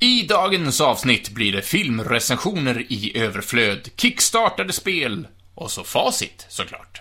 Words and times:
I 0.00 0.22
dagens 0.22 0.80
avsnitt 0.80 1.30
blir 1.30 1.52
det 1.52 1.62
filmrecensioner 1.62 2.86
i 2.92 3.18
överflöd, 3.18 3.88
kickstartade 3.96 4.72
spel 4.72 5.26
och 5.54 5.70
så 5.70 5.84
facit, 5.84 6.46
såklart. 6.48 7.00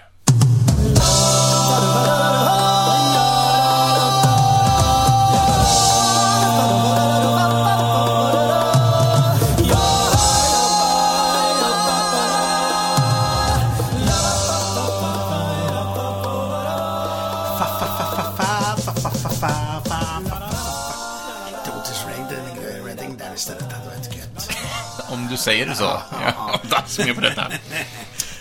Du 25.43 25.45
säger 25.45 25.65
det 25.65 25.75
så. 25.75 26.01
Ja, 26.11 26.59
Dans 26.69 26.99
med 26.99 27.15
på 27.15 27.21
detta. 27.21 27.51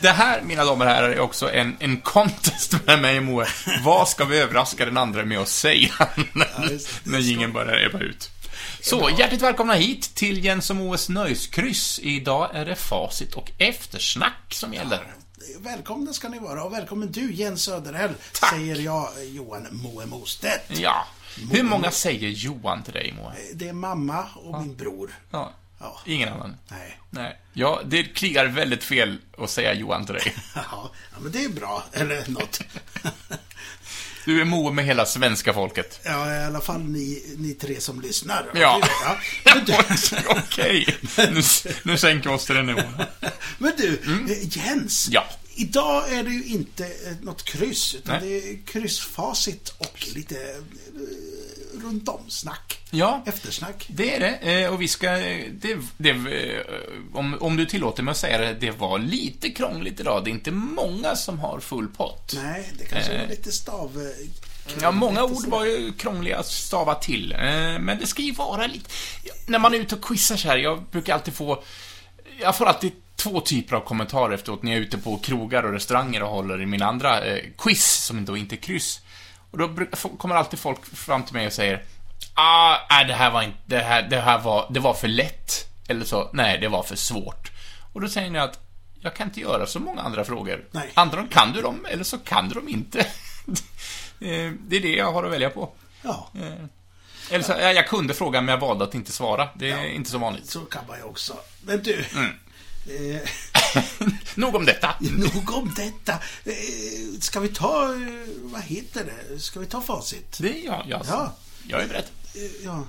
Det 0.00 0.08
här, 0.08 0.42
mina 0.42 0.64
damer 0.64 0.86
och 0.86 0.92
herrar, 0.92 1.08
är 1.10 1.20
också 1.20 1.52
en, 1.52 1.76
en 1.80 2.00
contest 2.00 2.86
med 2.86 3.02
mig 3.02 3.18
och 3.18 3.24
Moe. 3.24 3.46
Vad 3.84 4.08
ska 4.08 4.24
vi 4.24 4.38
överraska 4.38 4.84
den 4.84 4.96
andra 4.96 5.24
med 5.24 5.38
att 5.38 5.48
säga 5.48 5.92
när, 6.32 7.08
när 7.08 7.18
jingeln 7.18 7.52
börjar 7.52 7.86
ebba 7.86 7.98
ut? 7.98 8.30
Så, 8.80 9.10
hjärtligt 9.18 9.42
välkomna 9.42 9.74
hit 9.74 10.14
till 10.14 10.44
Jens 10.44 10.70
och 10.70 10.76
Moes 10.76 11.08
nöjeskryss. 11.08 12.00
Idag 12.02 12.50
är 12.54 12.64
det 12.64 12.76
facit 12.76 13.34
och 13.34 13.50
eftersnack 13.58 14.54
som 14.54 14.74
gäller. 14.74 15.00
Välkomna 15.58 16.12
ska 16.12 16.28
ni 16.28 16.38
vara 16.38 16.64
och 16.64 16.72
välkommen 16.72 17.12
du 17.12 17.32
Jens 17.32 17.62
Söderhäll, 17.62 18.10
Tack. 18.40 18.50
säger 18.50 18.76
jag 18.76 19.08
Johan 19.24 19.66
Moe 19.70 20.06
Mostedt. 20.06 20.78
Ja. 20.80 21.06
Hur 21.50 21.62
många 21.62 21.90
säger 21.90 22.28
Johan 22.28 22.82
till 22.82 22.92
dig, 22.92 23.14
Moe? 23.16 23.32
Det 23.54 23.68
är 23.68 23.72
mamma 23.72 24.26
och 24.34 24.60
min 24.60 24.76
bror. 24.76 25.18
Ja. 25.30 25.52
Ja. 25.82 26.00
Ingen 26.06 26.28
annan? 26.28 26.56
Nej. 26.68 26.98
Nej. 27.10 27.40
Ja, 27.52 27.80
det 27.84 28.02
kliar 28.02 28.46
väldigt 28.46 28.84
fel 28.84 29.18
att 29.38 29.50
säga 29.50 29.74
Johan 29.74 30.06
till 30.06 30.14
dig. 30.14 30.34
Ja, 30.54 30.92
men 31.20 31.32
det 31.32 31.44
är 31.44 31.48
bra. 31.48 31.84
Eller 31.92 32.24
något. 32.30 32.60
Du 34.24 34.40
är 34.40 34.44
Moe 34.44 34.72
med 34.72 34.84
hela 34.84 35.06
svenska 35.06 35.52
folket. 35.52 36.00
Ja, 36.04 36.34
i 36.34 36.44
alla 36.44 36.60
fall 36.60 36.80
ni, 36.80 37.34
ni 37.38 37.54
tre 37.54 37.80
som 37.80 38.00
lyssnar. 38.00 38.50
Ja. 38.54 38.80
ja. 39.44 39.54
Du, 39.66 39.74
Okej, 40.28 40.96
nu, 41.16 41.42
nu 41.82 41.98
sänker 41.98 42.28
vi 42.30 42.36
oss 42.36 42.46
till 42.46 42.54
den 42.54 42.66
nivån. 42.66 42.94
men 43.58 43.72
du 43.76 43.88
eh, 43.88 44.56
Jens. 44.56 45.08
Mm. 45.08 45.14
Ja. 45.14 45.24
Idag 45.54 46.12
är 46.12 46.24
det 46.24 46.30
ju 46.30 46.44
inte 46.44 46.84
eh, 46.84 47.16
något 47.22 47.44
kryss, 47.44 47.94
utan 47.94 48.20
Nej. 48.20 48.30
det 48.30 48.50
är 48.50 48.66
kryssfacit 48.66 49.68
och 49.78 50.06
lite 50.14 50.34
eh, 50.34 50.58
runt 51.82 52.08
om 52.08 52.20
snack. 52.30 52.78
Ja, 52.90 53.22
Eftersnack. 53.26 53.86
det 53.88 54.16
är 54.16 54.20
det. 54.20 54.62
Eh, 54.62 54.72
Och 54.72 54.82
vi 54.82 54.88
ska... 54.88 55.18
eh, 55.18 55.46
Det, 55.52 55.76
det, 55.96 56.10
eh, 56.10 56.60
om, 57.12 57.36
om 57.40 57.56
du 57.56 57.66
tillåter 57.66 58.02
mig 58.02 58.12
att 58.12 58.18
säga 58.18 58.38
det, 58.38 58.54
det 58.54 58.70
var 58.70 58.98
lite 58.98 59.50
krångligt 59.50 60.00
idag. 60.00 60.24
Det 60.24 60.30
är 60.30 60.32
inte 60.32 60.50
många 60.50 61.16
som 61.16 61.38
har 61.38 61.60
full 61.60 61.88
pott. 61.88 62.32
Nej, 62.42 62.70
det 62.78 62.84
kanske 62.84 63.12
Eh. 63.12 63.20
var 63.20 63.28
lite 63.28 63.52
stav... 63.52 64.08
Ja, 64.82 64.90
många 64.90 65.24
ord 65.24 65.46
var 65.46 65.64
ju 65.64 65.92
krångliga 65.92 66.38
att 66.38 66.46
stava 66.46 66.94
till. 66.94 67.34
Men 67.80 67.98
det 68.00 68.06
ska 68.06 68.22
ju 68.22 68.32
vara 68.32 68.66
lite... 68.66 68.90
När 69.46 69.58
man 69.58 69.74
är 69.74 69.78
ute 69.78 69.94
och 69.94 70.04
quizar 70.04 70.36
så 70.36 70.48
här, 70.48 70.56
jag 70.56 70.82
brukar 70.90 71.14
alltid 71.14 71.34
få... 71.34 71.62
Jag 72.40 72.56
får 72.56 72.66
alltid 72.66 72.92
två 73.16 73.40
typer 73.40 73.76
av 73.76 73.80
kommentarer 73.80 74.34
efteråt 74.34 74.62
när 74.62 74.72
jag 74.72 74.78
är 74.78 74.82
ute 74.82 74.98
på 74.98 75.16
krogar 75.18 75.62
och 75.62 75.72
restauranger 75.72 76.22
och 76.22 76.28
håller 76.28 76.62
i 76.62 76.66
min 76.66 76.82
andra 76.82 77.24
eh, 77.24 77.44
quiz, 77.58 78.04
som 78.04 78.24
då 78.24 78.36
inte 78.36 78.54
är 78.54 78.56
kryss. 78.56 79.00
Och 79.52 79.58
då 79.58 79.68
kommer 80.18 80.34
alltid 80.34 80.58
folk 80.58 80.84
fram 80.86 81.22
till 81.22 81.34
mig 81.34 81.46
och 81.46 81.52
säger 81.52 81.84
Ah, 82.34 82.76
nej, 82.90 83.04
det 83.04 83.14
här 83.14 83.30
var 83.30 83.42
inte... 83.42 83.58
Det 83.66 83.78
här, 83.78 84.02
det 84.02 84.20
här 84.20 84.38
var... 84.38 84.66
Det 84.70 84.80
var 84.80 84.94
för 84.94 85.08
lätt. 85.08 85.68
Eller 85.88 86.04
så, 86.04 86.30
nej, 86.32 86.58
det 86.58 86.68
var 86.68 86.82
för 86.82 86.96
svårt. 86.96 87.50
Och 87.92 88.00
då 88.00 88.08
säger 88.08 88.30
ni 88.30 88.38
att 88.38 88.58
jag 89.00 89.14
kan 89.16 89.26
inte 89.28 89.40
göra 89.40 89.66
så 89.66 89.80
många 89.80 90.02
andra 90.02 90.24
frågor. 90.24 90.64
Nej. 90.70 90.90
Antingen 90.94 91.28
kan 91.28 91.52
du 91.52 91.62
dem, 91.62 91.86
eller 91.90 92.04
så 92.04 92.18
kan 92.18 92.48
du 92.48 92.54
dem 92.54 92.68
inte. 92.68 93.06
Eh, 94.20 94.52
det 94.68 94.76
är 94.76 94.80
det 94.80 94.96
jag 94.96 95.12
har 95.12 95.24
att 95.24 95.32
välja 95.32 95.50
på. 95.50 95.72
Ja, 96.02 96.28
Eh, 96.40 96.64
Eller 97.30 97.44
så, 97.44 97.52
ja, 97.52 97.72
jag 97.72 97.88
kunde 97.88 98.14
fråga, 98.14 98.40
men 98.40 98.52
jag 98.52 98.60
valde 98.60 98.84
att 98.84 98.94
inte 98.94 99.12
svara. 99.12 99.48
Det 99.54 99.70
är 99.70 99.84
inte 99.84 100.10
så 100.10 100.18
vanligt. 100.18 100.50
så 100.50 100.60
kan 100.60 100.82
man 100.88 100.96
ju 100.98 101.02
också. 101.04 101.36
Men 101.62 101.82
du, 101.82 102.04
Mm. 102.14 102.30
Nog 104.34 104.54
om 104.54 104.64
detta. 104.66 104.94
nog 105.00 105.50
om 105.56 105.74
detta. 105.76 106.12
Eh, 106.44 106.52
ska 107.20 107.40
vi 107.40 107.48
ta, 107.48 107.94
eh, 107.94 108.00
vad 108.42 108.62
heter 108.62 109.04
det, 109.04 109.38
ska 109.40 109.60
vi 109.60 109.66
ta 109.66 109.80
facit? 109.80 110.38
Det 110.40 110.60
är 110.60 110.64
jag. 110.66 110.84
Jag, 110.88 111.02
Ja. 111.08 111.34
jag 111.68 111.82
är 111.82 111.88
beredd. 111.88 112.04
Eh, 112.34 112.42
ja. 112.64 112.84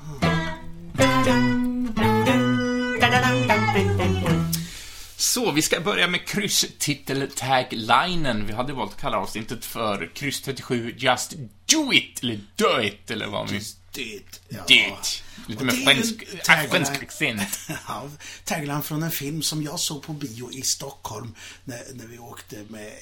Så, 5.17 5.51
vi 5.51 5.61
ska 5.61 5.79
börja 5.79 6.07
med 6.07 6.27
krysstitel-taglinen. 6.27 8.45
Vi 8.47 8.53
hade 8.53 8.73
valt 8.73 8.91
att 8.91 9.01
kalla 9.01 9.17
avsnittet 9.17 9.65
för 9.65 10.11
kryss 10.15 10.41
37 10.41 10.95
Just 10.97 11.33
Do 11.65 11.93
It, 11.93 12.23
eller 12.23 12.39
Do 12.55 12.81
It, 12.81 13.11
eller 13.11 13.27
vad 13.27 13.49
vi... 13.49 13.61
Det, 13.93 14.21
ja. 14.49 14.63
Do 14.67 14.73
It. 14.73 15.23
Lite 15.47 15.63
med 15.63 15.73
äh, 15.75 16.03
tagline. 16.43 16.69
svensk 16.85 17.03
accent. 17.03 17.59
Ja, 17.87 18.09
tagline 18.43 18.81
från 18.83 19.03
en 19.03 19.11
film 19.11 19.41
som 19.41 19.63
jag 19.63 19.79
såg 19.79 20.03
på 20.03 20.13
bio 20.13 20.51
i 20.51 20.61
Stockholm 20.61 21.35
när, 21.63 21.83
när 21.93 22.05
vi 22.07 22.17
åkte 22.17 22.65
med 22.69 22.93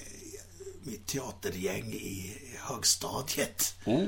mitt 0.84 1.08
teatergäng 1.08 1.94
i 1.94 2.38
högstadiet. 2.60 3.76
Oh. 3.86 4.08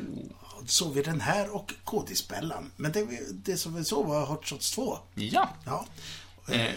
Såg 0.66 0.94
vi 0.94 1.02
den 1.02 1.22
här 1.22 1.50
och 1.56 1.74
Kodisbellan. 1.84 2.72
Men 2.76 2.92
det, 2.92 3.08
det 3.32 3.58
som 3.58 3.76
vi 3.76 3.86
såg 3.86 4.08
var 4.08 4.26
Hot 4.26 4.48
Shots 4.48 4.72
2. 4.72 5.00
Ja. 5.16 5.50
Ja. 5.66 5.88
Eh, 6.48 6.72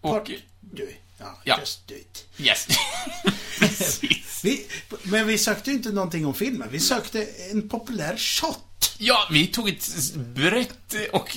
och... 0.00 0.30
Du, 0.60 0.94
ja, 1.18 1.38
Ja. 1.44 1.58
just 1.60 1.86
do 1.88 1.94
it. 1.94 2.26
Yes. 2.38 2.66
Vi, 4.42 4.66
men 5.02 5.26
vi 5.26 5.38
sökte 5.38 5.70
ju 5.70 5.76
inte 5.76 5.92
någonting 5.92 6.26
om 6.26 6.34
filmen. 6.34 6.68
Vi 6.70 6.80
sökte 6.80 7.24
en 7.24 7.68
populär 7.68 8.16
shot. 8.16 8.58
Ja, 8.98 9.28
vi 9.30 9.46
tog 9.46 9.68
ett 9.68 10.14
brett 10.14 10.94
och 11.12 11.36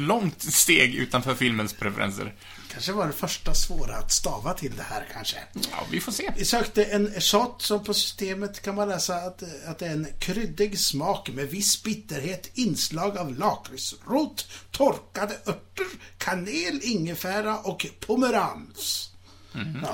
långt 0.00 0.42
steg 0.42 0.94
utanför 0.94 1.34
filmens 1.34 1.72
preferenser. 1.72 2.34
Kanske 2.72 2.92
var 2.92 3.06
det 3.06 3.12
första 3.12 3.54
svåra 3.54 3.96
att 3.96 4.12
stava 4.12 4.54
till 4.54 4.76
det 4.76 4.82
här 4.82 5.08
kanske. 5.12 5.36
Ja, 5.54 5.86
vi 5.90 6.00
får 6.00 6.12
se. 6.12 6.32
Vi 6.36 6.44
sökte 6.44 6.84
en 6.84 7.20
shot 7.20 7.62
som 7.62 7.84
på 7.84 7.94
systemet 7.94 8.62
kan 8.62 8.74
man 8.74 8.88
läsa 8.88 9.16
att, 9.16 9.42
att 9.66 9.78
det 9.78 9.86
är 9.86 9.92
en 9.92 10.06
kryddig 10.18 10.78
smak 10.78 11.30
med 11.30 11.48
viss 11.48 11.82
bitterhet, 11.82 12.50
inslag 12.54 13.18
av 13.18 13.38
lakritsrot, 13.38 14.46
torkade 14.70 15.34
örter, 15.34 15.86
kanel, 16.18 16.80
ingefära 16.82 17.58
och 17.58 17.86
pomerans. 18.06 19.13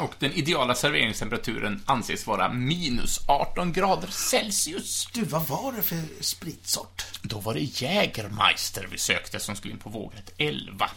Och 0.00 0.14
den 0.18 0.32
ideala 0.32 0.74
serveringstemperaturen 0.74 1.82
anses 1.86 2.26
vara 2.26 2.52
minus 2.52 3.20
18 3.28 3.72
grader 3.72 4.08
Celsius. 4.08 5.08
Du, 5.12 5.24
vad 5.24 5.46
var 5.46 5.72
det 5.72 5.82
för 5.82 5.98
spritsort? 6.20 7.04
Då 7.22 7.40
var 7.40 7.54
det 7.54 7.60
Jägermeister 7.82 8.88
vi 8.90 8.98
sökte 8.98 9.40
som 9.40 9.56
skulle 9.56 9.74
in 9.74 9.80
på 9.80 9.90
vågrätt 9.90 10.32
11. 10.36 10.90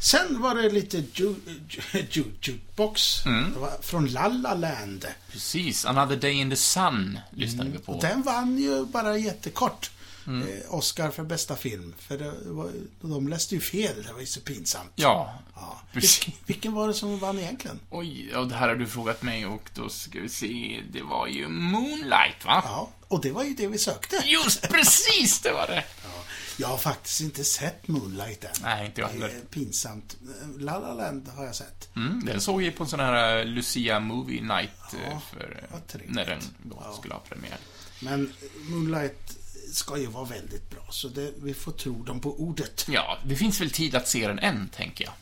Sen 0.00 0.40
var 0.42 0.54
det 0.54 0.70
lite 0.70 0.96
ju, 0.96 1.34
ju, 1.68 1.80
ju, 1.92 2.04
jukebox. 2.10 3.26
Mm. 3.26 3.52
Det 3.52 3.58
var 3.58 3.70
från 3.82 4.06
Lalla 4.06 4.54
Land. 4.54 5.06
Precis, 5.32 5.84
Another 5.84 6.16
Day 6.16 6.32
in 6.32 6.50
the 6.50 6.56
Sun 6.56 7.18
lyssnade 7.30 7.70
vi 7.70 7.78
Och 7.78 7.84
på. 7.86 7.98
den 8.00 8.22
vann 8.22 8.58
ju 8.58 8.84
bara 8.86 9.18
jättekort. 9.18 9.90
Mm. 10.26 10.48
Eh, 10.48 10.74
Oscar 10.74 11.10
för 11.10 11.24
bästa 11.24 11.56
film. 11.56 11.94
För 11.98 12.18
det 12.18 12.32
var, 12.44 12.70
de 13.00 13.28
läste 13.28 13.54
ju 13.54 13.60
fel. 13.60 14.02
Det 14.06 14.12
var 14.12 14.20
ju 14.20 14.26
så 14.26 14.40
pinsamt. 14.40 14.92
Ja, 14.94 15.38
Ja. 15.54 15.80
precis. 15.92 16.26
Vil, 16.28 16.34
vilken 16.46 16.72
var 16.72 16.88
det 16.88 16.94
som 16.94 17.18
vann 17.18 17.38
egentligen? 17.38 17.80
Oj, 17.90 18.28
ja, 18.32 18.40
det 18.40 18.54
här 18.54 18.68
har 18.68 18.74
du 18.76 18.86
frågat 18.86 19.22
mig 19.22 19.46
och 19.46 19.70
då 19.74 19.88
ska 19.88 20.20
vi 20.20 20.28
se, 20.28 20.80
det 20.92 21.02
var 21.02 21.26
ju 21.26 21.48
Moonlight, 21.48 22.44
va? 22.44 22.62
Ja, 22.64 22.90
och 23.08 23.20
det 23.20 23.30
var 23.32 23.44
ju 23.44 23.54
det 23.54 23.66
vi 23.66 23.78
sökte. 23.78 24.16
Just 24.26 24.68
precis, 24.68 25.40
det 25.40 25.52
var 25.52 25.66
det. 25.66 25.84
Ja, 26.04 26.10
jag 26.56 26.68
har 26.68 26.78
faktiskt 26.78 27.20
inte 27.20 27.44
sett 27.44 27.88
Moonlight 27.88 28.44
än. 28.44 28.50
Nej, 28.62 28.86
inte 28.86 29.00
jag 29.00 29.10
Det 29.10 29.12
heller. 29.14 29.28
är 29.28 29.40
pinsamt. 29.50 30.16
La 30.58 30.78
La 30.78 30.94
Land 30.94 31.28
har 31.36 31.44
jag 31.44 31.54
sett. 31.54 31.96
Mm, 31.96 32.24
den 32.24 32.40
såg 32.40 32.62
jag 32.62 32.76
på 32.76 32.82
en 32.84 32.88
sån 32.90 33.00
här 33.00 33.38
eh, 33.38 33.44
Lucia 33.44 34.00
Movie 34.00 34.42
Night 34.42 34.70
Ja, 35.10 35.20
för, 35.30 35.66
eh, 35.72 35.78
trevligt. 35.88 36.14
när 36.14 36.24
den 36.26 36.40
då 36.62 36.82
Ja. 36.84 36.96
skulle 36.98 37.14
ha 37.14 37.20
premiär. 37.20 37.58
Men 38.00 38.32
Moonlight 38.68 39.36
ska 39.76 39.98
ju 39.98 40.06
vara 40.06 40.24
väldigt 40.24 40.70
bra, 40.70 40.86
så 40.90 41.08
det, 41.08 41.32
vi 41.42 41.54
får 41.54 41.72
tro 41.72 42.02
dem 42.02 42.20
på 42.20 42.40
ordet. 42.40 42.86
Ja, 42.88 43.18
det 43.26 43.36
finns 43.36 43.60
väl 43.60 43.70
tid 43.70 43.94
att 43.94 44.08
se 44.08 44.26
den 44.28 44.38
än, 44.38 44.68
tänker 44.68 45.04
jag. 45.04 45.12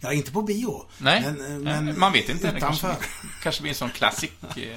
Ja, 0.00 0.12
inte 0.12 0.30
på 0.30 0.42
bio. 0.42 0.86
Nej, 0.98 1.22
men, 1.22 1.66
eh, 1.66 1.80
men 1.82 1.98
man 1.98 2.12
vet 2.12 2.28
inte. 2.28 2.52
Det 2.52 2.60
kanske, 2.60 2.96
kanske 3.42 3.62
blir 3.62 3.70
en 3.72 3.76
sån 3.76 3.90
classic, 3.90 4.30
eh, 4.56 4.76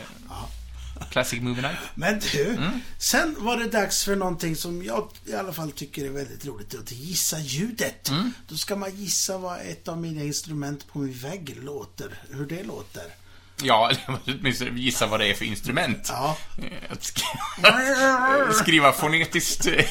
classic 1.11 1.41
movie 1.41 1.61
night. 1.61 1.77
Men 1.95 2.19
du, 2.31 2.45
Mm. 2.45 2.79
sen 2.99 3.35
var 3.39 3.57
det 3.57 3.67
dags 3.67 4.03
för 4.03 4.15
någonting 4.15 4.55
som 4.55 4.83
jag 4.83 5.09
i 5.25 5.33
alla 5.33 5.53
fall 5.53 5.71
tycker 5.71 6.05
är 6.05 6.09
väldigt 6.09 6.45
roligt. 6.45 6.75
Att 6.75 6.91
gissa 6.91 7.39
ljudet. 7.39 8.09
Mm. 8.09 8.33
Då 8.47 8.57
ska 8.57 8.75
man 8.75 8.95
gissa 8.95 9.37
vad 9.37 9.59
ett 9.61 9.87
av 9.87 9.97
mina 9.97 10.23
instrument 10.23 10.87
på 10.87 10.99
min 10.99 11.13
vägg 11.17 11.57
låter. 11.63 12.19
Hur 12.29 12.45
det 12.45 12.63
låter. 12.63 13.03
Ja, 13.63 13.89
eller 14.07 14.19
åtminstone 14.39 14.79
gissa 14.79 15.07
vad 15.07 15.19
det 15.19 15.27
är 15.27 15.33
för 15.33 15.45
instrument. 15.45 16.07
Ja. 16.11 16.37
Eh, 16.57 16.91
Att 16.91 16.99
sk- 17.01 18.51
skriva 18.53 18.91
fonetiskt. 18.91 19.65
eh, 19.67 19.73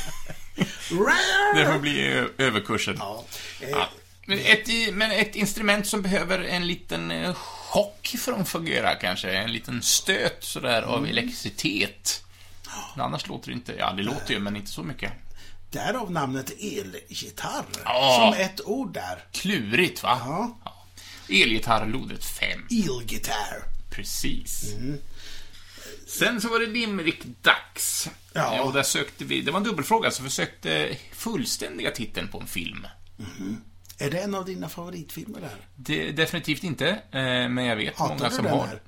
Det 1.54 1.66
får 1.72 1.78
bli 1.78 2.06
ö- 2.06 2.28
överkursen. 2.38 2.96
Ja. 2.98 3.24
Eh, 3.60 3.68
Ja. 3.70 3.88
Men, 4.26 4.38
ett, 4.38 4.68
men 4.94 5.10
ett 5.12 5.34
instrument 5.36 5.86
som 5.86 6.02
behöver 6.02 6.38
en 6.44 6.66
liten 6.66 7.10
eh, 7.10 7.34
chock 7.34 8.14
för 8.18 8.32
att 8.32 8.48
fungera 8.48 8.94
kanske. 8.94 9.30
En 9.32 9.52
liten 9.52 9.82
stöt 9.82 10.44
sådär 10.44 10.78
Mm. 10.82 10.90
av 10.94 11.06
elektricitet. 11.06 12.24
Men 12.96 13.04
annars 13.06 13.26
låter 13.26 13.46
det 13.48 13.54
inte, 13.54 13.74
ja 13.78 13.92
det 13.92 14.02
låter 14.02 14.34
ju 14.34 14.40
men 14.40 14.56
inte 14.56 14.70
så 14.70 14.82
mycket. 14.82 15.12
Därav 15.70 16.10
namnet 16.10 16.50
elgitarr. 16.60 17.64
Ja. 17.84 18.32
Som 18.34 18.40
ett 18.44 18.60
ord 18.64 18.92
där. 18.94 19.24
Klurigt 19.32 20.02
va? 20.02 20.20
Ja. 20.24 20.58
Elgitarr 21.28 21.86
lodret 21.86 22.24
5. 22.24 22.48
Elgitarr. 22.70 23.64
Precis. 23.90 24.72
Mm. 24.74 24.98
Sen 26.06 26.40
så 26.40 26.48
var 26.48 26.58
det 26.60 26.66
limerick-dags. 26.66 28.10
Ja. 28.32 28.62
Och 28.62 28.72
där 28.72 28.82
sökte 28.82 29.24
vi, 29.24 29.40
det 29.40 29.50
var 29.50 29.58
en 29.58 29.64
dubbelfråga, 29.64 30.10
så 30.10 30.22
vi 30.22 30.30
sökte 30.30 30.96
fullständiga 31.12 31.90
titeln 31.90 32.28
på 32.28 32.40
en 32.40 32.46
film. 32.46 32.86
Är 33.98 34.10
det 34.10 34.18
en 34.18 34.34
av 34.34 34.44
dina 34.44 34.68
favoritfilmer 34.68 35.40
där? 35.40 35.56
Det, 35.76 36.12
definitivt 36.12 36.64
inte, 36.64 36.88
eh, 36.88 37.48
men 37.48 37.64
jag 37.64 37.76
vet 37.76 37.96
Hatar 37.98 38.14
många 38.16 38.28
du 38.28 38.34
som 38.34 38.44
den 38.44 38.52
har. 38.58 38.66
här? 38.66 38.80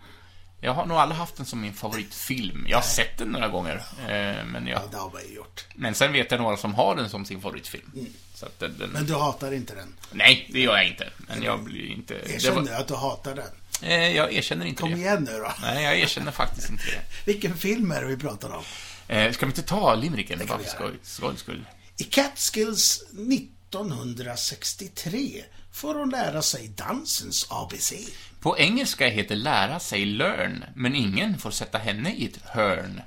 Jag 0.61 0.75
har 0.75 0.87
nog 0.87 0.97
aldrig 0.97 1.19
haft 1.19 1.37
den 1.37 1.47
som 1.47 1.61
min 1.61 1.75
favoritfilm. 1.75 2.67
Jag 2.69 2.77
har 2.77 2.83
sett 2.83 3.19
den 3.19 3.29
några 3.29 3.49
gånger, 3.49 3.75
eh, 4.01 4.45
men, 4.45 4.67
jag, 4.67 4.83
Ja, 4.83 4.89
det 4.91 4.97
har 4.97 5.11
man 5.11 5.23
ju 5.29 5.35
gjort. 5.35 5.65
men 5.75 5.95
sen 5.95 6.13
vet 6.13 6.31
jag 6.31 6.41
några 6.41 6.57
som 6.57 6.75
har 6.75 6.97
den 6.97 7.09
som 7.11 7.25
sin 7.25 7.41
favoritfilm. 7.41 7.91
Så 8.35 8.47
att 8.47 8.59
den, 8.59 8.79
den, 8.79 8.91
Men 8.91 9.07
du 9.07 9.15
hatar 9.15 9.53
inte 9.53 9.75
den? 9.75 9.95
Nej, 10.13 10.49
det 10.53 10.61
gör 10.61 10.77
jag 10.77 10.87
inte. 10.89 11.11
Men 11.19 11.43
jag 11.43 11.65
blir 11.65 11.87
inte... 11.87 12.15
Erkänn 12.15 12.55
var- 12.55 12.73
att 12.73 12.89
du 12.89 12.95
hatar 12.95 13.35
den. 13.35 13.49
eh, 13.91 14.17
jag 14.17 14.33
erkänner 14.33 14.67
inte 14.67 14.81
Kom 14.83 14.91
det. 14.91 14.97
igen 14.99 15.29
nu 15.31 15.39
då. 15.39 15.53
Nej, 15.63 15.85
jag 15.85 15.99
erkänner 15.99 16.33
faktiskt 16.33 16.71
inte 16.71 16.85
det. 16.85 17.01
Vilken 17.33 17.57
film 17.59 17.91
är 17.91 18.01
det 18.01 18.07
vi 18.07 18.17
pratar 18.17 18.51
om? 18.57 18.63
Eh, 19.09 19.33
ska 19.33 19.47
vi 19.47 19.51
inte 19.51 19.63
ta 19.63 19.95
limericken 19.95 20.41
bara 20.49 20.59
för 20.59 20.95
skojs 21.03 21.41
skull? 21.41 21.65
I 21.97 22.05
Catskills 22.05 23.03
1963 23.13 25.45
får 25.77 25.95
hon 25.95 26.11
lära 26.11 26.43
sig 26.43 26.69
dansens 26.69 27.47
ABC. 27.51 27.93
På 28.41 28.59
engelska 28.59 29.09
heter 29.09 29.37
lära 29.37 29.81
sig 29.81 30.05
learn, 30.05 30.65
men 30.75 30.95
ingen 30.95 31.39
får 31.39 31.51
sätta 31.51 31.79
henne 31.79 32.13
i 32.13 32.25
ett 32.25 32.39
hörn. 32.45 33.03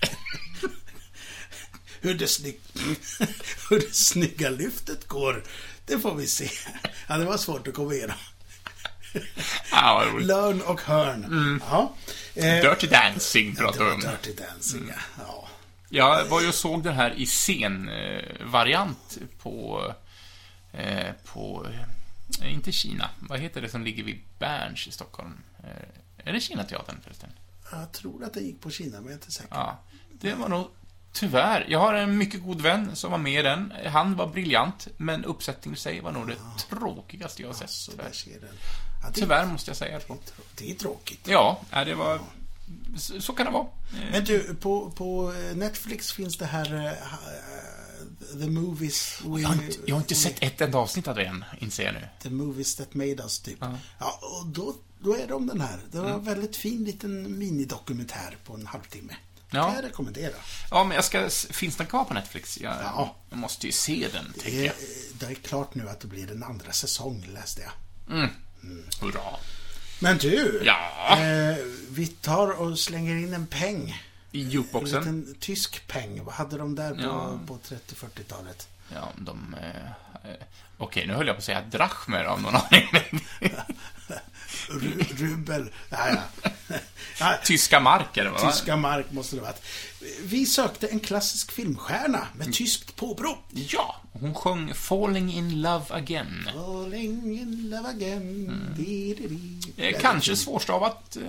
Hur 2.00 2.14
det, 2.14 2.28
snygg... 2.28 2.60
Hur 3.70 3.80
det 3.80 3.94
snygga 3.94 4.50
lyftet 4.50 5.08
går, 5.08 5.42
det 5.86 5.98
får 5.98 6.14
vi 6.14 6.26
se. 6.26 6.50
Ja, 7.08 7.18
det 7.18 7.24
var 7.24 7.36
svårt 7.36 7.68
att 7.68 7.74
komma 7.74 7.94
igenom. 7.94 8.16
Lörn 10.20 10.60
och 10.60 10.80
hörn. 10.80 11.60
Ja. 11.70 11.94
Eh, 12.34 12.42
Dirty 12.42 12.86
Dancing 12.86 13.56
pratar 13.56 13.84
vi 13.84 13.90
om. 13.90 14.00
Dirty 14.00 14.32
Dancing, 14.32 14.88
ja. 14.88 14.94
ja. 15.18 15.48
Jag 15.88 16.24
var 16.24 16.40
ju 16.40 16.48
och 16.48 16.54
såg 16.54 16.84
den 16.84 16.94
här 16.94 17.14
i 17.16 17.26
scenvariant 17.26 19.18
på... 19.42 19.82
Eh, 20.76 21.12
på... 21.24 21.66
Eh, 22.40 22.52
inte 22.52 22.72
Kina. 22.72 23.10
Vad 23.18 23.40
heter 23.40 23.62
det 23.62 23.68
som 23.68 23.84
ligger 23.84 24.02
vid 24.04 24.20
Berns 24.38 24.86
i 24.86 24.90
Stockholm? 24.90 25.42
Eh, 25.64 26.28
är 26.28 26.32
det 26.32 26.40
Kinateatern 26.40 27.00
förresten? 27.04 27.30
Jag 27.72 27.92
tror 27.92 28.24
att 28.24 28.34
det 28.34 28.40
gick 28.40 28.60
på 28.60 28.70
Kina, 28.70 28.96
men 28.96 29.02
jag 29.04 29.10
är 29.10 29.14
inte 29.14 29.32
säker. 29.32 29.54
Ja. 29.54 29.78
Det 30.12 30.34
var 30.34 30.48
nog... 30.48 30.66
Tyvärr. 31.12 31.66
Jag 31.68 31.78
har 31.78 31.94
en 31.94 32.18
mycket 32.18 32.42
god 32.42 32.60
vän 32.60 32.96
som 32.96 33.10
var 33.10 33.18
med 33.18 33.40
i 33.40 33.42
den. 33.42 33.72
Han 33.86 34.16
var 34.16 34.26
briljant, 34.26 34.88
men 34.96 35.24
uppsättningen 35.24 35.76
i 35.76 35.78
sig 35.78 36.00
var 36.00 36.12
nog 36.12 36.28
det 36.28 36.36
tråkigaste 36.68 37.42
jag 37.42 37.48
har 37.48 37.54
sett. 37.54 37.70
Så 37.70 37.90
Tyvärr. 37.90 38.12
ser 38.12 38.40
den. 38.40 38.54
Ja, 39.02 39.08
det, 39.08 39.20
Tyvärr 39.20 39.46
måste 39.46 39.70
jag 39.70 39.76
säga. 39.76 40.00
det 40.54 40.70
är 40.70 40.74
tråkigt. 40.74 41.20
Ja, 41.28 41.60
det 41.70 41.94
var... 41.94 42.20
Så, 42.96 43.20
så 43.20 43.32
kan 43.32 43.46
det 43.46 43.52
vara. 43.52 43.66
Men 44.12 44.24
du, 44.24 44.54
på, 44.54 44.90
på 44.90 45.34
Netflix 45.54 46.12
finns 46.12 46.38
det 46.38 46.46
här 46.46 46.96
The 48.32 48.46
Movies... 48.46 49.20
We, 49.24 49.40
Jag 49.40 49.48
har, 49.48 49.54
inte, 49.54 49.76
jag 49.86 49.94
har 49.94 50.00
inte 50.00 50.14
we- 50.14 50.18
sett 50.18 50.42
ett 50.42 50.60
enda 50.60 50.78
avsnitt 50.78 51.08
av 51.08 51.14
det 51.16 51.24
än, 51.24 51.44
inser 51.58 51.84
jag 51.84 51.94
nu. 51.94 52.08
The 52.22 52.30
Movies 52.30 52.74
That 52.76 52.94
Made 52.94 53.22
Us, 53.22 53.38
typ. 53.38 53.56
Ja. 53.60 53.78
Ja, 53.98 54.18
och 54.22 54.46
då, 54.46 54.74
då 55.00 55.16
är 55.16 55.26
de 55.26 55.46
den 55.46 55.60
här. 55.60 55.78
Det 55.90 55.98
var 55.98 56.06
Mm. 56.06 56.18
en 56.18 56.24
väldigt 56.24 56.56
fin 56.56 56.84
liten 56.84 57.38
minidokumentär 57.38 58.36
på 58.44 58.54
en 58.54 58.66
halvtimme. 58.66 59.16
Ja. 59.50 59.64
kan 59.66 59.74
jag 59.74 59.84
rekommendera. 59.84 60.34
Ja, 60.70 60.84
men 60.84 60.94
jag 60.94 61.04
ska... 61.04 61.28
Finns 61.50 61.76
den 61.76 61.86
kvar 61.86 62.04
på 62.04 62.14
Netflix? 62.14 62.58
Jag, 62.60 62.74
Ja. 62.82 63.16
jag 63.30 63.38
måste 63.38 63.66
ju 63.66 63.72
se 63.72 64.06
den, 64.12 64.24
tänker 64.32 64.58
Det, 64.58 64.64
jag. 64.64 64.74
det 65.18 65.26
är 65.26 65.34
klart 65.34 65.74
nu 65.74 65.88
att 65.88 66.00
det 66.00 66.06
blir 66.06 66.30
en 66.30 66.42
andra 66.42 66.72
säsong, 66.72 67.26
läste 67.34 67.62
jag. 67.62 67.72
Mm. 68.16 68.30
Hurra. 69.00 69.20
Men 70.00 70.18
du, 70.18 70.62
Ja. 70.64 71.16
eh, 71.18 71.56
vi 71.90 72.06
tar 72.06 72.48
och 72.60 72.78
slänger 72.78 73.16
in 73.16 73.34
en 73.34 73.46
peng. 73.46 74.02
I 74.36 74.42
En 74.42 74.50
jukeboxen. 74.50 74.98
liten 74.98 75.34
tysk 75.40 75.86
peng. 75.88 76.24
Vad 76.24 76.34
hade 76.34 76.58
de 76.58 76.74
där 76.74 76.94
på, 76.94 77.00
Ja. 77.02 77.38
på 77.46 77.58
30-40-talet? 77.58 78.68
Ja, 78.94 79.08
de... 79.18 79.54
Eh, 79.62 80.30
Okej, 80.78 81.06
nu 81.06 81.12
höll 81.14 81.26
jag 81.26 81.36
på 81.36 81.38
att 81.38 81.44
säga 81.44 81.62
drachmer 81.70 82.24
av 82.24 82.42
någon 82.42 82.54
anledning. 82.56 83.26
Ru, 84.68 85.02
rubel. 85.16 85.70
Ja, 85.90 86.08
ja. 87.18 87.32
Tyska 87.44 87.80
mark, 87.80 88.16
eller 88.16 88.30
vad? 88.30 88.40
tyska 88.52 88.76
mark 88.76 89.06
måste 89.12 89.36
det 89.36 89.40
ha 89.42 89.46
varit. 89.46 89.62
Vi 90.22 90.46
sökte 90.46 90.86
en 90.88 91.00
klassisk 91.00 91.52
filmstjärna 91.52 92.26
med 92.36 92.52
tyskt 92.54 92.96
påbrå. 92.96 93.38
Ja, 93.50 93.96
hon 94.12 94.34
sjöng 94.34 94.74
Falling 94.74 95.32
in 95.32 95.62
Love 95.62 95.84
Again. 95.90 96.48
Falling 96.54 97.38
in 97.38 97.70
love 97.70 97.88
again. 97.88 98.74
Di, 98.76 99.14
di, 99.14 99.28
di. 99.76 99.88
Eh, 99.88 100.00
kanske 100.00 100.36
svårstavat 100.36 101.16
eh, 101.16 101.22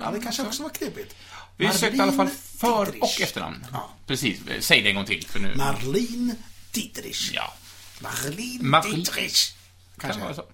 Ja, 0.00 0.10
det 0.10 0.20
kanske 0.20 0.28
också. 0.28 0.42
också 0.42 0.62
var 0.62 0.70
knepigt. 0.70 1.14
Vi 1.56 1.68
sökte 1.72 1.96
i 1.96 2.00
alla 2.00 2.12
fall 2.12 2.16
Marlene 2.26 2.34
för- 2.58 2.84
Dietrich. 2.86 3.02
och 3.02 3.20
efternamn. 3.20 3.66
Ja. 3.72 3.90
Precis, 4.06 4.38
säg 4.60 4.82
det 4.82 4.88
en 4.88 4.94
gång 4.94 5.04
till, 5.04 5.26
för 5.26 5.40
nu... 5.40 5.54
Marlene 5.56 6.34
Dietrich. 6.72 7.30
Ja, 7.34 7.54
Marlene 8.00 8.62
Marl- 8.62 8.94
Dietrich. 8.94 9.52
kan 9.98 10.10
Kanske. 10.10 10.20
vara 10.22 10.34
så. 10.34 10.44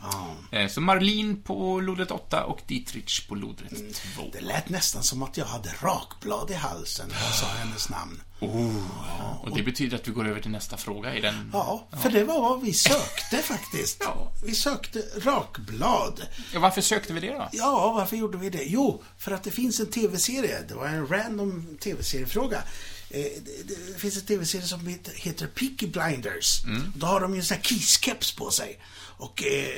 Ja. 0.00 0.36
Eh, 0.58 0.68
Så 0.70 0.80
Marlin 0.80 1.42
på 1.42 1.80
lodret 1.80 2.10
8 2.10 2.44
och 2.44 2.60
Dietrich 2.66 3.26
på 3.28 3.34
lodret 3.34 3.94
2. 4.16 4.30
Det 4.32 4.40
lät 4.40 4.68
nästan 4.68 5.02
som 5.02 5.22
att 5.22 5.36
jag 5.36 5.46
hade 5.46 5.72
rakblad 5.82 6.50
i 6.50 6.54
halsen 6.54 7.08
när 7.08 7.24
jag 7.24 7.34
sa 7.34 7.46
hennes 7.46 7.88
namn. 7.88 8.22
Och 9.42 9.56
det 9.56 9.62
betyder 9.62 9.96
att 9.96 10.08
vi 10.08 10.12
går 10.12 10.28
över 10.28 10.40
till 10.40 10.50
nästa 10.50 10.76
fråga 10.76 11.16
i 11.16 11.20
den... 11.20 11.50
Ja, 11.52 11.88
för 12.02 12.10
det 12.10 12.24
var 12.24 12.40
vad 12.40 12.62
vi 12.62 12.72
sökte 12.72 13.36
faktiskt. 13.36 13.96
Ja. 14.00 14.32
Vi 14.44 14.54
sökte 14.54 15.02
rakblad. 15.16 16.26
Ja, 16.52 16.60
varfar 16.60 16.82
sökte 16.82 17.12
vi 17.12 17.20
det 17.20 17.32
då? 17.32 17.48
Ja, 17.52 17.92
varför 17.92 18.16
gjorde 18.16 18.38
vi 18.38 18.50
det? 18.50 18.64
Jo, 18.64 19.02
för 19.18 19.32
att 19.32 19.42
det 19.42 19.50
finns 19.50 19.80
en 19.80 19.86
tv-serie. 19.86 20.58
Det 20.68 20.74
var 20.74 20.86
en 20.86 21.06
random 21.06 21.76
tv-seriefråga. 21.80 22.62
Eh, 23.10 23.26
det, 23.64 24.00
finns 24.00 24.16
en 24.16 24.26
tv-serie 24.26 24.66
som 24.66 24.98
heter, 25.14 25.46
Peaky 25.46 25.86
Blinders. 25.86 26.62
Då 26.96 27.06
har 27.06 27.20
de 27.20 27.32
ju 27.32 27.38
en 27.38 27.44
sån 27.44 27.54
här 27.56 27.62
kiskeps 27.62 28.32
på 28.32 28.50
sig. 28.50 28.78
Och 29.16 29.44
eh, 29.44 29.68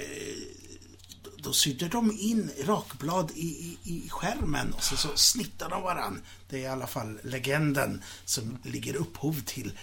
då- 1.47 1.53
sydde 1.53 1.89
de 1.89 2.13
in 2.21 2.51
rakblad 2.65 3.31
i, 3.35 3.47
i, 3.47 3.79
i 4.05 4.09
skärmen 4.11 4.73
och 4.73 4.83
så, 4.83 4.97
så 4.97 5.09
snittar 5.17 5.69
de 5.71 5.83
varann. 5.83 6.23
Det 6.49 6.57
är 6.57 6.61
i 6.61 6.67
alla 6.67 6.87
fall 6.87 7.19
legenden 7.23 8.03
som 8.25 8.59
ligger 8.63 8.97
upphov 8.97 9.41
till 9.47 9.79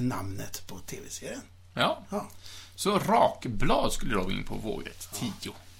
namnet 0.00 0.66
på 0.66 0.78
tv-serien. 0.78 1.40
Ja. 1.74 2.04
Ja. 2.10 2.28
Så 2.74 2.98
rakblad 2.98 3.92
skulle 3.92 4.14
då 4.14 4.30
in 4.30 4.44
på 4.44 4.54
vågrätt 4.54 5.08
10. 5.12 5.30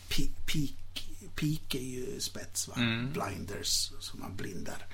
Peak, 0.09 0.31
peak, 0.47 1.07
peak 1.35 1.75
är 1.75 1.78
ju 1.85 2.21
spets, 2.21 2.69
va? 2.69 2.75
Blinders, 3.12 3.90
som 4.00 4.21
man 4.21 4.37
blindar. 4.37 4.87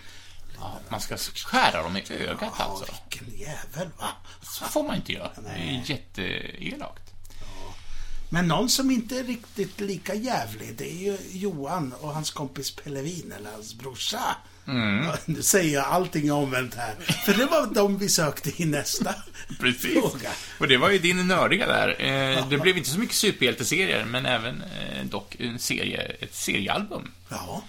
Ja, 0.60 0.78
man 0.88 1.00
ska 1.00 1.16
skära 1.18 1.82
dem 1.82 1.96
i 1.96 2.04
ögat 2.12 2.52
Ja, 2.58 2.64
alltså. 2.64 2.94
vilken 3.10 3.38
jävel, 3.40 3.88
va? 3.98 4.08
Så 4.42 4.64
får 4.64 4.82
man 4.82 4.96
inte 4.96 5.12
göra. 5.12 5.30
Det 5.42 5.48
är 5.50 5.90
jätteelakt. 5.90 7.07
Men 8.30 8.48
någon 8.48 8.68
som 8.68 8.90
inte 8.90 9.18
är 9.18 9.24
riktigt 9.24 9.80
lika 9.80 10.14
jävlig, 10.14 10.74
det 10.76 10.90
är 10.90 10.96
ju 11.02 11.18
Johan 11.32 11.92
och 12.00 12.14
hans 12.14 12.30
kompis 12.30 12.70
Pellevin, 12.70 13.32
eller 13.38 13.50
hans 13.50 13.74
brorsa. 13.74 14.20
Ja, 15.04 15.16
Nu 15.26 15.42
säger 15.42 15.74
jag 15.74 15.84
allting 15.86 16.32
omvänt 16.32 16.74
här. 16.74 16.94
För 17.24 17.34
det 17.34 17.46
var 17.46 17.66
de 17.74 17.98
vi 17.98 18.08
sökte 18.08 18.62
i 18.62 18.64
nästa 18.66 19.14
Precis. 19.60 19.92
fråga. 19.92 20.30
Och 20.58 20.68
det 20.68 20.76
var 20.76 20.90
ju 20.90 20.98
din 20.98 21.28
nördiga 21.28 21.66
där. 21.66 21.88
Eh, 22.38 22.48
Det 22.48 22.58
blev 22.58 22.76
inte 22.78 22.90
så 22.90 22.98
mycket 22.98 23.14
superhjälteserier, 23.16 24.04
men 24.04 24.26
även 24.26 24.62
eh, 24.62 25.04
dock 25.04 25.36
en 25.40 25.58
serie, 25.58 26.00
ett 26.20 26.34
seriealbum. 26.34 27.12
Ja, 27.28 27.62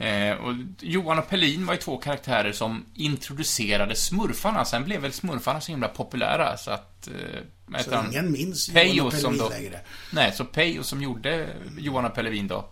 Eh, 0.00 0.32
och 0.32 0.54
Johan 0.80 1.18
och 1.18 1.28
Pellin 1.28 1.66
var 1.66 1.74
ju 1.74 1.80
två 1.80 1.96
karaktärer 1.96 2.52
som 2.52 2.84
introducerade 2.94 3.96
smurfarna. 3.96 4.64
Sen 4.64 4.84
blev 4.84 5.00
väl 5.00 5.12
smurfarna 5.12 5.60
så 5.60 5.72
himla 5.72 5.88
populära 5.88 6.56
så 6.56 6.70
att... 6.70 7.08
Eh, 7.08 7.80
så 7.82 7.94
han? 7.94 8.12
ingen 8.12 8.32
minns 8.32 8.68
Johan 8.68 9.06
och 9.06 9.12
som 9.12 9.20
Pellevin 9.22 9.38
då... 9.38 9.48
längre. 9.48 9.80
Nej, 10.12 10.32
så 10.32 10.44
Pejo 10.44 10.82
som 10.82 11.02
gjorde 11.02 11.48
Johan 11.78 12.04
och 12.04 12.14
Pellevin 12.14 12.48
då 12.48 12.68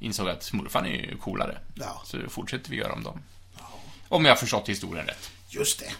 insåg 0.00 0.28
att 0.28 0.42
smurfarna 0.42 0.88
är 0.88 0.92
ju 0.92 1.16
coolare. 1.16 1.58
Ja. 1.74 2.02
Så 2.04 2.18
fortsätter 2.28 2.70
vi 2.70 2.76
göra 2.76 2.92
om 2.92 3.02
dem. 3.02 3.22
Om 4.08 4.24
jag 4.24 4.32
har 4.32 4.36
förstått 4.36 4.68
historien 4.68 5.06
rätt. 5.06 5.30
Just 5.48 5.78
det. 5.78 5.92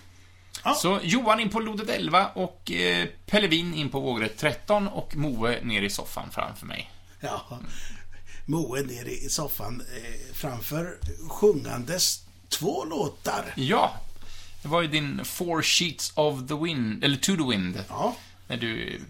Ja. 0.64 0.74
Så 0.74 1.00
Johan 1.02 1.40
in 1.40 1.50
på 1.50 1.60
lodet 1.60 1.88
11 1.88 2.26
och 2.26 2.72
eh, 2.72 3.08
Pellevin 3.26 3.74
in 3.74 3.88
på 3.88 4.00
vågrätt 4.00 4.38
13 4.38 4.88
och 4.88 5.16
Moe 5.16 5.58
ner 5.62 5.82
i 5.82 5.90
soffan 5.90 6.30
framför 6.30 6.66
mig. 6.66 6.90
Ja. 7.20 7.58
Moe 8.50 8.82
ner 8.82 9.08
i 9.08 9.28
soffan 9.28 9.82
eh, 9.96 10.34
framför 10.34 10.98
sjungandes 11.28 12.20
två 12.48 12.84
låtar. 12.84 13.52
Ja, 13.56 13.94
Det 14.62 14.68
var 14.68 14.82
ju 14.82 14.88
din 14.88 15.24
Four 15.24 15.62
Sheets 15.62 16.12
of 16.14 16.48
the 16.48 16.54
Wind, 16.54 17.04
eller 17.04 17.16
To 17.16 17.36
the 17.36 17.50
Wind. 17.50 17.84
Ja, 17.88 18.16
När 18.48 18.56
du... 18.56 19.00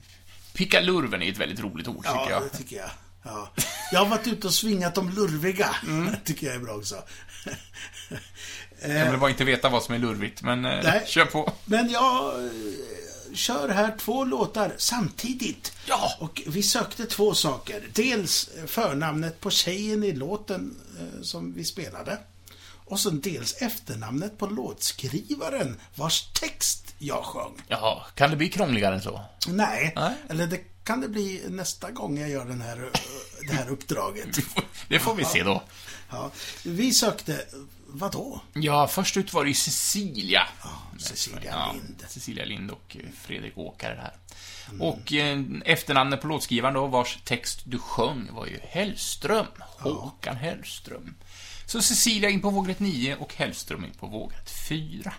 Pickalurven 0.52 1.23
är 1.23 1.32
ett 1.32 1.38
väldigt 1.38 1.61
roligt 1.61 1.88
ord, 1.88 2.04
ja 2.04 2.12
tycker 2.20 2.30
jag. 2.35 2.42
det 2.42 2.59
tycker 2.59 2.76
jag. 2.76 2.90
Ja. 3.23 3.52
Jag 3.92 3.99
har 4.00 4.06
varit 4.06 4.26
ute 4.26 4.47
och 4.47 4.54
svingat 4.54 4.94
de 4.94 5.11
lurviga. 5.11 5.76
Mm. 5.87 6.14
tycker 6.25 6.47
jag 6.47 6.56
är 6.56 6.61
bra 6.61 6.75
också. 6.75 6.97
Jag 8.82 9.11
vill 9.11 9.20
bara 9.20 9.30
inte 9.30 9.44
veta 9.44 9.68
vad 9.68 9.82
som 9.82 9.94
är 9.94 9.99
lurvigt, 9.99 10.42
men 10.42 10.64
eh, 10.64 10.80
Nej. 10.85 11.02
kör 11.06 11.25
på. 11.25 11.52
Men 11.64 11.90
jag 11.90 12.44
eh, 12.44 12.50
kör 13.34 13.68
här 13.68 13.96
två 13.99 14.25
låtar 14.25 14.75
samtidigt. 14.78 15.72
Ja. 15.87 16.16
Och 16.20 16.42
vi 16.46 16.62
sökte 16.62 17.06
två 17.06 17.34
saker. 17.34 17.88
Dels 17.92 18.50
förnamnet 18.66 19.40
på 19.40 19.50
tjejen 19.50 20.04
i 20.04 20.12
låten 20.12 20.80
eh, 21.00 21.22
som 21.22 21.52
vi 21.54 21.64
spelade. 21.64 22.18
Och 22.84 23.00
sen 23.00 23.20
dels 23.20 23.62
efternamnet 23.62 24.38
på 24.38 24.46
låtskrivaren 24.46 25.80
vars 25.94 26.28
text 26.32 26.94
jag 26.99 27.25
sjöng. 27.25 27.62
Jaha, 27.68 28.02
kan 28.14 28.30
det 28.30 28.37
bli 28.37 28.49
krångligare 28.49 28.94
än 28.94 29.02
så? 29.02 29.20
Nej, 29.49 29.92
Nej. 29.96 30.14
eller 30.28 30.46
det 30.46 30.60
kan 30.84 31.00
det 31.00 31.08
bli 31.08 31.42
nästa 31.49 31.90
gång 31.90 32.18
jag 32.18 32.30
gör 32.30 32.44
den 32.44 32.60
här, 32.60 32.76
eh, 32.76 33.00
det 33.49 33.54
här 33.54 33.70
uppdraget. 33.70 34.38
Det 34.88 34.99
får 34.99 35.14
vi 35.14 35.25
se 35.25 35.42
då. 35.42 35.62
Ja, 36.10 36.30
vi 36.64 36.94
sökte, 36.94 37.44
vad 37.92 38.12
då? 38.12 38.40
Ja, 38.52 38.87
först 38.87 39.16
ut 39.16 39.32
var 39.32 39.44
det 39.44 39.49
ju 39.49 39.54
Cecilia. 39.54 40.42
Cecilia 40.99 41.40
Ja, 41.44 41.73
Lind. 41.73 42.04
Cecilia 42.09 42.44
Lind 42.44 42.70
och 42.70 42.97
eh, 43.00 43.11
Fredrik 43.23 43.59
Åkare 43.59 43.99
här. 44.02 44.16
Och 44.80 45.12
eh, 45.12 45.40
efternamnet 45.64 46.20
på 46.20 46.26
låtskrivaren 46.26 46.75
då, 46.75 46.87
vars 46.87 47.18
text 47.25 47.61
du 47.64 47.78
sjöng, 47.78 48.28
var 48.32 48.47
ju 48.47 48.59
Hellström. 48.62 49.47
Håkan 49.61 50.37
Hellström. 50.37 51.14
Så 51.66 51.82
Cecilia 51.82 52.30
in 52.30 52.40
på 52.40 52.50
vågrätt 52.50 52.80
9 52.80 53.16
och 53.16 53.35
Hellström 53.35 53.85
in 53.85 53.94
på 54.00 54.06
vågrätt 54.06 54.50
4. 54.68 55.12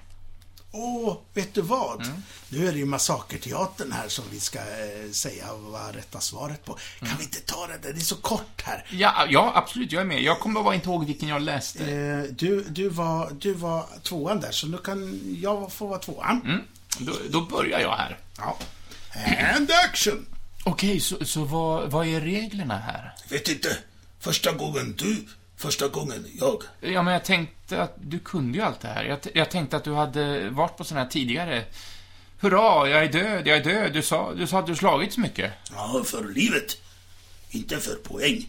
Och 0.74 1.26
vet 1.34 1.54
du 1.54 1.62
vad? 1.62 2.06
Mm. 2.06 2.18
Nu 2.50 2.68
är 2.68 2.72
det 2.72 2.78
ju 2.78 2.86
Massakerteatern 2.86 3.92
här 3.92 4.08
som 4.08 4.26
vi 4.32 4.40
ska 4.40 4.60
eh, 4.60 5.12
säga 5.12 5.46
vad 5.54 5.96
rätta 5.96 6.20
svaret 6.20 6.66
på. 6.66 6.74
Kan 7.00 7.08
Mm. 7.08 7.18
vi 7.18 7.24
inte 7.24 7.40
ta 7.40 7.68
det 7.68 7.78
där? 7.88 7.94
Det 7.94 8.00
är 8.00 8.04
så 8.04 8.16
kort 8.16 8.62
här. 8.64 8.86
Ja, 8.92 9.26
ja, 9.30 9.52
absolut, 9.56 9.92
jag 9.92 10.02
är 10.02 10.06
med. 10.06 10.22
Jag 10.22 10.40
kommer 10.40 10.64
bara 10.64 10.76
inte 10.76 10.90
ihåg 10.90 11.06
vilken 11.06 11.30
jag 11.30 11.42
läste. 11.42 11.92
Eh, 11.92 12.24
du, 12.24 12.64
du, 12.64 12.90
var, 12.90 13.32
du 13.40 13.54
var 13.54 13.86
tvåan 14.04 14.40
där, 14.40 14.52
så 14.52 14.68
nu 14.68 14.78
kan 14.78 15.20
jag 15.42 15.72
få 15.72 15.88
vara 15.88 16.00
tvåan. 16.00 16.42
Mm, 16.46 16.62
då, 17.00 17.14
då 17.30 17.42
börjar 17.42 17.80
jag 17.80 17.96
här. 17.96 18.18
Ja. 18.38 18.58
And 19.56 19.72
action! 19.90 20.26
Okej, 20.64 21.00
så, 21.00 21.26
så 21.26 21.44
vad, 21.44 21.92
vad 21.92 22.08
är 22.08 22.22
reglerna 22.22 22.78
här? 22.78 23.16
Vet 23.30 23.50
inte. 23.50 23.78
Första 24.20 24.52
gången 24.52 24.96
du, 24.98 25.26
första 25.62 25.88
gången 25.88 26.26
jag. 26.40 26.64
Ja, 26.80 27.02
men 27.02 27.14
jag 27.14 27.26
tänkte 27.26 27.82
att 27.84 27.94
du 27.98 28.20
kunde 28.20 28.58
ju 28.58 28.64
allt 28.64 28.80
det 28.82 28.88
här. 28.88 29.04
Jag, 29.04 29.20
jag 29.34 29.52
tänkte 29.52 29.78
att 29.78 29.84
du 29.84 29.94
hade 29.94 30.50
varit 30.50 30.78
på 30.78 30.84
sådana 30.84 31.04
här 31.04 31.12
tidigare. 31.12 31.64
Hurra, 32.40 32.90
jag 32.90 33.04
är 33.04 33.12
död, 33.12 33.48
jag 33.48 33.58
är 33.58 33.64
död. 33.64 33.94
Du 33.94 34.02
sa, 34.02 34.34
du 34.34 34.48
sa 34.48 34.60
att 34.60 34.68
du 34.68 34.76
slagit 34.76 35.14
så 35.14 35.20
mycket. 35.20 35.52
Ja, 35.72 36.04
för 36.06 36.24
livet. 36.24 36.78
Inte 37.50 37.78
för 37.78 37.96
poäng. 37.96 38.48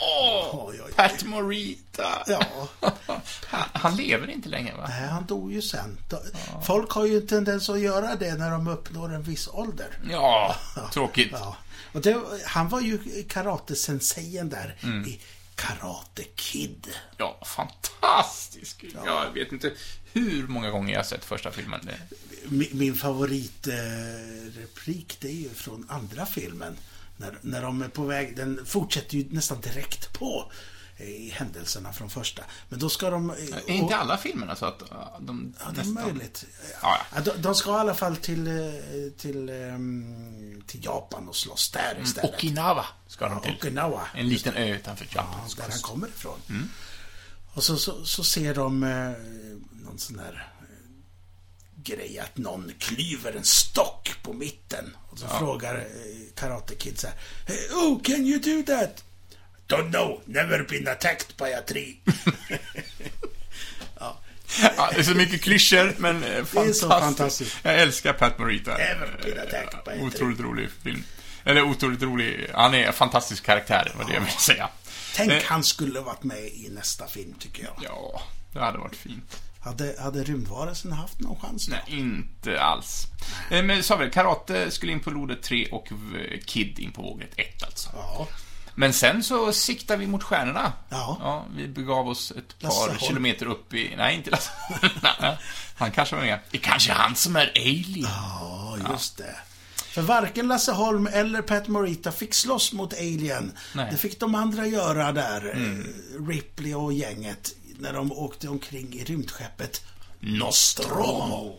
Åh, 0.00 0.64
oj. 0.68 0.80
Pat 0.96 1.24
Morita. 1.24 2.22
Ja. 2.26 2.42
Han, 2.80 3.62
han 3.72 3.96
lever 3.96 4.30
inte 4.30 4.48
längre, 4.48 4.74
va? 4.76 4.86
Nej, 4.88 5.08
han 5.08 5.26
dog 5.26 5.52
ju 5.52 5.62
sen. 5.62 5.98
Folk 6.66 6.90
har 6.90 7.04
ju 7.06 7.16
en 7.16 7.26
tendens 7.26 7.68
att 7.70 7.80
göra 7.80 8.16
det 8.16 8.34
när 8.34 8.50
de 8.50 8.68
uppnår 8.68 9.14
en 9.14 9.22
viss 9.22 9.48
ålder. 9.52 9.86
Ja, 10.10 10.56
tråkigt. 10.92 11.28
Ja. 11.32 11.56
Och 11.92 12.00
det, 12.00 12.22
han 12.44 12.68
var 12.68 12.80
ju 12.80 13.24
karatesenseien 13.28 14.48
där 14.48 14.76
Mm. 14.82 15.04
i 15.08 15.20
Karate 15.58 16.24
Kid. 16.34 16.86
Ja, 17.16 17.40
fantastisk. 17.46 18.84
Jag 19.04 19.32
vet 19.32 19.52
inte 19.52 19.72
hur 20.12 20.46
många 20.46 20.70
gånger 20.70 20.92
jag 20.92 20.98
har 20.98 21.04
sett 21.04 21.24
första 21.24 21.50
filmen. 21.50 21.80
Min, 22.48 22.68
min 22.72 22.94
favoritreplik, 22.94 24.56
replik, 24.56 25.16
det 25.20 25.28
är 25.28 25.32
ju 25.32 25.48
från 25.48 25.86
andra 25.88 26.26
filmen. 26.26 26.76
När, 27.16 27.38
när 27.42 27.62
de 27.62 27.82
är 27.82 27.88
på 27.88 28.02
väg, 28.02 28.36
den 28.36 28.66
fortsätter 28.66 29.16
ju 29.16 29.26
nästan 29.30 29.60
direkt 29.60 30.12
på 30.12 30.52
eh, 30.98 31.06
i 31.06 31.30
händelserna 31.30 31.92
från 31.92 32.10
första. 32.10 32.42
Men 32.68 32.78
då 32.78 32.88
ska 32.88 33.10
de... 33.10 33.30
eh, 33.30 33.36
Är 33.66 33.70
inte 33.70 33.96
alla 33.96 34.18
filmerna 34.18 34.56
så 34.56 34.66
att 34.66 34.82
ja, 34.90 35.18
de 35.20 35.54
Ja, 35.60 35.70
det 35.74 35.80
är 35.80 35.84
möjligt. 35.84 36.44
Ja, 36.82 36.98
Ja, 37.14 37.20
de, 37.20 37.30
de 37.42 37.54
ska 37.54 37.70
i 37.70 37.74
alla 37.74 37.94
fall 37.94 38.16
till, 38.16 38.46
eh, 38.46 38.72
till, 39.18 39.48
ehm, 39.48 40.62
till 40.66 40.84
Japan 40.84 41.28
och 41.28 41.36
slåss 41.36 41.70
där 41.70 42.00
istället. 42.02 42.34
Okinawa 42.34 42.86
ska 43.06 43.24
de 43.28 43.34
Ja, 43.34 43.40
till. 43.40 43.54
Okinawa. 43.54 44.02
En 44.14 44.28
liten 44.28 44.54
ö 44.56 44.74
utanför 44.74 45.04
Ja, 45.10 45.10
Japan. 45.14 45.40
där 45.56 45.62
han 45.70 45.80
kommer 45.80 46.08
ifrån. 46.08 46.38
Mm. 46.48 46.68
Och 47.54 47.64
så, 47.64 47.76
så, 47.76 48.04
så 48.04 48.24
ser 48.24 48.54
de 48.54 48.82
eh, 48.82 49.12
någon 49.84 49.98
sån 49.98 50.16
där 50.16 50.48
eh, 50.60 51.82
grej 51.82 52.18
att 52.18 52.36
någon 52.36 52.72
klyver 52.78 53.32
en 53.32 53.44
stock 53.44 54.10
på 54.22 54.32
mitten. 54.32 54.96
Och 55.10 55.18
så 55.18 55.26
frågar 55.28 55.74
eh, 55.74 55.82
Karate 56.34 56.74
Kid 56.74 56.98
så 56.98 57.06
här. 57.06 57.16
"Hey, 57.46 57.68
Oh, 57.72 58.02
can 58.02 58.26
you 58.26 58.38
do 58.40 58.62
that? 58.74 59.04
Don't 59.68 59.90
know, 59.90 60.20
never 60.24 60.62
been 60.62 60.88
attacked 60.88 61.36
by 61.36 61.52
a 61.52 61.62
tree. 61.68 61.96
ja. 64.00 64.18
Ja, 64.76 64.90
det 64.94 64.98
är 64.98 65.02
så 65.02 65.14
mycket 65.14 65.42
klyschor, 65.42 65.94
men 65.98 66.24
eh, 66.24 66.44
fantastiskt. 66.44 66.80
så 66.80 66.88
fantastiskt. 66.88 67.56
Jag 67.62 67.80
älskar 67.80 68.12
Pat 68.12 68.38
Morita. 68.38 68.70
Never 68.70 69.20
been 69.24 69.38
attacked 69.38 69.84
by 69.84 69.90
a 69.90 69.94
tree. 69.94 70.02
Otroligt 70.06 70.40
rolig 70.40 70.68
film. 70.82 71.04
Eller 71.44 71.62
otroligt 71.62 72.02
rolig. 72.02 72.46
Han 72.54 72.74
är 72.74 72.86
en 72.86 72.92
fantastisk 72.92 73.44
karaktär, 73.44 73.92
var 73.98 74.04
det 74.04 74.12
jag 74.14 74.20
ville 74.20 74.32
säga. 74.32 74.68
Tänk, 75.16 75.32
Eh, 75.32 75.42
han 75.44 75.64
skulle 75.64 76.00
varit 76.00 76.22
med 76.24 76.38
i 76.38 76.68
nästa 76.72 77.06
film, 77.06 77.34
tycker 77.38 77.62
jag. 77.62 77.72
Ja, 77.84 78.22
det 78.52 78.60
hade 78.60 78.78
varit 78.78 78.96
fint. 78.96 79.36
Hade, 79.60 79.94
hade 80.00 80.24
rymdvarelsen 80.24 80.92
haft 80.92 81.20
någon 81.20 81.40
chans 81.40 81.66
då? 81.66 81.72
Nej, 81.88 81.98
inte 82.00 82.60
alls. 82.60 83.06
Eh, 83.50 83.62
Men 83.62 83.82
sa 83.82 83.96
vi, 83.96 84.10
Karate 84.10 84.70
skulle 84.70 84.92
in 84.92 85.00
på 85.00 85.10
lodet 85.10 85.42
3 85.42 85.68
och 85.70 85.88
Kid 86.46 86.78
in 86.78 86.92
på 86.92 87.02
vågrätt 87.02 87.32
1 87.36 87.62
alltså. 87.62 87.90
Ja. 87.94 88.28
Men 88.78 88.92
sen 88.92 89.22
så 89.22 89.52
siktar 89.52 89.96
vi 89.96 90.06
mot 90.06 90.22
stjärnorna. 90.22 90.72
Ja. 90.88 91.46
vi 91.56 91.68
begav 91.68 92.08
oss 92.08 92.30
ett 92.30 92.58
par 92.58 92.88
Holm. 92.88 92.98
kilometer 92.98 93.46
upp 93.46 93.74
i... 93.74 93.94
Nej, 93.96 94.14
inte 94.14 94.30
Lasse 94.30 94.50
Han 95.76 95.90
kanske 95.90 96.16
var 96.16 96.22
med. 96.22 96.38
Det 96.50 96.58
är 96.58 96.62
kanske 96.62 96.92
han 96.92 97.16
som 97.16 97.36
är 97.36 97.52
alien. 97.56 98.08
Ja, 98.10 98.76
just 98.90 99.16
det. 99.16 99.36
För 99.74 100.02
varken 100.02 100.48
Lasse 100.48 100.72
Holm 100.72 101.06
eller 101.06 101.42
Pat 101.42 101.68
Morita 101.68 102.12
fick 102.12 102.34
slåss 102.34 102.72
mot 102.72 102.92
Alien. 102.92 103.52
Nej. 103.74 103.88
Det 103.90 103.96
fick 103.96 104.20
de 104.20 104.34
andra 104.34 104.66
göra 104.66 105.12
där, 105.12 105.56
eh, 105.56 106.26
Ripley 106.28 106.74
och 106.74 106.92
gänget, 106.92 107.54
när 107.78 107.92
de 107.92 108.12
åkte 108.12 108.48
omkring 108.48 108.94
i 108.94 109.04
rymdskeppet 109.04 109.84
Nostromo. 110.20 111.56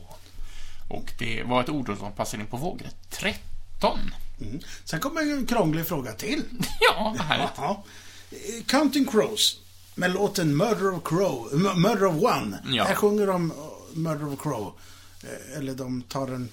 Och 0.90 1.14
det 1.18 1.44
var 1.44 1.62
ett 1.64 1.70
ord 1.70 1.98
som 2.00 2.12
passade 2.12 2.44
in 2.44 2.50
på 2.50 2.58
vågrätt 2.58 2.98
13. 3.10 4.00
Mm. 4.42 4.60
Sen 4.86 5.00
kommer 5.00 5.22
en 5.22 5.46
krånglig 5.46 5.88
fråga 5.88 6.14
till. 6.14 6.44
Ja, 6.80 7.16
härligt. 7.20 7.50
Ja. 7.58 7.84
Eh, 8.32 8.64
Counting 8.66 9.06
Crows 9.06 9.60
med 9.96 10.12
låten 10.14 10.58
Murder 10.58 10.94
of 10.94 11.04
Crow, 11.04 11.50
M- 11.54 11.82
Murder 11.82 12.06
of 12.06 12.24
One. 12.24 12.58
Ja. 12.66 12.84
Här 12.84 12.96
sjunger 12.96 13.28
de 13.28 13.52
eh, 13.52 13.58
Murder 13.98 14.34
of 14.34 14.42
Crow. 14.42 14.74
Eh, 15.24 15.58
Eller 15.58 15.74
de 15.74 16.02
tar 16.02 16.28
en 16.28 16.50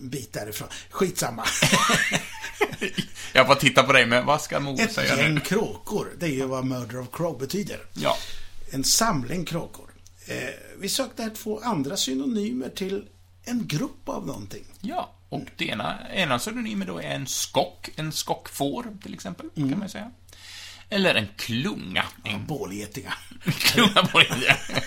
bit 0.00 0.32
därifrån. 0.32 0.68
Skitsamma. 0.90 1.44
Jag 3.32 3.46
bara 3.46 3.56
tittar 3.58 3.82
på 3.82 3.92
dig, 3.92 4.06
men 4.06 4.26
vad 4.26 4.40
ska 4.42 4.60
Mo 4.60 4.76
Ett 4.80 4.92
säga 4.92 5.16
gäng 5.16 5.34
nu? 5.34 5.40
kråkor, 5.40 6.08
det 6.18 6.26
är 6.26 6.30
ju 6.30 6.46
vad 6.46 6.64
Murder 6.64 7.00
of 7.00 7.06
Crow 7.12 7.38
betyder. 7.38 7.80
Ja. 7.94 8.16
En 8.70 8.84
samling 8.84 9.44
kråkor. 9.44 9.90
Eh, 10.26 10.36
vi 10.78 10.88
sökte 10.88 11.22
här 11.22 11.30
två 11.30 11.60
andra 11.60 11.96
synonymer 11.96 12.68
till 12.68 13.04
en 13.44 13.66
grupp 13.66 14.08
av 14.08 14.26
någonting. 14.26 14.64
Ja, 14.80 15.14
och 15.28 15.44
det 15.56 15.64
ena, 15.68 15.98
ena 16.12 16.38
synonymen 16.38 16.88
då 16.88 16.98
är 16.98 17.02
en 17.14 17.26
skock, 17.26 17.88
en 17.96 18.12
skockfår 18.12 18.86
till 19.02 19.14
exempel, 19.14 19.46
Mm. 19.56 19.70
kan 19.70 19.78
man 19.78 19.88
säga. 19.88 20.10
Eller 20.90 21.14
en 21.14 21.28
klunga. 21.36 22.04
En 22.24 22.46
Bålgetingar. 22.46 23.14
klunga 23.58 24.02
det. 24.12 24.56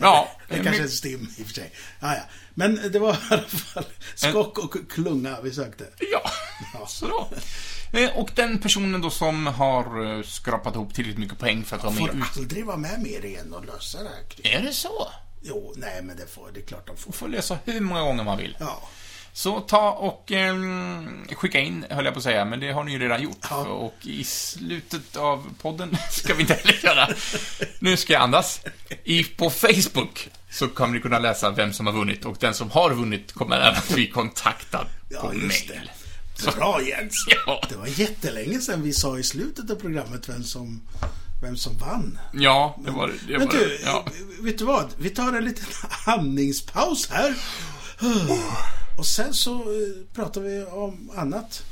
Ja, 0.00 0.30
Det 0.48 0.54
kanske 0.62 0.82
är 0.82 0.84
ett 0.84 0.92
stim 0.92 1.28
i 1.38 1.42
och 1.42 1.46
för 1.46 1.54
sig. 1.54 1.72
Ja, 2.00 2.14
ja. 2.14 2.22
Men 2.54 2.80
det 2.92 2.98
var 2.98 3.12
i 3.14 3.16
alla 3.30 3.42
fall 3.42 3.84
skock 4.14 4.58
och 4.58 4.76
klunga 4.90 5.40
vi 5.40 5.52
sökte. 5.52 5.86
Ja, 6.12 6.30
så 6.86 7.06
då. 7.08 7.28
Eh, 7.98 8.16
Och 8.16 8.30
den 8.34 8.58
personen 8.58 9.00
då 9.00 9.10
som 9.10 9.46
har 9.46 10.16
eh, 10.16 10.22
skrapat 10.22 10.74
ihop 10.74 10.94
tillräckligt 10.94 11.18
mycket 11.18 11.38
poäng 11.38 11.64
för 11.64 11.76
att 11.76 11.84
vara 11.84 11.94
Får 11.94 12.06
med 12.06 12.16
ut. 12.16 12.36
aldrig 12.36 12.64
vara 12.66 12.76
med 12.76 13.00
mer 13.02 13.24
igen 13.24 13.52
och 13.52 13.64
lösa 13.66 14.02
det 14.02 14.08
här. 14.08 14.56
Är 14.56 14.62
det 14.62 14.72
så? 14.72 15.08
Jo, 15.42 15.74
nej 15.76 16.02
men 16.02 16.16
det 16.16 16.26
får, 16.34 16.50
det 16.54 16.60
är 16.60 16.64
klart 16.66 16.86
de 16.86 16.96
får. 16.96 17.08
Man 17.10 17.12
får 17.18 17.28
lösa 17.28 17.58
hur 17.64 17.80
många 17.80 18.00
gånger 18.00 18.24
man 18.24 18.38
vill. 18.38 18.56
Ja. 18.60 18.82
Så 19.36 19.60
ta 19.60 19.90
och 19.90 20.32
eh, 20.32 20.54
skicka 21.36 21.60
in, 21.60 21.84
höll 21.90 22.04
jag 22.04 22.14
på 22.14 22.18
att 22.18 22.24
säga, 22.24 22.44
men 22.44 22.60
det 22.60 22.72
har 22.72 22.84
ni 22.84 22.92
ju 22.92 22.98
redan 22.98 23.22
gjort. 23.22 23.46
Ja. 23.50 23.56
Och 23.66 23.94
i 24.02 24.24
slutet 24.24 25.16
av 25.16 25.44
podden 25.62 25.96
ska 26.10 26.34
vi 26.34 26.40
inte 26.40 26.54
heller 26.54 26.80
göra. 26.84 27.08
Nu 27.78 27.96
ska 27.96 28.12
jag 28.12 28.22
andas. 28.22 28.60
I, 29.04 29.24
på 29.24 29.50
Facebook 29.50 30.28
så 30.50 30.68
kommer 30.68 30.94
ni 30.94 31.00
kunna 31.00 31.18
läsa 31.18 31.50
vem 31.50 31.72
som 31.72 31.86
har 31.86 31.92
vunnit 31.92 32.24
och 32.24 32.36
den 32.40 32.54
som 32.54 32.70
har 32.70 32.94
vunnit 32.94 33.32
kommer 33.32 33.56
även 33.56 33.78
att 33.78 33.88
bli 33.94 34.06
kontaktad 34.10 34.86
Ja, 35.08 35.20
på 35.20 35.34
just 35.34 35.68
mail. 35.68 35.90
Bra 36.56 36.80
Jens! 36.82 37.14
Ja. 37.46 37.62
Det 37.68 37.76
var 37.76 37.86
jättelänge 37.86 38.58
sedan 38.58 38.82
vi 38.82 38.92
sa 38.92 39.18
i 39.18 39.22
slutet 39.22 39.70
av 39.70 39.74
programmet 39.74 40.28
vem 40.28 40.42
som, 40.44 40.82
vem 41.42 41.56
som 41.56 41.78
vann. 41.78 42.18
Ja, 42.32 42.78
det 42.84 42.90
var 42.90 43.08
det. 43.08 43.38
Men 43.38 43.46
Var, 43.46 43.54
du, 43.54 43.80
ja. 43.84 44.04
vet 44.40 44.58
du 44.58 44.64
vad? 44.64 44.86
Vi 44.98 45.10
tar 45.10 45.32
en 45.32 45.44
liten 45.44 45.66
andningspaus 46.06 47.10
här. 47.10 47.34
Och 48.98 49.06
sen 49.06 49.34
så 49.34 49.54
eh, 49.54 50.14
pratar 50.14 50.40
vi 50.40 50.64
om 50.64 51.10
annat. 51.16 51.64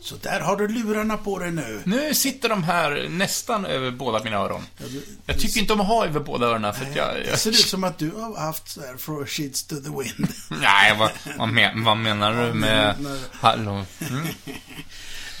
Så 0.00 0.16
där 0.16 0.40
har 0.40 0.56
du 0.56 0.68
lurarna 0.68 1.16
på 1.16 1.38
dig 1.38 1.50
nu. 1.50 1.82
Nu 1.84 2.14
sitter 2.14 2.48
de 2.48 2.62
här 2.62 3.08
nästan 3.10 3.64
över 3.64 3.90
båda 3.90 4.24
mina 4.24 4.36
öron. 4.36 4.62
Jag 5.26 5.40
tycker 5.40 5.60
inte 5.60 5.72
om 5.72 5.80
att 5.80 5.86
ha 5.86 6.06
över 6.06 6.20
båda 6.20 6.46
öronen 6.46 6.74
för 6.74 6.84
att 6.84 6.96
jag... 6.96 7.14
Det 7.14 7.30
jag 7.30 7.38
ser 7.38 7.50
ut 7.50 7.56
som 7.56 7.84
att 7.84 7.98
du 7.98 8.10
har 8.10 8.40
haft 8.40 8.68
så 8.68 8.80
här 8.80 8.96
for 8.96 9.26
shits 9.26 9.66
to 9.66 9.76
the 9.76 9.90
wind. 9.90 10.28
nej, 10.62 10.96
vad, 10.98 11.10
vad, 11.38 11.48
men, 11.48 11.84
vad 11.84 11.96
menar 11.96 12.46
du 12.46 12.52
med... 12.52 12.94
Hallå? 13.32 13.84
Mm. 14.10 14.26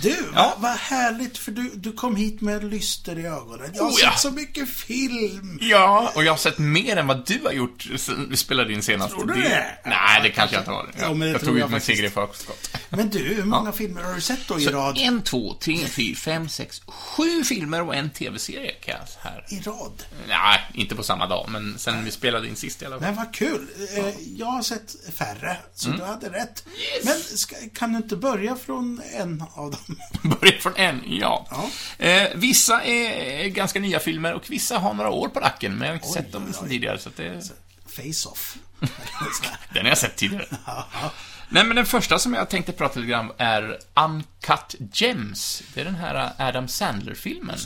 Du, 0.02 0.16
Ja. 0.34 0.54
vad 0.58 0.70
härligt 0.72 1.38
för 1.38 1.52
du, 1.52 1.70
du 1.74 1.92
kom 1.92 2.16
hit 2.16 2.40
med 2.40 2.64
lyster 2.64 3.18
i 3.18 3.26
ögonen. 3.26 3.70
Jag 3.74 3.82
har 3.82 3.90
Oh, 3.90 3.94
ja. 4.02 4.10
sett 4.10 4.20
så 4.20 4.30
mycket 4.30 4.68
film. 4.70 5.58
Ja, 5.60 6.12
och 6.14 6.24
jag 6.24 6.32
har 6.32 6.36
sett 6.36 6.58
mer 6.58 6.96
än 6.96 7.06
vad 7.06 7.26
du 7.26 7.40
har 7.44 7.52
gjort 7.52 7.88
sen 7.96 8.26
vi 8.30 8.36
spelade 8.36 8.72
in 8.72 8.82
senast. 8.82 9.10
Tror 9.14 9.26
du 9.26 9.34
Det- 9.34 9.40
det? 9.48 9.78
Nej, 9.84 10.20
det 10.22 10.30
kanske 10.30 10.56
jag 10.56 10.60
inte 10.60 10.70
har. 10.70 10.90
Ja, 11.00 11.26
jag 11.26 11.40
tror 11.40 11.48
tog 11.48 11.58
jag 11.58 11.66
ut 11.66 11.72
min 11.72 11.80
seger 11.80 12.04
i 12.04 12.10
förskott. 12.10 12.70
Men 12.90 13.10
du, 13.10 13.18
hur 13.18 13.44
många 13.44 13.72
filmer 13.72 14.02
har 14.02 14.14
du 14.14 14.20
sett 14.20 14.48
då 14.48 14.58
i 14.60 14.64
Så 14.64 14.70
rad? 14.70 14.96
en, 14.98 15.22
två, 15.22 15.54
tre, 15.54 15.78
fyra, 15.86 16.16
fem, 16.16 16.48
sex, 16.48 16.82
sju 16.86 17.44
filmer 17.44 17.82
och 17.82 17.94
en 17.94 18.10
tv-serie 18.10 18.72
kan 18.72 18.94
jag 18.94 19.30
här. 19.30 19.44
I 19.48 19.60
rad? 19.60 20.02
Nej, 20.28 20.60
inte 20.74 20.94
på 20.94 21.02
samma 21.02 21.26
dag, 21.26 21.46
men 21.48 21.78
sen 21.78 22.04
vi 22.04 22.10
spelade 22.10 22.48
in 22.48 22.56
sist 22.56 22.82
i 22.82 22.86
alla 22.86 22.94
fall. 22.94 23.02
Men 23.06 23.14
vad 23.16 23.34
kul. 23.34 23.66
Eh, 23.96 24.04
Jag 24.36 24.46
har 24.46 24.62
sett 24.62 24.94
färre, 25.14 25.56
så 25.74 25.86
Mm. 25.88 25.98
du 26.00 26.04
hade 26.06 26.28
rätt. 26.28 26.64
Men 27.04 27.14
ska, 27.20 27.56
kan 27.74 27.92
du 27.92 27.96
inte 27.96 28.16
börja 28.16 28.56
från 28.56 29.00
en 29.14 29.44
av 29.54 29.70
dem? 29.70 29.91
Börja 30.40 30.58
från 30.60 30.76
en, 30.76 31.02
ja. 31.06 31.46
Ja. 31.50 31.70
Eh, 32.06 32.28
vissa 32.34 32.84
är 32.84 33.48
ganska 33.48 33.80
nya 33.80 34.00
filmer 34.00 34.32
och 34.32 34.50
vissa 34.50 34.78
har 34.78 34.94
några 34.94 35.10
år 35.10 35.28
på 35.28 35.40
nacken, 35.40 35.72
men 35.72 35.80
jag 35.80 35.88
har 35.88 35.94
inte 35.94 36.06
Oj, 36.08 36.12
sett 36.14 36.32
dem 36.32 36.52
oj, 36.62 36.68
tidigare, 36.68 36.98
så 36.98 37.08
att 37.08 37.16
det... 37.16 37.42
Face-off. 37.86 38.56
Den 39.74 39.82
har 39.82 39.88
jag 39.88 39.98
sett 39.98 40.16
tidigare. 40.16 40.46
Nej, 41.48 41.64
men 41.64 41.76
den 41.76 41.86
första 41.86 42.18
som 42.18 42.34
jag 42.34 42.48
tänkte 42.50 42.72
prata 42.72 43.00
lite 43.00 43.10
grann 43.10 43.32
är 43.38 43.78
Uncut 43.94 44.74
Gems. 44.92 45.62
Det 45.74 45.80
är 45.80 45.84
den 45.84 45.94
här 45.94 46.32
Adam 46.38 46.68
Sandler-filmen 46.68 47.56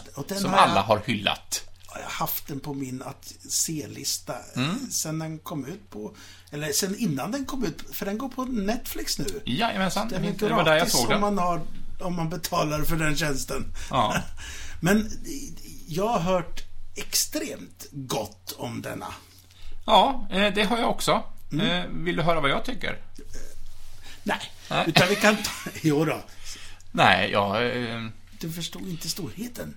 som 0.40 0.50
har 0.52 0.58
alla 0.58 0.82
har 0.82 1.02
hyllat. 1.06 1.62
Jag 1.94 2.02
har 2.02 2.10
haft 2.10 2.46
den 2.48 2.60
på 2.60 2.74
min 2.74 3.02
att 3.02 3.32
se-lista 3.50 4.34
Mm. 4.56 4.90
sen 4.90 5.18
den 5.18 5.38
kom 5.38 5.66
ut 5.66 5.90
på... 5.90 6.14
Eller 6.50 6.72
sen 6.72 6.96
innan 6.98 7.30
den 7.32 7.44
kom 7.44 7.64
ut, 7.64 7.82
för 7.96 8.06
den 8.06 8.18
går 8.18 8.28
på 8.28 8.44
Netflix 8.44 9.18
nu. 9.18 9.24
Jajamensan, 9.44 10.08
Den 10.08 10.24
är 10.24 10.32
det 10.32 10.48
var 10.48 10.64
där 10.64 10.76
jag 10.76 10.90
såg 10.90 11.04
om 11.04 11.08
den. 11.10 11.20
man, 11.20 11.38
har, 11.38 11.60
om 12.02 12.16
man 12.16 12.28
betalar 12.28 12.82
för 12.82 12.96
den 12.96 13.16
tjänsten. 13.16 13.74
Ja. 13.90 14.16
Men 14.80 15.10
jag 15.88 16.08
har 16.08 16.20
hört 16.20 16.62
extremt 16.96 17.86
gott 17.92 18.54
om 18.58 18.82
denna. 18.82 19.06
Ja, 19.86 20.28
eh, 20.30 20.54
det 20.54 20.62
har 20.64 20.78
jag 20.78 20.90
också. 20.90 21.22
Mm. 21.52 21.66
Eh, 21.70 21.86
Vill 22.04 22.16
du 22.16 22.22
höra 22.22 22.40
vad 22.40 22.50
jag 22.50 22.64
tycker? 22.64 22.98
Nej, 24.22 24.38
Nej. 24.70 24.84
utan 24.88 25.08
vi 25.08 25.16
kan 25.16 25.36
ta... 25.36 25.50
Jo 25.82 26.04
då. 26.04 26.20
Nej, 26.92 27.30
ja... 27.32 27.62
Eh, 27.62 28.04
Du 28.40 28.52
förstod 28.52 28.88
inte 28.88 29.08
storheten. 29.08 29.76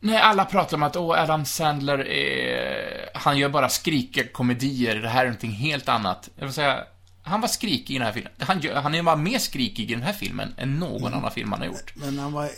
nej, 0.00 0.16
alla 0.18 0.44
pratar 0.44 0.76
om 0.76 0.82
att 0.82 0.96
åh, 0.96 1.20
Adam 1.22 1.44
Sandler 1.44 1.98
är... 2.08 3.10
Han 3.14 3.38
gör 3.38 3.48
bara 3.48 3.68
skrikiga 3.68 4.28
komedier, 4.32 4.96
det 4.96 5.08
här 5.08 5.20
är 5.20 5.24
någonting 5.26 5.50
helt 5.52 5.88
annat. 5.88 6.28
Jag 6.36 6.44
vill 6.44 6.54
säga, 6.54 6.84
han 7.28 7.40
var 7.40 7.48
skrikig 7.48 7.94
i 7.94 7.98
den 7.98 8.06
här 8.06 8.12
filmen. 8.12 8.32
Han, 8.38 8.62
han 8.82 8.94
är 8.94 9.02
bara 9.02 9.16
mer 9.16 9.38
skrikig 9.38 9.90
i 9.90 9.94
den 9.94 10.02
här 10.02 10.12
filmen 10.12 10.54
än 10.56 10.78
någon 10.78 11.02
Mm. 11.06 11.18
annan 11.18 11.30
film 11.32 11.52
han 11.52 11.60
har 11.60 11.66
gjort. 11.66 11.92
Men 11.96 12.18
han 12.18 12.32
var... 12.32 12.50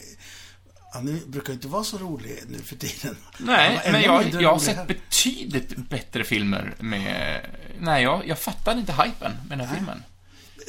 Han 0.92 1.20
brukar 1.26 1.52
inte 1.52 1.68
vara 1.68 1.84
så 1.84 1.98
rolig 1.98 2.38
nu 2.48 2.58
för 2.58 2.76
tiden. 2.76 3.16
Nej, 3.38 3.80
men 3.92 4.02
jag, 4.02 4.42
jag 4.42 4.50
har 4.52 4.58
sett 4.58 4.76
här. 4.76 4.86
betydligt 4.86 5.76
bättre 5.76 6.24
filmer 6.24 6.74
med... 6.78 7.40
Nej, 7.80 8.02
jag, 8.02 8.26
jag 8.28 8.38
fattade 8.38 8.80
inte 8.80 8.92
hypen 8.92 9.32
med 9.48 9.58
den 9.58 9.66
här 9.68 9.76
filmen. 9.76 10.02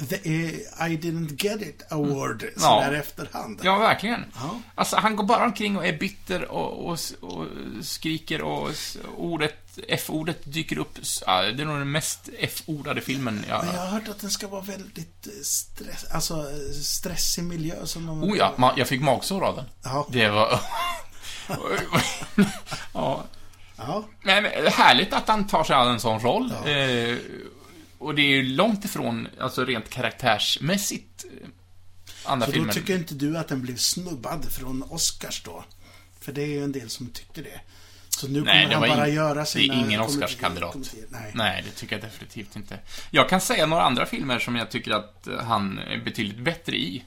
The, 0.10 0.16
eh, 0.16 0.92
I 0.92 0.98
didn't 0.98 1.44
get 1.44 1.62
it 1.62 1.92
award, 1.92 2.44
Ja. 2.56 2.60
sådär 2.62 2.92
efterhand. 3.00 3.60
Ja, 3.64 3.78
verkligen. 3.78 4.26
Ja. 4.36 4.60
Alltså, 4.76 4.96
han 4.96 5.16
går 5.16 5.24
bara 5.24 5.46
omkring 5.46 5.78
och 5.78 5.86
är 5.86 5.98
bitter 5.98 6.46
och, 6.52 6.86
och, 6.86 7.00
och 7.22 7.46
skriker 7.82 8.42
och 8.42 8.70
ordet, 9.18 9.61
F-ordet 9.88 10.38
dyker 10.44 10.78
upp. 10.78 10.98
Ja, 11.26 11.42
det 11.42 11.62
är 11.64 11.66
nog 11.66 11.78
den 11.80 11.92
mest 11.92 12.30
F-ordade 12.40 13.02
filmen 13.02 13.46
jag... 13.50 13.66
Men 13.66 13.76
jag 13.76 13.82
har 13.82 13.88
hört 13.88 14.08
att 14.08 14.20
den 14.20 14.32
ska 14.32 14.48
vara 14.48 14.62
väldigt 14.62 15.28
eh, 15.28 15.34
stress, 15.44 16.06
alltså 16.12 16.34
eh, 16.34 16.72
stressig 16.84 17.44
miljö 17.44 17.86
som 17.86 18.06
de... 18.06 18.24
Oh 18.24 18.38
ja, 18.38 18.54
ma- 18.58 18.74
jag 18.78 18.88
fick 18.88 19.02
magsår 19.02 19.44
av 19.46 19.56
den. 19.56 19.66
Ja. 19.84 20.08
Det 20.12 20.30
var... 20.30 20.60
ja. 22.94 23.24
Ja. 23.78 24.06
Men 24.24 24.46
härligt 24.72 25.14
att 25.14 25.28
han 25.28 25.48
tar 25.48 25.64
sig 25.64 25.76
an 25.76 25.88
en 25.88 26.00
sån 26.00 26.20
roll. 26.20 26.52
Eh, 26.52 27.18
och 27.98 28.16
det 28.16 28.22
är 28.22 28.28
ju 28.28 28.44
långt 28.44 28.86
ifrån, 28.86 29.28
alltså 29.40 29.66
rent 29.66 29.90
karaktärsmässigt, 29.90 31.26
eh, 31.26 31.48
andra 32.32 32.46
Så 32.46 32.52
då 32.52 32.56
filmer. 32.58 32.74
tycker 32.74 32.96
inte 32.96 33.14
du 33.14 33.38
att 33.38 33.48
den 33.48 33.62
blev 33.62 33.78
snubbad 33.78 34.52
från 34.52 34.84
Oscars 34.90 35.44
då? 35.44 35.64
För 36.20 36.32
det 36.32 36.42
är 36.42 36.48
ju 36.48 36.64
en 36.64 36.72
del 36.72 36.90
som 36.90 37.08
tyckte 37.08 37.42
det. 37.42 37.62
Så 38.22 38.28
nu 38.28 38.42
Nej, 38.42 38.64
kommer 38.74 38.88
han 38.88 38.98
bara 38.98 39.08
in- 39.08 39.16
göra 39.16 39.34
det 39.34 39.40
är 39.42 39.46
sina... 39.46 39.74
ingen 39.74 40.02
Oscarskandidat. 40.02 40.76
Nej. 41.10 41.32
Nej, 41.34 41.64
det 41.66 41.72
tycker 41.72 41.96
jag 41.96 42.04
definitivt 42.04 42.56
inte. 42.56 42.80
Jag 43.12 43.30
kan 43.30 43.42
säga 43.42 43.66
några 43.66 43.84
andra 43.84 44.06
filmer 44.06 44.40
som 44.40 44.56
jag 44.56 44.72
tycker 44.72 44.92
att 44.92 45.28
eh, 45.28 45.38
han 45.40 45.80
är 45.80 45.98
betydligt 45.98 46.38
bättre 46.38 46.76
i. 46.76 47.04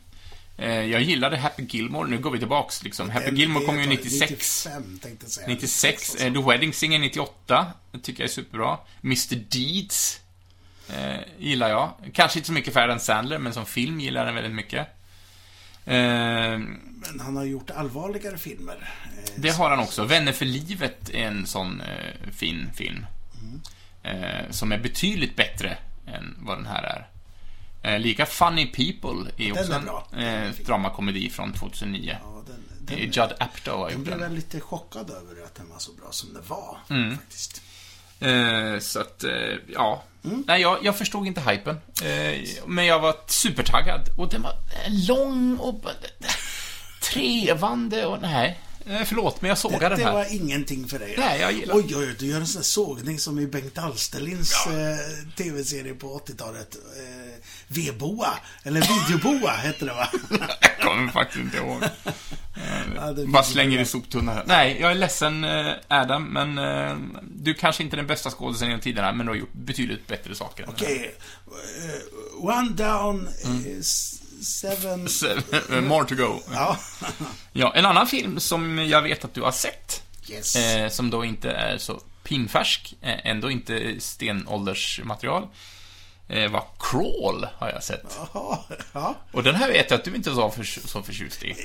Eh, 0.58 0.68
Jag 0.72 1.02
gillade 1.02 1.36
Happy 1.36 1.62
Gilmore, 1.70 2.10
nu 2.10 2.18
går 2.18 2.30
vi 2.30 2.38
tillbaks 2.38 2.82
liksom. 2.82 3.10
Happy 3.10 3.26
Den 3.26 3.36
Gilmore 3.36 3.64
kom 3.66 3.80
ju 3.80 3.88
vet 3.88 3.98
jag, 4.04 4.04
96. 4.04 4.30
95 4.66 4.98
tänkte 5.02 5.26
säga. 5.30 5.46
96. 5.48 6.14
eh, 6.14 6.32
The 6.32 6.42
Wedding 6.42 6.72
Singer 6.72 6.98
98. 6.98 7.66
Det 7.92 7.98
tycker 7.98 8.22
jag 8.22 8.28
är 8.28 8.32
superbra. 8.32 8.78
Mr 9.02 9.34
Deeds. 9.48 10.20
Eh, 10.88 11.20
gillar 11.38 11.68
jag. 11.68 11.90
Kanske 12.12 12.38
inte 12.38 12.46
så 12.46 12.52
mycket 12.52 12.72
för 12.72 12.80
Adam 12.80 12.98
Sandler, 12.98 13.38
men 13.38 13.52
som 13.54 13.66
film 13.66 14.00
gillar 14.00 14.20
jag 14.20 14.28
den 14.28 14.34
väldigt 14.34 14.54
mycket. 14.54 14.88
Eh, 15.86 16.58
Men 16.58 17.20
han 17.20 17.36
har 17.36 17.44
gjort 17.44 17.70
allvarligare 17.70 18.38
filmer. 18.38 18.94
Eh, 19.18 19.30
det 19.36 19.50
har 19.50 19.70
han 19.70 19.78
också. 19.78 20.04
Vänner 20.04 20.32
för 20.32 20.44
livet 20.44 21.10
är 21.10 21.26
en 21.26 21.46
sån 21.46 21.80
eh, 21.80 22.30
fin 22.32 22.70
film. 22.74 23.06
Eh, 24.02 24.50
som 24.50 24.72
är 24.72 24.78
betydligt 24.78 25.36
bättre 25.36 25.78
än 26.06 26.36
vad 26.38 26.58
den 26.58 26.66
här 26.66 26.82
är. 27.82 27.98
Lika 27.98 28.26
Funny 28.26 28.66
People 28.66 29.30
är 29.36 29.54
Den 29.54 29.88
också 29.88 30.12
är 30.16 30.18
en 30.18 30.46
eh, 30.46 30.52
dramakomedi 30.66 31.30
från 31.30 31.52
2009. 31.52 32.16
Ja, 32.22 32.42
den, 32.46 32.56
Det 32.80 32.94
är 32.94 32.96
den, 32.98 33.06
Judd 33.06 33.32
Apatow 33.40 33.78
har 33.78 33.88
den 33.88 33.98
gjort 33.98 34.04
blev 34.06 34.18
den. 34.18 34.28
jag 34.28 34.34
lite 34.36 34.60
chockad 34.60 35.10
över 35.10 35.44
att 35.44 35.54
den 35.54 35.68
var 35.68 35.78
så 35.78 35.92
bra 35.92 36.06
som 36.10 36.34
den 36.34 36.42
var. 36.46 36.76
Mm. 36.90 37.16
Faktiskt. 37.16 37.62
Eh, 38.20 38.78
så 38.78 39.00
att, 39.00 39.24
eh, 39.24 39.32
ja. 39.74 40.02
Mm. 40.24 40.44
Nej, 40.46 40.60
jag, 40.62 40.78
jag 40.84 40.98
förstod 40.98 41.26
inte 41.26 41.40
hypen. 41.40 41.76
Eh, 42.04 42.48
men 42.66 42.86
jag 42.86 43.00
var 43.00 43.16
supertaggad. 43.26 44.08
Och 44.18 44.28
den 44.28 44.42
var 44.42 44.50
eh, 44.50 45.06
lång 45.08 45.56
och 45.58 45.84
trevande 47.02 48.06
och 48.06 48.22
nej. 48.22 48.60
Eh, 48.86 49.00
förlåt, 49.04 49.40
men 49.42 49.48
jag 49.48 49.58
sågar 49.58 49.80
Det, 49.80 49.88
den 49.88 49.98
det 49.98 50.04
här. 50.04 50.12
var 50.12 50.34
ingenting 50.34 50.88
för 50.88 50.98
dig. 50.98 51.14
Nej, 51.18 51.40
jag 51.40 51.52
gillar- 51.52 51.74
Oj, 51.76 51.96
oj, 51.96 52.14
du 52.18 52.26
gör 52.26 52.40
en 52.40 52.46
sån 52.46 52.60
där 52.60 52.64
sågning 52.66 53.18
som 53.18 53.38
i 53.38 53.46
Bengt 53.46 53.78
Alsterlinds 53.78 54.66
eh, 54.66 55.32
tv-serie 55.36 55.94
på 55.94 56.20
80-talet. 56.26 56.74
Eh, 56.74 57.34
V-boa, 57.68 58.28
eller 58.62 58.80
videoboa 58.80 59.50
hette 59.50 59.84
det 59.84 59.92
va? 59.92 60.08
Jag 60.60 60.78
kommer 60.88 61.12
faktiskt 61.12 61.38
inte 61.44 61.56
ihåg. 61.56 61.82
Ja, 62.96 63.14
Bara 63.26 63.42
slänger 63.42 63.80
i 63.80 63.84
soptunnan. 63.84 64.42
Nej, 64.46 64.76
jag 64.80 64.90
är 64.90 64.94
ledsen 64.94 65.44
eh, 65.44 65.72
Adam, 65.88 66.24
men 66.24 66.58
eh, 66.58 66.96
du 67.22 67.54
kanske 67.54 67.82
inte 67.82 67.94
är 67.94 67.96
den 67.96 68.06
bästa 68.06 68.30
skådisen 68.30 68.68
genom 68.68 68.80
tiderna, 68.80 69.12
men 69.12 69.26
du 69.26 69.32
har 69.32 69.36
gjort 69.36 69.52
betydligt 69.52 70.06
bättre 70.06 70.34
saker. 70.34 70.64
Okej. 70.68 71.14
eh, 71.46 72.44
one 72.44 72.68
down, 72.70 73.28
Mm. 73.44 73.82
seven... 74.42 75.08
Eh, 75.72 75.80
More 75.80 76.04
to 76.08 76.14
go. 76.14 76.40
Ja. 76.52 76.78
Ja, 77.52 77.72
en 77.74 77.86
annan 77.86 78.06
film 78.06 78.40
som 78.40 78.78
jag 78.78 79.02
vet 79.02 79.24
att 79.24 79.34
du 79.34 79.40
har 79.42 79.52
sett, 79.52 80.02
Yes. 80.30 80.56
som 80.96 81.10
då 81.10 81.24
inte 81.24 81.50
är 81.50 81.78
så 81.78 82.00
pinfärsk, 82.22 82.94
ändå 83.02 83.50
inte 83.50 84.00
stenåldersmaterial, 84.00 85.48
eh, 86.28 86.50
var 86.50 86.64
Crawl, 86.78 87.46
har 87.58 87.70
jag 87.70 87.82
sett. 87.82 88.18
Jaha, 88.34 88.58
ja. 88.92 89.14
Och 89.32 89.42
den 89.42 89.54
här 89.54 89.68
vet 89.68 89.90
jag 89.90 89.98
att 89.98 90.04
du 90.04 90.14
inte 90.14 90.30
var 90.30 90.50
för, 90.50 90.64
så 90.64 91.02
förtjust 91.02 91.42
i. 91.42 91.56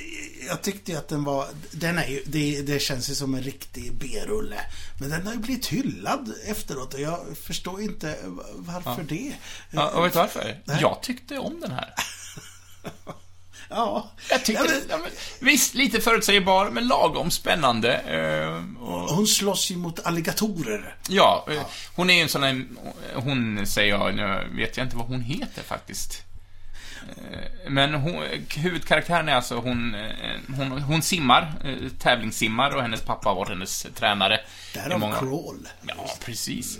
Jag 0.48 0.62
tyckte 0.62 0.92
ju 0.92 0.98
att 0.98 1.08
den 1.08 1.24
var... 1.24 1.46
Den 1.70 1.98
är 1.98 2.06
ju, 2.06 2.22
det, 2.26 2.62
det 2.62 2.78
känns 2.78 3.10
ju 3.10 3.14
som 3.14 3.34
en 3.34 3.42
riktig 3.42 3.94
B-rulle. 3.94 4.60
Men 5.00 5.10
den 5.10 5.26
har 5.26 5.32
ju 5.32 5.38
blivit 5.38 5.66
hyllad 5.66 6.32
efteråt 6.46 6.94
och 6.94 7.00
jag 7.00 7.38
förstår 7.42 7.82
inte 7.82 8.18
varför 8.54 9.02
det. 9.02 9.34
Ja, 9.70 9.88
och 9.88 10.04
vet 10.04 10.12
du 10.12 10.18
varför? 10.18 10.62
Nej. 10.64 10.78
Jag 10.80 11.02
tyckte 11.02 11.38
om 11.38 11.60
den 11.60 11.70
här. 11.70 11.94
Ja. 13.70 14.10
Jag 14.30 14.44
tyckte, 14.44 14.64
Ja, 14.88 14.96
men- 14.98 15.00
ja, 15.04 15.08
visst, 15.40 15.74
lite 15.74 16.00
förutsägbar, 16.00 16.70
men 16.70 16.86
lagom 16.86 17.30
spännande. 17.30 17.94
Eh, 17.94 18.82
och, 18.82 19.00
Hon 19.10 19.26
slåss 19.26 19.70
ju 19.70 19.76
mot 19.76 20.06
alligatorer. 20.06 20.94
ja, 21.08 21.46
eh, 21.50 21.62
hon 21.96 22.10
är 22.10 22.14
ju 22.14 22.20
en 22.20 22.28
sån 22.28 22.42
här, 22.42 22.64
hon 23.14 23.66
säger 23.66 23.88
jag, 23.88 24.14
nu 24.14 24.48
vet 24.56 24.76
jag 24.76 24.86
inte 24.86 24.96
vad 24.96 25.06
hon 25.06 25.20
heter 25.20 25.62
faktiskt. 25.62 26.22
Eh, 27.16 27.38
Men 27.70 27.94
hon, 27.94 28.22
huvudkaraktären 28.56 29.28
är 29.28 29.34
alltså 29.34 29.54
hon, 29.54 29.96
hon, 30.56 30.70
hon 30.82 31.02
simmar, 31.02 31.52
tävlingssimmar 31.98 32.70
och 32.70 32.82
hennes 32.82 33.00
pappa 33.02 33.34
varit 33.34 33.48
hennes 33.48 33.86
tränare. 33.94 34.40
Därav 34.74 35.00
många- 35.00 35.18
crawl. 35.18 35.68
Ja, 35.86 36.10
precis. 36.24 36.78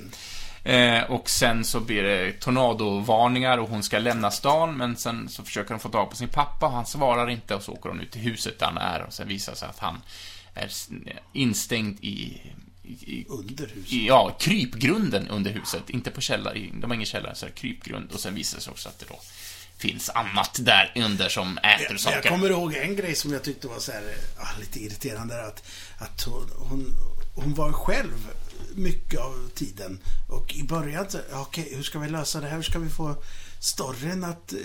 Eh, 0.65 1.03
och 1.03 1.31
sen 1.31 1.65
så 1.65 1.81
blir 1.81 2.03
det 2.03 2.33
tornadovarningar 2.41 3.59
och 3.59 3.69
hon 3.69 3.83
ska 3.83 3.99
lämna 3.99 4.31
stan, 4.31 4.77
men 4.77 4.97
sen 4.97 5.29
så 5.29 5.43
försöker 5.45 5.71
hon 5.71 5.81
få 5.81 5.89
tag 5.89 6.11
på 6.11 6.17
sin 6.17 6.29
pappa 6.29 6.67
och 6.67 6.73
han 6.73 6.87
svarar 6.87 7.31
inte 7.31 7.55
och 7.55 7.63
så 7.63 7.73
åker 7.73 7.89
hon 7.91 8.01
ut 8.01 8.11
till 8.11 8.21
huset 8.21 8.59
där 8.59 8.67
han 8.67 8.79
är 8.79 9.03
och 9.03 9.13
sen 9.13 9.29
visar 9.29 9.53
det 9.53 9.59
sig 9.59 9.69
att 9.69 9.79
han 9.79 10.03
är 10.55 10.71
instängd 11.33 11.99
i, 12.01 12.41
i, 12.85 13.27
Under 13.29 13.67
huset. 13.75 13.93
i, 13.93 14.07
ja, 14.07 14.37
krypgrunden 14.41 15.29
under 15.29 15.51
huset. 15.51 15.91
Inte 15.91 16.11
på 16.11 16.21
källare, 16.21 16.59
i- 16.59 16.71
de 16.75 16.91
har 16.91 16.95
ingen 16.95 17.07
källare, 17.07 17.35
så 17.35 17.47
är 17.47 17.51
krypgrund. 17.51 18.13
Och 18.13 18.21
sen 18.21 18.35
visar 18.35 18.59
det 18.59 18.65
sig 18.65 18.71
också 18.71 18.89
att 18.89 18.99
det 18.99 19.07
då 19.09 19.19
finns 19.79 20.11
annat 20.11 20.59
där 20.63 20.93
under 20.97 21.29
som 21.29 21.59
äter 21.59 21.87
Men 21.89 21.99
saker. 21.99 22.17
jag 22.17 22.25
kommer 22.33 22.51
ihåg 22.51 22.75
en 22.75 22.97
grej 22.97 23.15
som 23.15 23.33
jag 23.33 23.43
tyckte 23.43 23.69
var 23.69 23.79
så 23.79 23.93
här, 23.93 24.03
ah, 24.39 24.59
lite 24.61 24.79
irriterande. 24.81 25.47
Att, 25.47 25.63
att 25.99 26.23
hon, 26.23 26.51
hon, 26.59 26.95
hon 27.35 27.55
var 27.55 27.73
själv 27.73 28.29
mycket 28.75 29.21
av 29.21 29.49
tiden. 29.55 29.99
Och 30.29 30.55
i 30.57 30.63
början 30.63 31.07
ja, 31.31 31.41
okej, 31.41 31.73
hur 31.77 31.83
ska 31.83 31.99
vi 31.99 32.09
lösa 32.09 32.41
det 32.41 32.47
här? 32.49 32.57
Hur 32.57 32.63
ska 32.63 32.79
vi 32.79 32.91
få 32.91 33.23
storyn 33.61 34.25
att... 34.25 34.53
eh, 34.53 34.59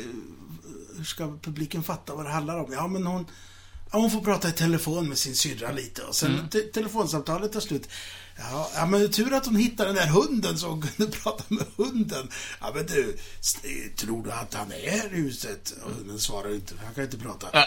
Hur 0.98 1.04
ska 1.04 1.38
publiken 1.42 1.84
fatta 1.84 2.16
vad 2.16 2.26
det 2.26 2.32
handlar 2.32 2.60
om? 2.64 2.74
Ja, 2.74 2.88
men 2.88 3.06
hon... 3.06 3.26
Ja, 3.92 4.00
hon 4.00 4.12
får 4.12 4.22
prata 4.22 4.50
i 4.50 4.52
telefon 4.52 5.10
med 5.10 5.18
sin 5.18 5.36
syrra 5.36 5.72
lite 5.72 6.02
och 6.04 6.16
sen 6.16 6.34
Mm. 6.34 6.50
te 6.50 6.60
telefonsamtalet 6.62 7.52
tar 7.54 7.60
slut. 7.60 7.90
Ja, 8.38 8.72
ja, 8.76 8.86
men 8.86 9.12
tur 9.12 9.34
att 9.34 9.46
hon 9.46 9.56
hittade 9.56 9.90
den 9.90 9.96
där 9.96 10.08
hunden 10.08 10.58
så 10.58 10.68
hon 10.70 10.82
kunde 10.82 11.12
prata 11.18 11.44
med 11.48 11.66
hunden. 11.78 12.30
Ja, 12.62 12.72
men 12.76 12.86
du, 12.86 13.18
tror 13.98 14.24
du 14.24 14.32
att 14.32 14.54
han 14.54 14.72
är 14.72 14.90
här 14.92 15.14
i 15.14 15.16
huset? 15.16 15.74
Och 15.84 15.92
hunden 15.92 16.20
svarar 16.20 16.56
inte, 16.56 16.76
för 16.78 16.86
han 16.86 16.94
kan 16.94 17.04
inte 17.04 17.18
prata. 17.18 17.48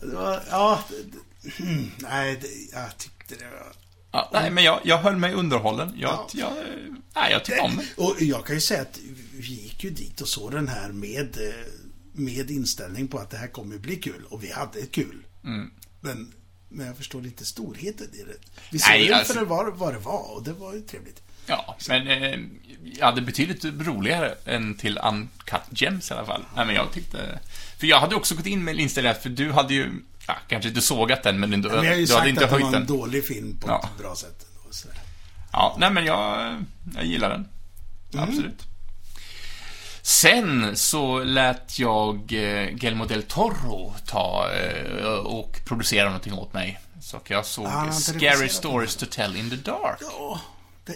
det 0.00 0.14
var, 0.14 0.42
ja, 0.50 0.84
det, 1.42 1.50
hmm, 1.64 1.90
nej, 1.98 2.38
det, 2.42 2.76
jag 2.78 2.98
tyckte 2.98 3.34
det 3.34 3.50
var... 3.50 3.72
Ja, 4.12 4.30
nej, 4.32 4.50
men 4.50 4.64
jag, 4.64 4.80
jag 4.84 4.98
höll 4.98 5.16
mig 5.16 5.32
underhållen. 5.34 5.92
Jag, 5.96 6.10
Ja. 6.10 6.28
jag, 6.34 6.52
nej, 7.14 7.32
jag 7.32 7.44
tyckte 7.44 7.60
om 7.62 7.76
den. 7.76 7.86
Och 7.96 8.16
jag 8.20 8.46
kan 8.46 8.54
ju 8.54 8.60
säga 8.60 8.82
att 8.82 8.98
vi 9.32 9.46
gick 9.54 9.84
ju 9.84 9.90
dit 9.90 10.20
och 10.20 10.28
såg 10.28 10.50
den 10.52 10.68
här 10.68 10.88
med, 10.92 11.36
eh, 11.36 11.54
med 12.12 12.50
inställning 12.50 13.08
på 13.08 13.18
att 13.18 13.30
det 13.30 13.36
här 13.36 13.46
kommer 13.48 13.78
bli 13.78 13.96
kul. 13.96 14.24
Och 14.28 14.44
vi 14.44 14.52
hade 14.52 14.86
kul. 14.86 15.16
Mm. 15.44 15.70
Men, 16.00 16.32
men 16.68 16.86
jag 16.86 16.96
förstår 16.96 17.24
inte 17.24 17.44
storheten 17.44 18.06
i 18.14 18.18
det. 18.22 18.36
Vi 18.70 18.78
såg 18.78 18.90
Nej, 18.90 19.06
den 19.06 19.18
alltså- 19.18 19.32
för 19.32 19.40
det 19.40 19.46
var 19.46 19.70
vad 19.70 19.94
det 19.94 19.98
var 19.98 20.34
och 20.36 20.42
det 20.44 20.52
var 20.52 20.74
ju 20.74 20.80
trevligt. 20.80 21.22
Ja, 21.46 21.76
men 21.88 22.08
eh, 22.08 22.38
jag 22.98 23.06
hade 23.06 23.20
betydligt 23.22 23.64
roligare 23.64 24.34
än 24.44 24.74
till 24.76 24.98
Uncut 24.98 25.60
Gems 25.80 26.10
i 26.10 26.14
alla 26.14 26.26
fall. 26.26 26.44
Nej, 26.56 26.66
men 26.66 26.74
jag 26.74 26.92
tyckte... 26.92 27.38
För 27.78 27.86
jag 27.86 28.00
hade 28.00 28.14
också 28.14 28.34
gått 28.34 28.46
in 28.46 28.64
med 28.64 28.78
inställningen, 28.80 29.20
för 29.22 29.28
du 29.30 29.52
hade 29.52 29.74
ju, 29.74 29.92
ja, 30.26 30.34
kanske 30.48 30.68
inte 30.68 30.80
sågat 30.80 31.22
den, 31.22 31.40
men 31.40 31.50
du, 31.50 31.56
Men 31.56 31.68
jag 31.84 31.90
har 31.92 31.96
ju 31.96 32.06
du 32.06 32.14
hade 32.14 32.28
inte 32.30 32.44
att 32.44 32.50
det 32.50 32.56
var 32.56 32.62
höjt 32.62 32.74
en 32.76 32.86
den. 32.86 32.96
dålig 32.98 33.26
film 33.26 33.58
på 33.60 33.68
Ja. 33.68 33.80
ett 33.94 34.02
bra 34.02 34.14
sätt. 34.14 34.46
Sådär. 34.70 34.96
Ja, 35.52 35.76
nej 35.78 35.90
men 35.90 36.04
jag, 36.04 36.54
jag 36.96 37.04
gillar 37.04 37.30
den. 37.30 37.48
Mm. 38.14 38.28
Absolut. 38.28 38.62
Sen 40.02 40.76
så 40.76 41.18
lät 41.24 41.78
jag 41.78 42.16
eh, 42.32 42.68
Guillermo 42.70 43.04
del 43.04 43.22
Toro 43.22 43.94
ta 44.06 44.50
eh, 44.52 45.04
och 45.14 45.60
producera 45.64 46.04
någonting 46.04 46.32
åt 46.32 46.52
mig. 46.52 46.80
Så 47.02 47.20
jag 47.28 47.46
såg 47.46 47.66
Ah, 47.66 47.92
Scary 47.92 48.48
Stories 48.48 48.96
to 48.96 49.06
Tell 49.10 49.36
in 49.36 49.50
the 49.50 49.56
Dark. 49.56 49.98
Ja, 50.00 50.40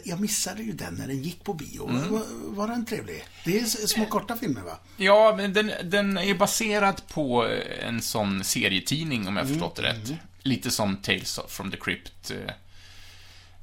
jag 0.04 0.20
missade 0.20 0.62
ju 0.62 0.72
den 0.72 0.94
när 0.94 1.06
den 1.06 1.22
gick 1.22 1.44
på 1.44 1.54
bio. 1.54 1.88
Mm. 1.88 2.12
Var, 2.12 2.22
var 2.54 2.68
den 2.68 2.86
trevlig? 2.86 3.24
Det 3.44 3.60
är 3.60 3.64
små 3.64 4.06
korta 4.06 4.36
filmer 4.36 4.60
va? 4.60 4.78
Ja, 4.96 5.34
men 5.36 5.52
den, 5.52 5.72
den 5.84 6.18
är 6.18 6.34
baserad 6.34 7.02
på 7.08 7.48
en 7.80 8.02
sån 8.02 8.44
serietidning, 8.44 9.28
om 9.28 9.36
jag 9.36 9.42
har 9.44 9.48
förstått 9.48 9.76
det 9.76 9.82
rätt. 9.82 10.12
Lite 10.42 10.70
som 10.70 10.96
Tales 10.96 11.40
from 11.48 11.70
the 11.70 11.76
Crypt. 11.76 12.30
eh. 12.30 12.54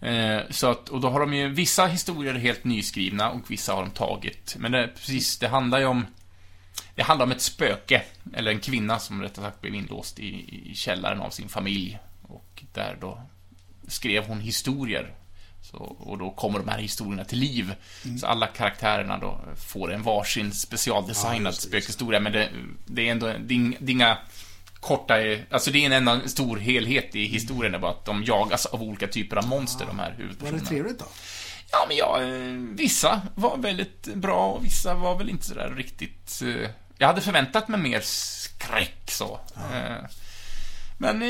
Eh, 0.10 0.42
Så 0.50 0.68
att, 0.72 0.90
och 0.90 1.02
då 1.02 1.10
har 1.10 1.20
de 1.20 1.34
ju, 1.34 1.48
vissa 1.50 1.88
historier 1.88 2.34
är 2.34 2.40
helt 2.40 2.64
nyskrivna 2.64 3.30
och 3.30 3.52
vissa 3.52 3.74
har 3.74 3.82
de 3.82 3.92
tagit. 3.92 4.56
Men 4.60 4.72
det, 4.72 4.88
precis, 4.96 5.38
det 5.38 5.48
handlar 5.48 5.80
ju 5.80 5.86
om 5.86 6.06
det 6.96 7.04
handlar 7.04 7.26
om 7.26 7.32
ett 7.32 7.42
spöke, 7.42 8.02
eller 8.34 8.52
en 8.52 8.60
kvinna 8.60 9.00
som 9.00 9.22
rättare 9.22 9.46
sagt 9.46 9.62
blev 9.62 9.76
inlåst 9.76 10.20
i, 10.20 10.26
i 10.72 10.76
källaren 10.76 11.20
av 11.22 11.30
sin 11.30 11.50
familj. 11.50 12.00
Och 12.22 12.64
där 12.74 12.98
då 13.02 13.22
skrev 13.88 14.26
hon 14.26 14.40
historier. 14.40 15.14
Så, 15.62 15.78
och 15.78 16.18
då 16.18 16.32
kommer 16.32 16.60
de 16.60 16.68
här 16.68 16.80
historierna 16.80 17.26
till 17.26 17.40
liv. 17.40 17.76
Så 18.20 18.28
alla 18.28 18.48
karaktärerna 18.48 19.18
då 19.18 19.40
får 19.70 19.94
en 19.94 20.04
varsin 20.04 20.52
specialdesignad 20.52 21.42
Ja, 21.42 21.48
just 21.50 21.62
spökhistoria. 21.62 22.20
Men 22.20 22.32
det, 22.32 22.50
det 22.86 23.08
är 23.08 23.12
ändå 23.12 23.28
det 23.40 23.54
är 23.54 23.90
inga 23.92 24.18
korta... 24.80 25.14
Alltså 25.52 25.72
det 25.72 25.82
är 25.82 25.86
en 25.86 25.92
enda 26.08 26.28
stor 26.28 26.58
helhet 26.58 27.16
i 27.16 27.26
historien. 27.26 27.72
Det 27.72 27.78
är 27.78 27.80
bara 27.82 27.92
att 27.92 28.06
de 28.06 28.24
jagas 28.24 28.66
av 28.66 28.84
olika 28.84 29.08
typer 29.08 29.36
av 29.38 29.48
monster, 29.48 29.86
de 29.86 30.00
här 30.00 30.10
Var 30.10 30.18
huvudpersonerna. 30.18 30.64
det 30.64 30.70
trevligt 30.70 31.00
då? 31.00 31.06
Ja, 31.72 31.86
men 31.88 31.98
ja, 31.98 32.22
eh, 32.24 32.76
vissa 32.78 33.22
var 33.36 33.58
väldigt 33.58 34.16
bra 34.16 34.48
och 34.48 34.66
vissa 34.66 34.94
var 34.94 35.18
väl 35.18 35.30
inte 35.30 35.46
sådär 35.46 35.74
riktigt... 35.78 36.42
eh, 36.42 36.70
Jag 36.98 37.08
hade 37.08 37.22
förväntat 37.22 37.68
mig 37.68 37.80
mer 37.80 38.02
skräck 38.04 39.04
så. 39.12 39.40
Eh, 39.74 40.06
Men 40.98 41.22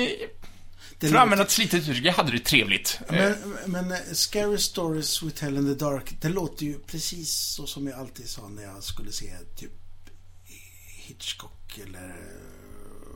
för 1.09 1.15
att 1.15 1.21
använda 1.21 1.43
ett 1.45 1.51
slitet 1.51 1.89
uttryck, 1.89 2.05
jag 2.05 2.13
hade 2.13 2.31
det 2.31 2.39
trevligt. 2.39 2.99
Men, 3.09 3.35
men 3.65 3.91
eh, 3.91 3.97
Scary 4.13 4.57
Stories 4.57 5.23
We 5.23 5.31
Tell 5.31 5.57
in 5.57 5.77
the 5.77 5.85
Dark, 5.85 6.15
det 6.21 6.29
låter 6.29 6.65
ju 6.65 6.79
precis 6.79 7.33
så 7.33 7.67
som 7.67 7.87
jag 7.87 7.99
alltid 7.99 8.29
sa 8.29 8.47
när 8.47 8.63
jag 8.63 8.83
skulle 8.83 9.11
se 9.11 9.31
typ 9.57 9.71
Hitchcock 11.07 11.79
eller 11.87 12.09
eh, 12.09 12.15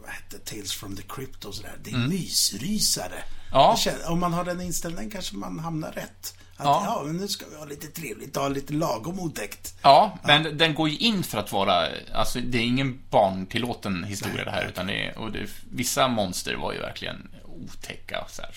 vad 0.02 0.10
hette 0.10 0.40
Tales 0.40 0.74
from 0.74 0.96
the 0.96 1.04
Crypt 1.04 1.46
och 1.46 1.56
sådär. 1.56 1.78
Det 1.84 1.92
är 1.92 1.98
mysrysare. 1.98 3.08
Mm. 3.08 3.26
Ja. 3.52 3.70
Jag 3.70 3.80
känner, 3.80 4.12
om 4.12 4.20
man 4.20 4.34
har 4.34 4.44
den 4.44 4.62
inställningen 4.62 5.12
kanske 5.12 5.36
man 5.36 5.60
hamnar 5.60 5.92
rätt. 5.92 6.34
Att, 6.58 6.66
Ja. 6.66 6.84
ja. 6.86 7.04
men 7.06 7.18
nu 7.18 7.28
ska 7.28 7.46
vi 7.50 7.56
ha 7.56 7.66
lite 7.66 7.88
trevligt, 7.88 8.36
ha 8.36 8.48
lite 8.48 8.74
lagom 8.74 9.20
otäckt. 9.20 9.76
Ja, 9.82 10.20
men 10.24 10.58
den 10.58 10.76
går 10.76 10.90
ju 10.90 10.98
in 10.98 11.24
för 11.24 11.38
att 11.38 11.52
vara, 11.52 11.88
alltså 12.14 12.40
det 12.40 12.58
är 12.58 12.62
ingen 12.62 13.02
barntillåten 13.10 14.04
historia 14.04 14.46
det 14.46 14.52
här, 14.52 14.68
utan 14.68 14.88
det 14.88 15.06
är, 15.06 15.18
och 15.18 15.32
det, 15.32 15.48
vissa 15.72 16.08
monster 16.08 16.56
var 16.56 16.74
ju 16.74 16.80
verkligen 16.80 17.30
otäcka 17.64 18.26
så 18.30 18.42
här. 18.42 18.56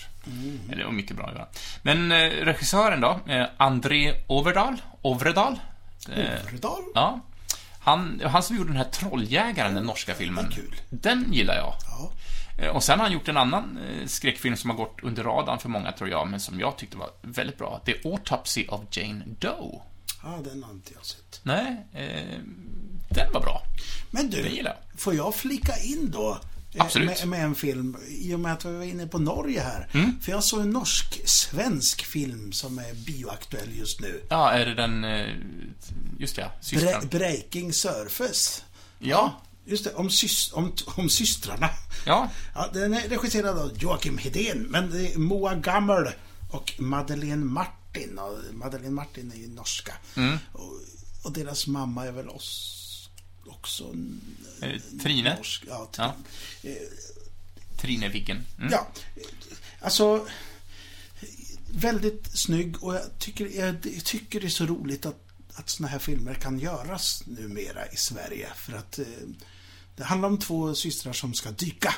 Eller, 0.71 0.85
och 0.85 0.93
mycket 0.93 1.15
bra 1.17 1.31
göra. 1.33 1.47
Men 1.81 2.11
eh, 2.11 2.29
regissören 2.29 3.01
då, 3.01 3.19
eh, 3.33 3.45
André 3.57 4.15
Overdal, 4.27 4.81
Ovredal? 5.01 5.59
Eh, 6.15 6.45
Overdal? 6.47 6.83
Ja. 6.95 7.19
Han, 7.79 8.21
han 8.25 8.43
som 8.43 8.55
gjorde 8.57 8.69
den 8.69 8.77
här 8.77 8.83
Trolljägaren, 8.91 9.75
den 9.75 9.83
norska 9.83 10.15
filmen. 10.15 10.53
Den 10.89 11.33
gillar 11.33 11.55
jag. 11.55 11.73
Ja. 11.87 12.11
Eh, 12.63 12.69
Och 12.75 12.83
sen 12.83 12.99
har 12.99 13.05
han 13.05 13.13
gjort 13.13 13.27
en 13.27 13.37
annan 13.37 13.77
eh, 14.01 14.07
skräckfilm 14.07 14.55
som 14.57 14.69
har 14.69 14.77
gått 14.77 14.97
under 15.03 15.23
radarn 15.23 15.59
för 15.59 15.69
många, 15.69 15.91
tror 15.91 16.09
jag, 16.09 16.27
men 16.27 16.39
som 16.39 16.59
jag 16.59 16.77
tyckte 16.77 16.97
var 16.97 17.09
väldigt 17.21 17.57
bra. 17.57 17.81
The 17.85 17.95
Autopsy 18.09 18.67
of 18.67 18.81
Jane 18.91 19.23
Doe. 19.39 19.81
ja, 20.23 20.39
den 20.43 20.63
har 20.63 20.71
inte 20.71 20.91
jag 20.95 21.05
sett. 21.05 21.39
Nej, 21.43 21.85
eh, 21.93 22.39
den 23.09 23.33
var 23.33 23.41
bra. 23.41 23.61
Men 24.11 24.29
du, 24.29 24.67
får 24.97 25.15
jag 25.15 25.35
flika 25.35 25.77
in 25.77 26.11
då? 26.11 26.39
Eh, 26.73 26.81
Absolut. 26.83 27.09
Med, 27.09 27.27
med 27.27 27.43
en 27.43 27.55
film, 27.55 27.97
i 28.07 28.33
och 28.33 28.39
med 28.39 28.53
att 28.53 28.65
vi 28.65 28.71
var 28.75 28.83
inne 28.83 29.07
på 29.07 29.19
Norge 29.19 29.61
här. 29.61 29.87
Mm. 29.91 30.19
För 30.21 30.31
jag 30.31 30.43
såg 30.43 30.61
en 30.61 30.69
norsk-svensk 30.69 32.05
film 32.05 32.51
som 32.51 32.79
är 32.79 32.93
bioaktuell 32.93 33.77
just 33.77 34.01
nu. 34.01 34.21
Ja, 34.29 34.51
är 34.51 34.65
det 34.65 34.73
den... 34.75 35.03
eh, 35.03 35.27
Just 36.19 36.35
det, 36.35 36.41
ja. 36.41 36.51
Systern. 36.61 37.07
Bre 37.07 37.17
Breaking 37.19 37.73
Surface. 37.73 38.61
Ja. 38.99 39.41
Just 39.65 39.83
det, 39.83 39.93
om, 39.93 40.09
sys 40.09 40.53
om, 40.53 40.73
om 40.85 41.09
systrarna. 41.09 41.69
Ja. 42.05 42.29
Ja, 42.55 42.69
den 42.73 42.93
är 42.93 43.09
regisserad 43.09 43.57
av 43.57 43.71
Joakim 43.77 44.17
Hedén, 44.17 44.57
men 44.69 44.89
det 44.91 45.13
är 45.13 45.17
Moa 45.17 45.55
Gammel 45.55 46.09
och 46.49 46.73
Madeleine 46.77 47.45
Martin. 47.45 48.19
Och 48.19 48.37
Madeleine 48.53 48.95
Martin 48.95 49.31
är 49.31 49.35
ju 49.37 49.47
norska. 49.47 49.93
Mm. 50.15 50.37
Och, 50.53 50.73
och 51.23 51.31
deras 51.31 51.67
mamma 51.67 52.05
är 52.05 52.11
väl 52.11 52.29
oss 52.29 52.75
också... 53.45 53.95
Eh, 54.61 54.81
Trine. 55.03 55.35
Norsk, 55.35 55.63
ja, 55.67 55.89
Ja. 55.97 56.15
Trine. 56.61 56.77
Trine 57.77 58.09
Viggen. 58.09 58.45
Mm. 58.57 58.71
Ja, 58.71 58.87
alltså 59.81 60.27
väldigt 61.71 62.37
snygg 62.37 62.83
och 62.83 62.95
jag 62.95 63.19
tycker, 63.19 63.47
jag, 63.59 63.81
tycker 64.03 64.39
det 64.39 64.47
är 64.47 64.49
så 64.49 64.65
roligt 64.65 65.05
att, 65.05 65.23
att 65.53 65.69
såna 65.69 65.87
här 65.87 65.99
filmer 65.99 66.33
kan 66.33 66.59
göras 66.59 67.23
numera 67.25 67.87
i 67.87 67.95
Sverige. 67.95 68.49
För 68.55 68.73
att 68.73 68.99
eh, 68.99 69.05
det 69.95 70.03
handlar 70.03 70.29
om 70.29 70.39
två 70.39 70.75
systrar 70.75 71.13
som 71.13 71.33
ska 71.33 71.51
dyka. 71.51 71.95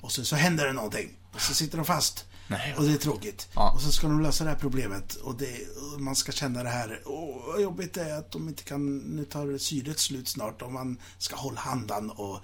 Och 0.00 0.12
så, 0.12 0.24
så 0.24 0.36
händer 0.36 0.66
det 0.66 0.72
någonting. 0.72 1.16
Och 1.32 1.40
så 1.40 1.54
sitter 1.54 1.76
de 1.76 1.86
fast. 1.86 2.24
Nej. 2.46 2.74
Och 2.76 2.84
det 2.84 2.92
är 2.92 2.98
tråkigt. 2.98 3.48
Ja. 3.54 3.72
Och 3.72 3.80
så 3.80 3.92
ska 3.92 4.06
de 4.06 4.22
lösa 4.22 4.44
det 4.44 4.50
här 4.50 4.56
problemet. 4.56 5.14
Och, 5.14 5.36
det, 5.36 5.68
och 5.76 6.00
man 6.00 6.16
ska 6.16 6.32
känna 6.32 6.62
det 6.62 6.68
här. 6.68 7.02
Åh, 7.04 7.42
vad 7.46 7.62
jobbigt 7.62 7.94
det 7.94 8.02
är 8.02 8.18
att 8.18 8.30
de 8.30 8.48
inte 8.48 8.62
kan... 8.62 8.96
Nu 8.98 9.24
tar 9.24 9.58
syret 9.58 9.98
slut 9.98 10.28
snart. 10.28 10.62
Och 10.62 10.72
man 10.72 10.98
ska 11.18 11.36
hålla 11.36 11.60
handan. 11.60 12.10
Och, 12.10 12.40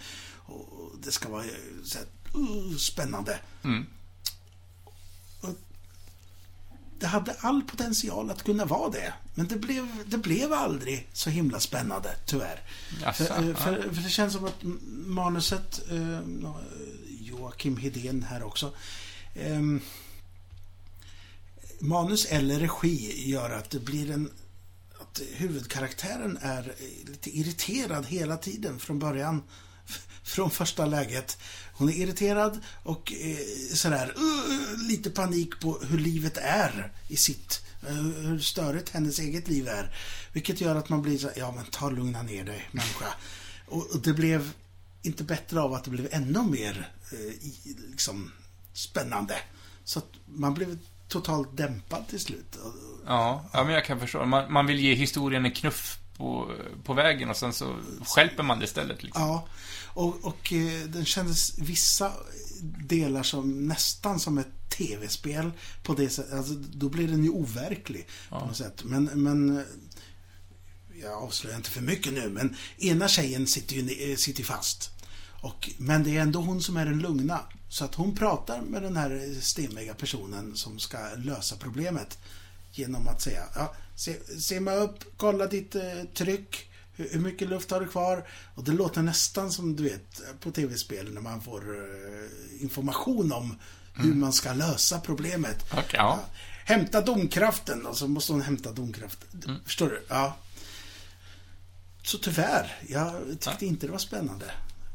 och 0.46 0.92
det 1.02 1.12
ska 1.12 1.28
vara 1.28 1.44
så 1.84 1.98
här, 1.98 2.06
uh, 2.40 2.76
spännande. 2.76 3.38
Mm. 3.64 3.86
Och 5.40 5.54
det 7.00 7.06
hade 7.06 7.36
all 7.40 7.62
potential 7.62 8.30
att 8.30 8.42
kunna 8.42 8.64
vara 8.64 8.90
det. 8.90 9.12
Men 9.34 9.48
det 9.48 9.56
blev, 9.56 9.86
det 10.06 10.18
blev 10.18 10.52
aldrig 10.52 11.08
så 11.12 11.30
himla 11.30 11.60
spännande, 11.60 12.16
tyvärr. 12.26 12.62
Jaså, 13.02 13.24
för, 13.24 13.48
eh, 13.48 13.54
för, 13.54 13.94
för 13.94 14.02
det 14.02 14.08
känns 14.08 14.32
som 14.32 14.44
att 14.44 14.62
manuset, 15.06 15.80
eh, 15.90 16.20
Joakim 17.08 17.76
Hedén 17.76 18.22
här 18.22 18.42
också, 18.42 18.72
eh, 19.34 19.60
manus 21.78 22.24
eller 22.24 22.60
regi 22.60 23.30
gör 23.30 23.50
att 23.50 23.70
det 23.70 23.80
blir 23.80 24.10
en 24.10 24.30
att 25.00 25.20
huvudkaraktären 25.32 26.38
är 26.42 26.74
lite 27.06 27.38
irriterad 27.38 28.06
hela 28.06 28.36
tiden 28.36 28.78
från 28.78 28.98
början. 28.98 29.42
Från 30.22 30.50
första 30.50 30.86
läget. 30.86 31.38
Hon 31.72 31.88
är 31.88 31.92
irriterad 31.92 32.60
och 32.82 33.12
eh, 33.12 33.36
sådär 33.74 34.14
uh, 34.16 34.52
uh 34.52 34.88
lite 34.88 35.10
panik 35.10 35.60
på 35.60 35.78
hur 35.78 35.98
livet 35.98 36.36
är 36.36 36.92
i 37.08 37.16
sitt 37.16 37.60
eh, 37.88 37.94
hur 37.94 38.38
störigt 38.38 38.88
hennes 38.88 39.18
eget 39.18 39.48
liv 39.48 39.68
är. 39.68 39.94
Vilket 40.32 40.60
gör 40.60 40.76
att 40.76 40.88
man 40.88 41.02
blir 41.02 41.18
så 41.18 41.30
ja 41.36 41.52
men 41.56 41.64
ta 41.64 41.86
och 41.86 41.92
lugna 41.92 42.22
ner 42.22 42.44
dig 42.44 42.68
människa. 42.72 43.14
Och, 43.66 43.90
och 43.94 44.02
det 44.02 44.12
blev 44.12 44.52
inte 45.02 45.24
bättre 45.24 45.60
av 45.60 45.74
att 45.74 45.84
det 45.84 45.90
blev 45.90 46.08
ännu 46.10 46.42
mer 46.42 46.92
eh, 47.12 47.50
liksom 47.90 48.30
spännande. 48.72 49.35
Så 49.85 49.98
att 49.98 50.09
man 50.26 50.54
blev 50.54 50.78
totalt 51.09 51.56
dämpad 51.56 52.09
till 52.09 52.20
slut. 52.20 52.59
Ja, 53.06 53.44
ja 53.52 53.64
men 53.64 53.74
jag 53.74 53.85
kan 53.85 54.00
förstå. 54.00 54.24
Man, 54.24 54.52
man 54.52 54.66
vill 54.66 54.80
ge 54.80 54.94
historien 54.94 55.44
en 55.44 55.52
knuff 55.52 55.98
på, 56.16 56.52
på 56.85 56.94
vägen 56.94 57.30
och 57.30 57.37
sen 57.37 57.52
så 57.52 57.76
skälper 58.04 58.42
man 58.42 58.59
det 58.59 58.64
istället. 58.64 59.02
Liksom. 59.02 59.22
Ja, 59.22 59.46
och, 59.87 60.24
och 60.24 60.52
eh, 60.52 60.83
den 60.87 61.04
kändes 61.04 61.59
vissa 61.59 62.12
delar 62.87 63.22
som 63.22 63.66
nästan 63.66 64.20
som 64.20 64.38
ett 64.38 64.70
tv-spel 64.70 65.50
på 65.83 65.94
det 65.94 66.09
sättet. 66.09 66.33
Alltså, 66.33 66.54
då 66.54 66.88
blir 66.88 67.09
den 67.09 67.24
ju 67.24 67.30
overklig 67.30 68.06
på 68.28 68.46
något 68.46 68.56
sätt. 68.56 68.85
Men, 68.85 69.04
men 69.04 69.59
eh, 69.59 69.64
jag 71.02 71.12
avslöjar 71.12 71.56
inte 71.56 71.70
för 71.70 71.80
mycket 71.80 72.12
nu, 72.12 72.28
men 72.28 72.56
ena 72.78 73.09
tjejen 73.09 73.46
sitter 73.46 73.76
ju 73.76 74.11
eh, 74.11 74.16
sitter 74.16 74.40
ju 74.40 74.46
fast. 74.46 74.90
Och, 75.40 75.70
men 75.79 76.05
det 76.05 76.16
är 76.16 76.20
ändå 76.20 76.40
hon 76.40 76.62
som 76.62 76.76
är 76.76 76.87
den 76.87 76.98
lugna. 76.98 77.40
Så 77.68 77.85
att 77.85 77.94
hon 77.94 78.14
pratar 78.14 78.61
med 78.61 78.83
den 78.83 78.96
här 78.96 79.40
stemmiga 79.40 79.94
personen 79.94 80.57
som 80.57 80.79
ska 80.79 80.98
lösa 81.16 81.57
problemet. 81.57 82.18
Genom 82.72 83.09
att 83.09 83.22
säga, 83.22 83.42
ja, 83.55 83.74
se, 84.40 84.61
mig 84.61 84.76
upp, 84.76 85.05
kolla 85.16 85.46
ditt 85.46 85.74
eh, 85.74 85.83
tryck. 86.14 86.70
Hur, 86.92 87.11
hur 87.11 87.20
mycket 87.20 87.48
luft 87.48 87.70
har 87.70 87.81
du 87.81 87.88
kvar? 87.88 88.29
Och 88.55 88.64
det 88.64 88.72
låter 88.72 89.03
nästan 89.03 89.53
som 89.53 89.76
du 89.76 89.83
vet 89.83 90.22
på 90.40 90.50
tv-spel 90.50 91.14
när 91.14 91.20
man 91.20 91.40
får 91.40 91.61
eh, 91.61 92.62
information 92.62 93.33
om 93.33 93.59
hur 93.94 94.14
man 94.14 94.33
ska 94.33 94.53
lösa 94.53 95.00
problemet. 95.00 95.64
Okej, 95.72 95.85
ja. 95.92 96.20
Hämta 96.64 97.00
domkraften 97.00 97.87
och 97.87 97.96
så 97.96 98.09
måste 98.09 98.33
hon 98.33 98.42
hämta 98.42 98.72
domkraften. 98.72 99.61
Förstår 99.64 99.88
du? 99.88 100.03
Ja. 100.09 100.37
Så 102.03 102.18
tyvärr, 102.18 102.79
jag 102.88 103.12
tyckte 103.40 103.66
inte 103.66 103.87
det 103.87 103.92
var 103.92 103.98
spännande. 103.98 104.46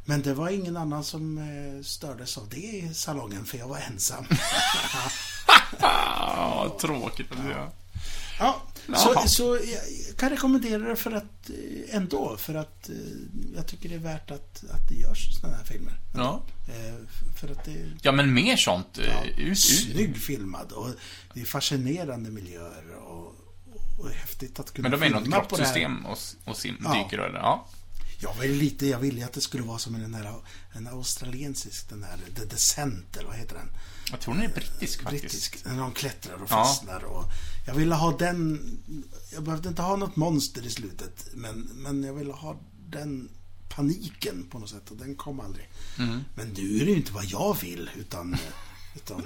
Men 0.06 0.22
det 0.22 0.34
var 0.34 0.50
ingen 0.50 0.78
annan 0.78 1.04
som 1.04 1.38
eh, 1.38 1.84
stördes 1.84 2.38
av 2.38 2.50
det 2.50 2.58
i 2.58 2.94
salongen, 2.94 3.46
för 3.46 3.58
jag 3.58 3.68
var 3.68 3.78
ensam. 3.78 4.26
Tråkigt 6.82 7.32
att 7.32 7.38
ja. 7.52 7.72
Ja, 8.40 8.62
Jaha. 8.88 8.98
så, 8.98 9.28
så 9.28 9.56
jag 10.08 10.18
kan 10.18 10.30
rekommendera 10.30 10.78
det 10.90 10.96
för 10.96 11.12
att 11.12 11.50
eh, 11.50 11.96
ändå, 11.96 12.38
för 12.38 12.56
att 12.56 12.90
eh, 12.90 12.96
jag 13.56 13.68
tycker 13.68 13.90
det 13.90 13.96
är 13.96 14.00
värt 14.00 14.32
att, 14.32 14.64
att 14.72 14.90
det 14.90 14.96
görs 14.96 15.36
sådana 15.40 15.58
här 15.58 15.64
filmer. 15.64 15.94
Ja. 16.16 16.42
För 17.40 17.52
att 17.52 17.66
det 17.66 17.72
är 17.72 17.98
ja, 18.02 18.12
men 18.12 18.34
mer 18.34 18.56
sånt. 18.58 19.00
ja, 19.08 19.26
Ut, 19.38 19.60
snygg 19.60 20.18
filmad 20.18 20.72
och 20.72 20.90
det 21.34 21.42
är 21.42 21.46
fascinerande 21.46 22.32
miljöer 22.32 22.96
och, 23.08 23.36
och 24.00 24.10
häftigt 24.10 24.60
att 24.60 24.74
kunna 24.74 24.90
Men 24.90 25.00
de 25.00 25.06
är 25.06 25.10
något 25.10 25.24
filma 25.24 25.40
på 25.40 25.56
det 25.58 25.64
här. 25.66 25.80
grottsystem 25.80 26.06
och, 26.06 26.18
och 26.52 26.58
sim, 26.58 26.78
Ja. 26.84 26.94
dyker 27.04 27.18
eller? 27.20 27.40
Ja. 27.40 27.68
Jag 28.26 28.34
var 28.34 28.46
lite, 28.46 28.88
jag 28.88 29.00
ville 29.00 29.26
att 29.26 29.34
det 29.34 29.42
skulle 29.42 29.64
vara 29.64 29.80
som 29.80 29.94
den 29.94 30.14
här, 30.14 30.34
en 30.74 30.88
australiensisk, 30.88 31.90
den 31.90 32.04
här 32.04 32.18
The 32.36 32.46
Descent, 32.46 33.18
eller 33.18 33.28
vad 33.28 33.38
heter 33.38 33.56
den? 33.56 33.70
Jag 34.12 34.20
tror 34.22 34.34
den 34.34 34.44
är 34.44 34.54
brittisk 34.54 35.02
faktiskt. 35.02 35.24
Brittisk, 35.24 35.66
när 35.66 35.80
de 35.80 35.92
klättrar 35.92 36.34
och 36.36 36.42
Ja. 36.42 36.48
fastnar 36.48 37.04
och 37.04 37.24
jag 37.68 37.74
ville 37.76 37.96
ha 37.96 38.18
den, 38.18 38.62
jag 39.34 39.44
behövde 39.44 39.70
inte 39.70 39.82
ha 39.82 39.96
något 39.96 40.16
monster 40.16 40.66
i 40.66 40.70
slutet, 40.70 41.28
men, 41.34 41.60
men 41.60 42.04
jag 42.04 42.14
ville 42.14 42.34
ha 42.34 42.60
den 42.90 43.30
paniken 43.70 44.48
på 44.52 44.60
något 44.60 44.70
sätt 44.70 44.92
och 44.92 44.98
den 44.98 45.16
kom 45.16 45.40
aldrig. 45.40 45.70
Mm. 46.00 46.20
Men 46.36 46.48
nu 46.48 46.76
är 46.82 46.86
det 46.86 46.92
ju 46.92 46.98
inte 46.98 47.12
vad 47.12 47.26
jag 47.26 47.58
vill, 47.62 47.90
utan, 47.96 48.38
utan 48.96 49.24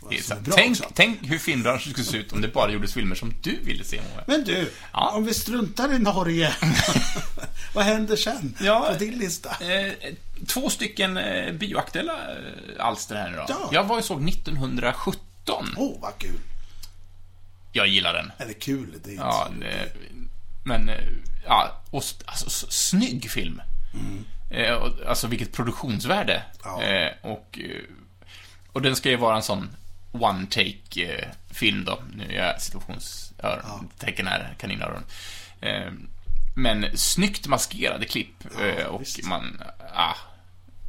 bra 0.00 0.10
Tänk, 0.56 0.70
också. 0.70 0.90
tänk 0.94 1.18
hur 1.22 1.38
filmbranschen 1.38 1.92
skulle 1.92 2.06
se 2.06 2.16
ut 2.16 2.32
om 2.32 2.40
det 2.40 2.48
bara 2.48 2.70
gjordes 2.70 2.94
filmer 2.94 3.14
som 3.14 3.34
du 3.42 3.58
ville 3.62 3.84
se, 3.84 3.96
Moe. 4.00 4.24
Men 4.26 4.44
du, 4.44 4.72
Ja. 4.92 5.10
om 5.10 5.24
vi 5.24 5.34
struntar 5.34 5.92
i 5.94 5.98
Norge, 5.98 6.52
vad 7.74 7.84
händer 7.84 8.16
sen 8.16 8.56
Ja. 8.60 8.88
på 8.92 8.98
din 8.98 9.18
lista? 9.18 9.50
Eh, 9.74 9.92
två 10.46 10.70
stycken 10.70 11.16
eh, 11.16 11.52
bioaktuella 11.52 12.12
eh, 12.12 12.86
alster 12.86 13.14
här 13.16 13.30
nu 13.30 13.36
då. 13.36 13.44
Ja. 13.48 13.68
Jag 13.72 13.84
var 13.84 13.98
och 13.98 14.04
såg 14.04 14.28
1917. 14.28 15.74
Åh, 15.76 15.84
oh, 15.86 16.00
vad 16.00 16.18
kul. 16.18 16.40
Jag 17.72 17.86
gillar 17.86 18.12
den. 18.12 18.32
Eller 18.38 18.52
kul, 18.52 18.90
det 19.04 19.10
är 19.10 19.12
inte 19.12 19.24
Ja, 19.24 19.48
så- 19.48 19.60
det, 19.60 19.92
men, 20.64 20.88
eh, 20.88 21.04
ja, 21.46 21.80
och, 21.90 22.02
alltså, 22.24 22.66
snygg 22.70 23.30
film. 23.30 23.62
Eh, 24.50 24.72
och, 24.72 25.06
alltså 25.08 25.26
vilket 25.26 25.52
produktionsvärde. 25.52 26.42
Ja. 26.64 26.82
Eh, 26.82 27.12
och, 27.22 27.58
och 28.72 28.82
den 28.82 28.96
ska 28.96 29.08
ju 29.10 29.16
vara 29.16 29.36
en 29.36 29.42
sån 29.42 29.70
one-take-film 30.22 31.84
då. 31.84 32.02
Nu 32.14 32.32
gör 32.32 32.46
jag 32.46 32.62
situationstecken 32.62 34.26
här, 34.26 34.54
kaninöron. 34.58 35.02
Eh, 35.60 35.92
men 36.56 36.86
snyggt 36.94 37.46
maskerade 37.46 38.06
klipp. 38.06 38.44
eh, 38.60 38.86
och 38.86 39.00
visst. 39.00 39.28
man, 39.28 39.62
ah, 39.94 40.14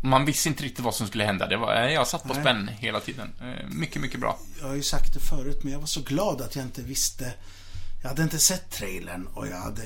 man 0.03 0.25
visste 0.25 0.49
inte 0.49 0.63
riktigt 0.63 0.85
vad 0.85 0.95
som 0.95 1.07
skulle 1.07 1.23
hända. 1.25 1.47
Det 1.47 1.57
var, 1.57 1.75
eh, 1.75 1.93
jag 1.93 2.07
satt 2.07 2.23
på 2.23 2.33
Nej. 2.33 2.41
spänn 2.41 2.67
hela 2.79 2.99
tiden. 2.99 3.33
Eh, 3.41 3.67
mycket, 3.69 4.01
mycket 4.01 4.19
bra. 4.19 4.39
Jag 4.59 4.67
har 4.67 4.75
ju 4.75 4.83
sagt 4.83 5.13
det 5.13 5.19
förut, 5.19 5.63
men 5.63 5.73
jag 5.73 5.79
var 5.79 5.87
så 5.87 6.01
glad 6.01 6.41
att 6.41 6.55
jag 6.55 6.65
inte 6.65 6.81
visste. 6.81 7.33
Jag 8.01 8.09
hade 8.09 8.23
inte 8.23 8.39
sett 8.39 8.71
trailern 8.71 9.27
och 9.33 9.47
jag 9.47 9.57
hade 9.57 9.83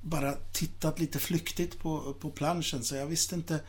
bara 0.00 0.34
tittat 0.52 0.98
lite 0.98 1.18
flyktigt 1.18 1.78
på, 1.78 2.14
på 2.20 2.30
planschen, 2.30 2.84
så 2.84 2.96
jag 2.96 3.06
visste 3.06 3.34
inte 3.34 3.60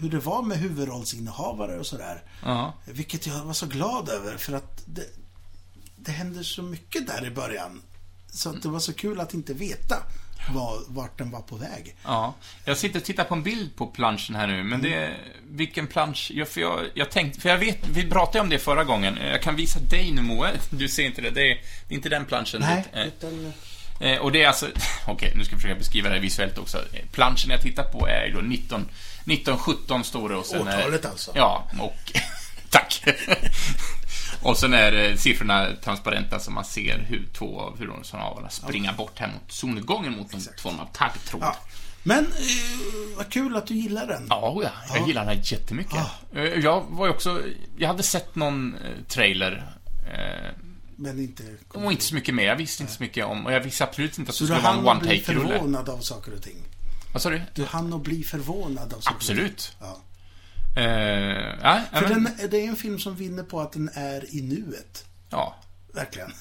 hur 0.00 0.10
det 0.10 0.18
var 0.18 0.42
med 0.42 0.58
huvudrollsinnehavare 0.58 1.78
och 1.78 1.86
sådär. 1.86 2.22
Ja. 2.42 2.74
Vilket 2.84 3.26
jag 3.26 3.44
var 3.44 3.52
så 3.52 3.66
glad 3.66 4.08
över, 4.08 4.36
för 4.36 4.52
att 4.52 4.82
det, 4.86 5.06
det 5.96 6.12
hände 6.12 6.44
så 6.44 6.62
mycket 6.62 7.06
där 7.06 7.26
i 7.26 7.30
början. 7.30 7.82
Så 8.32 8.50
att 8.50 8.62
det 8.62 8.68
var 8.68 8.80
så 8.80 8.92
kul 8.92 9.20
att 9.20 9.34
inte 9.34 9.54
veta 9.54 9.96
var, 10.54 10.78
vart 10.88 11.18
den 11.18 11.30
var 11.30 11.40
på 11.40 11.56
väg. 11.56 11.96
Ja, 12.04 12.34
jag 12.64 12.76
sitter 12.76 12.98
och 12.98 13.04
tittar 13.04 13.24
på 13.24 13.34
en 13.34 13.42
bild 13.42 13.76
på 13.76 13.86
planschen 13.86 14.36
här 14.36 14.46
nu, 14.46 14.62
men 14.62 14.82
det 14.82 15.16
vilken 15.50 15.86
plansch, 15.86 16.30
ja, 16.34 16.44
för 16.44 16.60
jag, 16.60 16.80
jag 16.94 17.10
tänkte, 17.10 17.40
för 17.40 17.48
jag 17.48 17.58
vet, 17.58 17.88
vi 17.88 18.10
pratade 18.10 18.40
om 18.40 18.48
det 18.48 18.58
förra 18.58 18.84
gången, 18.84 19.18
jag 19.22 19.42
kan 19.42 19.56
visa 19.56 19.80
dig 19.80 20.10
nu 20.12 20.22
Moe, 20.22 20.50
du 20.70 20.88
ser 20.88 21.02
inte 21.02 21.22
det, 21.22 21.30
det 21.30 21.50
är, 21.50 21.60
det 21.88 21.94
är 21.94 21.96
inte 21.96 22.08
den 22.08 22.24
planschen. 22.24 22.60
Nej, 22.60 22.84
Det, 22.92 23.00
eh, 23.00 23.06
utan... 23.06 23.52
eh, 24.00 24.18
och 24.18 24.32
det 24.32 24.42
är 24.42 24.48
alltså, 24.48 24.66
okej, 25.06 25.32
nu 25.36 25.44
ska 25.44 25.54
jag 25.54 25.60
försöka 25.60 25.78
beskriva 25.78 26.08
det 26.08 26.14
här 26.14 26.22
visuellt 26.22 26.58
också. 26.58 26.78
Planschen 27.12 27.50
jag 27.50 27.62
tittar 27.62 27.84
på 27.84 28.08
är 28.08 28.32
då 28.34 28.40
19, 28.40 28.88
1917 29.24 30.04
står 30.04 30.28
det 30.28 30.34
och 30.36 30.46
sen 30.46 30.66
är- 30.68 30.78
Årtalet 30.78 31.04
alltså. 31.04 31.32
Ja, 31.34 31.68
och, 31.80 32.12
tack. 32.70 33.04
och 34.42 34.56
sen 34.58 34.74
är 34.74 34.92
eh, 35.10 35.16
siffrorna 35.16 35.68
transparenta 35.84 36.38
så 36.40 36.50
man 36.50 36.64
ser 36.64 36.98
hur 36.98 37.28
två 37.32 37.60
av 37.60 37.78
huvudrollsinnehavarna 37.78 38.48
springer 38.50 38.92
bort 38.92 39.18
här 39.18 39.28
mot 39.28 39.52
solnedgången 39.52 40.12
mot 40.16 40.32
någon 40.32 40.40
form 40.58 40.80
av 40.80 40.86
taggtråd. 40.92 41.42
Ja. 41.42 41.56
Men 42.02 42.24
eh, 42.26 43.16
vad 43.16 43.28
kul 43.30 43.56
att 43.56 43.66
du 43.66 43.74
gillar 43.74 44.06
den. 44.06 44.26
Ja, 44.30 44.60
ja, 44.62 44.70
jag 44.88 44.98
Ja. 44.98 45.06
gillar 45.06 45.26
den 45.26 45.40
jättemycket. 45.42 45.98
Eh, 46.34 46.42
Jag 46.42 46.84
var 46.88 47.06
ju 47.06 47.12
också, 47.12 47.42
jag 47.76 47.88
hade 47.88 48.02
sett 48.02 48.34
någon 48.34 48.74
eh, 48.74 49.04
trailer, 49.08 49.72
eh, 50.14 50.50
Men 50.96 51.18
inte... 51.18 51.42
och 51.68 51.92
inte 51.92 52.04
så 52.04 52.14
mycket 52.14 52.34
mer. 52.34 52.44
Jag 52.46 52.56
visste 52.56 52.82
inte 52.82 52.94
så 52.94 53.02
mycket 53.02 53.26
om, 53.26 53.46
och 53.46 53.52
jag 53.52 53.60
visste 53.60 53.84
absolut 53.84 54.18
inte 54.18 54.28
att 54.30 54.34
Så 54.36 54.44
det 54.44 54.50
du 54.50 54.54
skulle 54.54 54.68
vara 54.68 54.78
en 54.80 54.86
hann 54.86 54.96
att 54.96 55.02
bli 55.02 55.08
one-take-rulle. 55.10 55.48
förvånad 55.58 55.88
av 55.88 55.98
saker 55.98 56.34
och 56.34 56.42
ting? 56.42 56.56
Vad 57.12 57.22
sa 57.22 57.30
du? 57.30 57.42
Du 57.54 57.64
hann 57.64 57.92
att 57.92 58.00
bli 58.02 58.24
förvånad 58.24 58.92
av 58.92 59.00
saker 59.00 59.16
Absolut. 59.16 59.76
Ja. 59.80 60.00
Eh, 60.76 60.84
ja, 61.62 61.80
För 61.92 62.08
men, 62.08 62.24
den, 62.24 62.50
det 62.50 62.64
är 62.64 62.68
en 62.68 62.76
film 62.76 62.98
som 62.98 63.16
vinner 63.16 63.42
på 63.42 63.60
att 63.60 63.72
den 63.72 63.90
är 63.94 64.34
i 64.34 64.42
nuet. 64.42 65.04
ja. 65.30 65.56
Verkligen. 65.94 66.32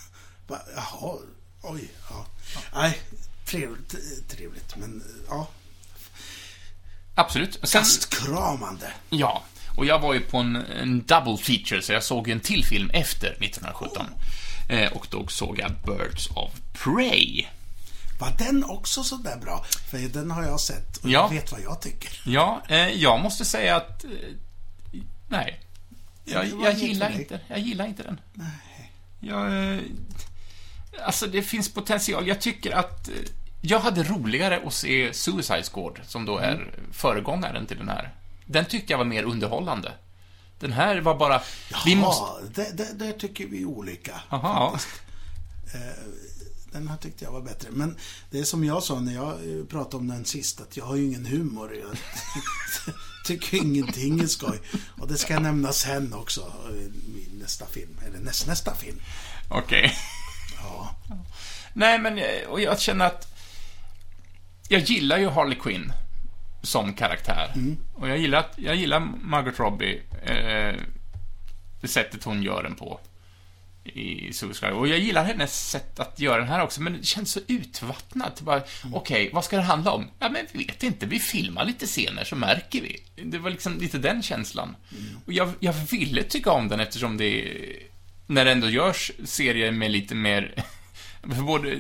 Jaha, 0.76 1.18
oj, 1.62 1.90
ja. 2.10 2.26
Nej, 2.74 3.00
trevligt, 3.46 3.96
trevligt, 4.30 4.76
men 4.78 5.04
ja. 5.30 5.48
Absolut. 7.16 7.60
Sen, 7.64 7.82
Gastkramande. 7.82 8.94
ja. 9.10 9.44
Och 9.78 9.86
jag 9.86 10.00
var 10.00 10.14
ju 10.14 10.20
på 10.20 10.38
en, 10.38 10.56
en 10.56 11.04
double 11.06 11.38
feature, 11.38 11.82
så 11.82 11.94
jag 11.94 12.04
såg 12.04 12.30
en 12.30 12.40
till 12.40 12.66
film 12.66 12.90
efter 12.94 13.28
1917. 13.28 14.06
Eh, 14.70 14.92
och 14.92 15.08
då 15.10 15.28
såg 15.28 15.60
jag 15.60 15.72
Birds 15.86 16.30
of 16.36 16.52
Prey. 16.74 17.46
Var 18.22 18.34
den 18.38 18.64
också 18.64 19.04
så 19.04 19.16
där 19.16 19.38
bra? 19.38 19.66
För 19.90 19.98
den 19.98 20.32
har 20.32 20.44
jag 20.44 20.60
sett 20.60 20.98
och 20.98 21.10
Ja. 21.10 21.22
jag 21.22 21.30
vet 21.30 21.52
vad 21.52 21.62
jag 21.62 21.82
tycker. 21.82 22.22
Ja, 22.26 22.62
eh, 22.70 22.88
jag 22.90 23.20
måste 23.22 23.46
säga 23.46 23.76
att... 23.76 24.04
Eh, 24.04 24.10
nej. 25.30 25.60
Jag, 26.26 26.46
det 26.46 26.50
jag 26.64 26.74
gillar 26.74 27.12
inte, 27.12 27.40
jag 27.48 27.60
gillar 27.60 27.86
inte 27.86 28.04
den. 28.04 28.20
Nej. 28.34 28.92
Jag... 29.20 29.74
eh, 29.74 29.80
Alltså, 31.06 31.28
det 31.28 31.42
finns 31.42 31.74
potential. 31.74 32.28
Jag 32.28 32.42
tycker 32.42 32.72
att... 32.72 33.08
eh, 33.08 33.14
Jag 33.62 33.80
hade 33.80 34.04
roligare 34.04 34.62
att 34.68 34.74
se 34.74 35.14
Suicide 35.14 35.64
Squad, 35.64 36.00
som 36.08 36.26
då 36.26 36.38
är 36.38 36.74
föregångaren 36.92 37.66
till 37.66 37.78
den 37.78 37.90
här. 37.90 38.14
Den 38.46 38.66
tyckte 38.66 38.94
jag 38.94 38.98
var 38.98 39.06
mer 39.06 39.24
underhållande. 39.24 39.92
Den 40.60 40.72
här 40.74 40.98
var 41.02 41.16
bara... 41.18 41.42
vi 41.86 41.96
måste... 41.96 42.24
Ja, 42.24 42.40
det, 42.56 42.78
det, 42.78 42.94
där 43.06 43.12
tycker 43.12 43.48
vi 43.48 43.66
olika. 43.66 44.22
Aha, 44.30 44.80
Den 46.72 46.88
här 46.88 46.98
tyckte 46.98 47.26
jag 47.26 47.32
var 47.32 47.42
bättre. 47.42 47.70
Men 47.72 47.98
det 48.30 48.40
är 48.40 48.44
som 48.44 48.64
jag 48.64 48.84
sa 48.84 49.00
när 49.00 49.14
jag 49.14 49.32
eh, 49.32 49.66
pratade 49.66 49.98
om 49.98 50.08
den 50.08 50.26
sist, 50.26 50.62
att 50.62 50.78
jag 50.78 50.86
har 50.86 50.96
ju 50.96 51.06
ingen 51.06 51.26
humor. 51.26 51.76
Jag 51.76 51.98
tycker 53.26 53.58
ingenting 53.58 54.20
är 54.20 54.28
skoj. 54.28 54.60
Och 55.00 55.08
det 55.08 55.18
ska 55.18 55.34
jag 55.34 55.44
nämna 55.44 55.72
sen 55.74 56.14
också, 56.14 56.54
eh, 56.70 56.76
i 56.76 57.30
nästa 57.40 57.66
film. 57.66 57.98
Eller 58.08 58.20
näst, 58.20 58.48
nästa 58.48 58.76
film. 58.76 59.00
Okej. 59.50 59.94
Ja. 60.64 60.96
Nej, 61.74 62.00
men 62.00 62.18
eh, 62.18 62.48
och 62.50 62.62
jag 62.62 62.80
känner 62.80 63.06
att 63.06 63.28
jag 64.68 64.82
gillar 64.82 65.18
ju 65.18 65.30
Harley 65.30 65.60
Quinn 65.60 65.94
som 66.62 66.94
karaktär. 66.94 67.54
Och 67.94 68.10
jag 68.10 68.18
gillar, 68.18 68.46
jag 68.56 68.76
gillar 68.76 69.00
Margot 69.22 69.60
Robbie, 69.60 70.02
eh, 70.24 70.76
det 71.82 71.88
sättet 71.88 72.24
hon 72.24 72.44
gör 72.44 72.64
den 72.64 72.76
på 72.76 73.00
i 73.84 74.34
Suicide 74.34 74.72
Och 74.72 74.88
jag 74.88 75.00
gillar 75.00 75.24
hennes 75.26 75.70
sätt 75.70 76.00
att 76.00 76.20
göra 76.20 76.38
den 76.38 76.48
här 76.48 76.64
också, 76.64 76.82
men 76.82 76.94
det 76.94 77.06
känns 77.06 77.32
så 77.32 77.40
utvattnat. 77.48 78.42
Bara, 78.42 78.62
Okej, 78.94 79.30
vad 79.34 79.46
ska 79.46 79.56
det 79.58 79.64
handla 79.64 79.92
om? 79.92 80.08
Ja, 80.20 80.30
men 80.30 80.46
vi 80.52 80.64
vet 80.66 80.84
inte. 80.84 81.06
Vi 81.06 81.20
filmar 81.20 81.66
lite 81.66 81.86
scener 81.86 82.24
så 82.24 82.36
märker 82.36 82.82
vi. 82.82 83.04
Det 83.24 83.38
var 83.38 83.50
liksom 83.50 83.78
lite 83.78 83.98
den 83.98 84.24
känslan. 84.24 84.76
Och 85.26 85.34
jag, 85.34 85.54
jag 85.60 85.74
ville 85.74 86.24
tycka 86.24 86.52
om 86.52 86.68
den 86.68 86.80
eftersom 86.80 87.18
det 87.18 87.54
när 88.28 88.46
det 88.46 88.52
ändå 88.52 88.70
görs 88.70 89.12
serier 89.26 89.72
med 89.72 89.92
lite 89.92 90.16
mer 90.16 90.64
både 91.24 91.80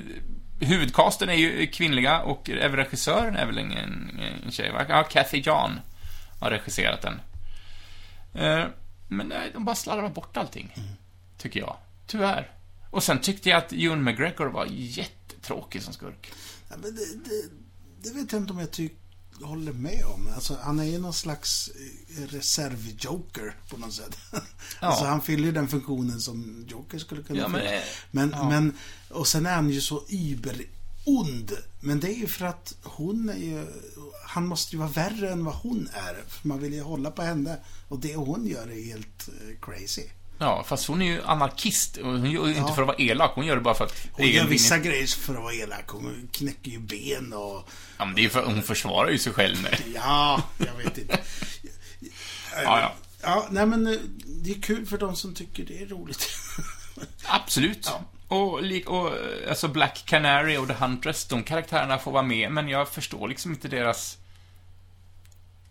huvudcasten 0.60 1.30
är 1.30 1.34
ju 1.34 1.68
kvinnliga 1.68 2.20
och 2.22 2.50
även 2.50 2.76
regissören 2.76 3.36
är 3.36 3.46
väl 3.46 3.58
en, 3.58 3.72
en 4.46 4.52
tjej, 4.52 4.72
va? 4.72 4.86
Ja, 4.90 5.04
Kathy 5.04 5.38
John 5.38 5.80
har 6.40 6.52
regisserat 6.52 7.02
den. 7.02 7.22
Eh, 8.34 8.66
Men 9.08 9.28
nej, 9.28 9.50
de 9.54 9.66
bara 9.66 9.76
slarvar 9.76 10.10
bort 10.10 10.38
allting, 10.38 10.74
tycker 11.38 11.60
jag. 11.60 11.78
Tyvärr. 12.12 12.52
Och 12.90 13.04
sen 13.04 13.22
tyckte 13.22 13.50
jag 13.50 13.58
att 13.58 13.74
Ewan 13.74 14.04
McGregor 14.04 14.46
var 14.48 14.66
jättetråkig 14.70 15.82
som 15.84 15.94
skurk. 15.94 16.32
Ja, 16.70 16.76
men 16.82 16.96
det, 16.96 17.06
det, 17.30 17.50
det 18.04 18.14
vet 18.16 18.32
jag 18.32 18.42
inte 18.42 18.54
om 18.54 18.60
jag 18.60 18.72
tycker 18.72 18.98
håller 19.44 19.72
med 19.74 20.06
om. 20.06 20.30
Alltså, 20.36 20.58
han 20.62 20.80
är 20.80 20.84
ju 20.84 20.98
någon 21.00 21.14
slags 21.14 21.70
eh, 22.18 22.24
reservjoker 22.28 23.56
på 23.70 23.78
något 23.78 23.94
sätt. 23.94 24.18
Alltså, 24.80 25.06
han 25.06 25.22
fyller 25.22 25.44
ju 25.46 25.52
den 25.52 25.68
funktionen 25.68 26.22
som 26.22 26.66
Joker 26.70 27.00
skulle 27.00 27.24
kunna 27.24 27.40
Ja, 27.40 27.48
men, 27.48 27.62
fylla. 27.62 27.76
eh, 27.76 27.82
Men, 28.12 28.30
ja. 28.30 28.50
men, 28.50 28.78
och 29.10 29.28
sen 29.28 29.46
är 29.46 29.56
han 29.56 29.70
ju 29.70 29.82
så 29.82 30.04
über-ond. 30.10 31.52
Men 31.80 32.00
det 32.00 32.08
är 32.08 32.18
ju 32.18 32.28
för 32.28 32.46
att 32.46 32.76
hon 32.84 33.30
är 33.30 33.36
ju, 33.38 33.66
han 34.26 34.48
måste 34.48 34.76
ju 34.76 34.80
vara 34.80 34.90
värre 34.90 35.32
än 35.32 35.46
vad 35.46 35.56
hon 35.56 35.90
är. 35.94 36.24
För 36.28 36.48
man 36.48 36.60
vill 36.60 36.74
ju 36.74 36.82
hålla 36.82 37.12
på 37.12 37.22
henne. 37.22 37.58
Och 37.88 38.00
det 38.00 38.16
hon 38.16 38.48
gör 38.48 38.68
är 38.68 38.84
helt 38.86 39.30
eh, 39.30 39.60
crazy. 39.62 40.04
Ja, 40.42 40.64
fast 40.68 40.88
hon 40.88 41.02
är 41.02 41.06
ju 41.06 41.24
anarkist. 41.24 41.98
Och 41.98 42.06
hon 42.12 42.32
gör 42.32 42.44
ju 42.44 42.50
inte 42.50 42.60
Ja. 42.60 42.76
för 42.76 42.82
att 42.82 42.88
vara 42.88 42.98
elak, 42.98 43.32
hon 43.36 43.46
gör 43.46 43.56
det 43.56 43.62
bara 43.62 43.74
för 43.76 43.86
att... 43.86 44.08
Hon 44.12 44.28
gör 44.28 44.46
vissa 44.46 44.76
vinning. 44.76 44.92
grejer 44.92 45.08
för 45.08 45.36
att 45.36 45.44
vara 45.44 45.54
elak. 45.54 45.88
Hon 45.88 46.28
knäcker 46.32 46.72
ju 46.72 46.80
ben 46.80 47.34
och... 47.34 47.70
Ja, 47.98 48.06
men 48.06 48.16
det 48.16 48.26
är 48.26 48.30
för 48.30 48.46
hon 48.46 48.62
försvarar 48.64 49.10
ju 49.10 49.18
sig 49.18 49.34
själv 49.34 49.62
med. 49.62 49.78
Ja, 49.96 50.42
jag 50.58 50.74
vet 50.84 50.98
inte. 50.98 51.20
Ja, 52.56 52.80
ja. 52.80 52.94
Ja, 53.22 53.48
nej 53.52 53.66
men 53.66 53.88
eh, 53.88 54.00
det 54.26 54.52
är 54.52 54.62
kul 54.62 54.86
för 54.86 54.98
de 54.98 55.16
som 55.16 55.34
tycker 55.34 55.64
det 55.66 55.82
är 55.82 55.86
roligt. 55.86 56.30
Absolut. 57.26 57.92
Och, 58.28 58.64
lik- 58.64 58.90
och 58.90 59.08
eh, 59.08 59.50
alltså 59.50 59.68
Black 59.68 60.04
Canary 60.06 60.58
och 60.58 60.68
The 60.68 60.74
Huntress, 60.74 61.26
de 61.26 61.44
karaktärerna 61.44 61.98
får 61.98 62.12
vara 62.12 62.24
med, 62.24 62.52
men 62.52 62.70
jag 62.70 62.90
förstår 62.90 63.28
liksom 63.28 63.52
inte 63.52 63.68
deras 63.68 64.18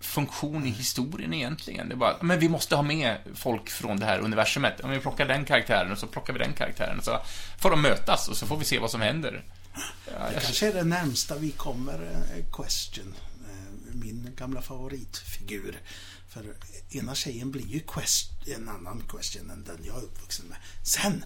funktion 0.00 0.66
i 0.66 0.70
historien 0.70 1.34
egentligen. 1.34 1.88
Det 1.88 1.94
är 1.94 1.96
bara, 1.96 2.16
men 2.22 2.38
vi 2.38 2.48
måste 2.48 2.76
ha 2.76 2.82
med 2.82 3.18
folk 3.34 3.70
från 3.70 3.96
det 4.00 4.06
här 4.06 4.18
universumet. 4.18 4.80
Om 4.80 4.90
vi 4.90 4.98
plockar 4.98 5.26
den 5.28 5.44
karaktären 5.44 5.92
och 5.92 5.98
så 5.98 6.06
plockar 6.06 6.32
vi 6.32 6.38
den 6.38 6.52
karaktären 6.52 6.98
och 6.98 7.04
så 7.04 7.18
får 7.58 7.70
de 7.70 7.82
mötas 7.82 8.28
och 8.28 8.36
så 8.36 8.46
får 8.46 8.56
vi 8.56 8.64
se 8.64 8.78
vad 8.78 8.90
som 8.90 9.00
händer. 9.00 9.44
Ja, 9.74 9.80
Det 10.28 10.34
jag, 10.34 10.42
kanske 10.42 10.68
är 10.68 10.74
det 10.74 10.84
närmsta 10.84 11.36
vi 11.38 11.50
kommer 11.50 12.02
eh, 12.36 12.44
Question. 12.52 13.14
eh, 13.48 13.94
Min 13.94 14.32
gamla 14.36 14.62
favoritfigur. 14.62 15.80
För 16.28 16.44
ena 16.90 17.14
tjejen 17.14 17.50
blir 17.50 17.66
ju 17.66 17.80
quest, 17.80 18.30
en 18.56 18.68
annan 18.68 19.02
Question 19.08 19.50
än 19.50 19.64
den 19.64 19.78
jag 19.84 19.96
är 19.96 20.02
uppvuxen 20.02 20.46
med. 20.46 20.58
Sen, 20.82 21.24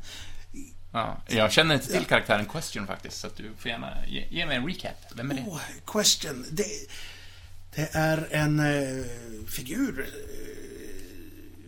ja, 0.93 1.23
jag 1.29 1.53
känner 1.53 1.75
inte 1.75 1.87
till 1.87 2.05
karaktären 2.05 2.47
Question 2.47 2.87
faktiskt, 2.87 3.17
så 3.21 3.27
att 3.27 3.37
du 3.37 3.51
får 3.59 3.71
gärna 3.71 4.07
ge, 4.07 4.27
ge 4.31 4.47
mig 4.47 4.57
en 4.57 4.67
recap. 4.67 4.93
Vem 5.15 5.31
är 5.31 5.35
det? 5.35 5.41
oh, 5.41 5.61
Question. 5.87 6.47
Det, 6.51 6.65
det 7.77 7.89
är 7.93 8.29
en 8.31 8.59
eh, 8.61 9.05
figur 9.49 10.01
eh, 10.01 10.11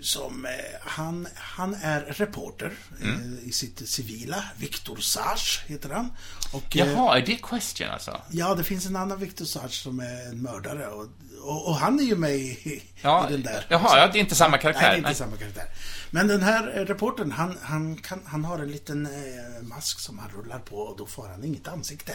som 0.01 0.45
eh, 0.47 0.51
han, 0.81 1.29
han 1.35 1.75
är 1.83 2.01
reporter 2.01 2.73
eh, 3.03 3.49
i 3.49 3.53
sitt 3.53 3.89
civila. 3.89 4.45
Victor 4.59 4.97
Sage 4.97 5.65
heter 5.67 5.91
han. 5.91 6.11
Och, 6.53 6.77
eh, 6.77 6.89
Jaha, 6.89 7.19
är 7.19 7.27
det 7.27 7.37
Question 7.43 7.89
alltså? 7.89 8.21
Ja, 8.31 8.55
det 8.55 8.65
finns 8.65 8.87
en 8.87 8.97
annan 8.97 9.19
Victor 9.21 9.45
Sage 9.45 9.71
som 9.73 10.01
är 10.01 10.29
en 10.29 10.43
mördare 10.43 10.87
och, 10.87 11.07
och, 11.43 11.69
och 11.69 11.77
han 11.77 11.99
är 12.01 12.05
ju 12.05 12.17
med 12.17 12.35
i, 12.37 12.83
Ja, 13.03 13.29
i 13.29 13.33
den 13.33 13.43
där. 13.43 13.67
jaha, 13.69 13.99
ja, 13.99 14.09
det 14.13 14.19
är 14.19 14.21
inte 14.21 14.35
samma 14.35 14.59
karaktär. 14.59 14.83
Nej, 14.83 14.91
det 14.91 14.95
är 14.95 14.99
inte 14.99 15.09
Nej. 15.09 15.15
samma 15.17 15.37
karaktär. 15.37 15.65
Men 16.11 16.29
den 16.29 16.43
här 16.43 16.79
eh, 16.79 16.85
reportern, 16.85 17.31
han, 17.31 17.59
han, 17.63 17.97
kan, 17.97 18.21
han 18.25 18.45
har 18.45 18.59
en 18.59 18.71
liten 18.71 19.07
eh, 19.07 19.63
mask 19.63 20.01
som 20.01 20.19
han 20.19 20.31
rullar 20.31 20.59
på 20.59 20.77
och 20.77 20.97
då 20.99 21.07
får 21.07 21.29
han 21.29 21.45
inget 21.45 21.69
ansikte. 21.69 22.13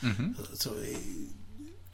Mhm. 0.00 0.34
Så, 0.38 0.56
så 0.56 0.68
eh, 0.70 0.96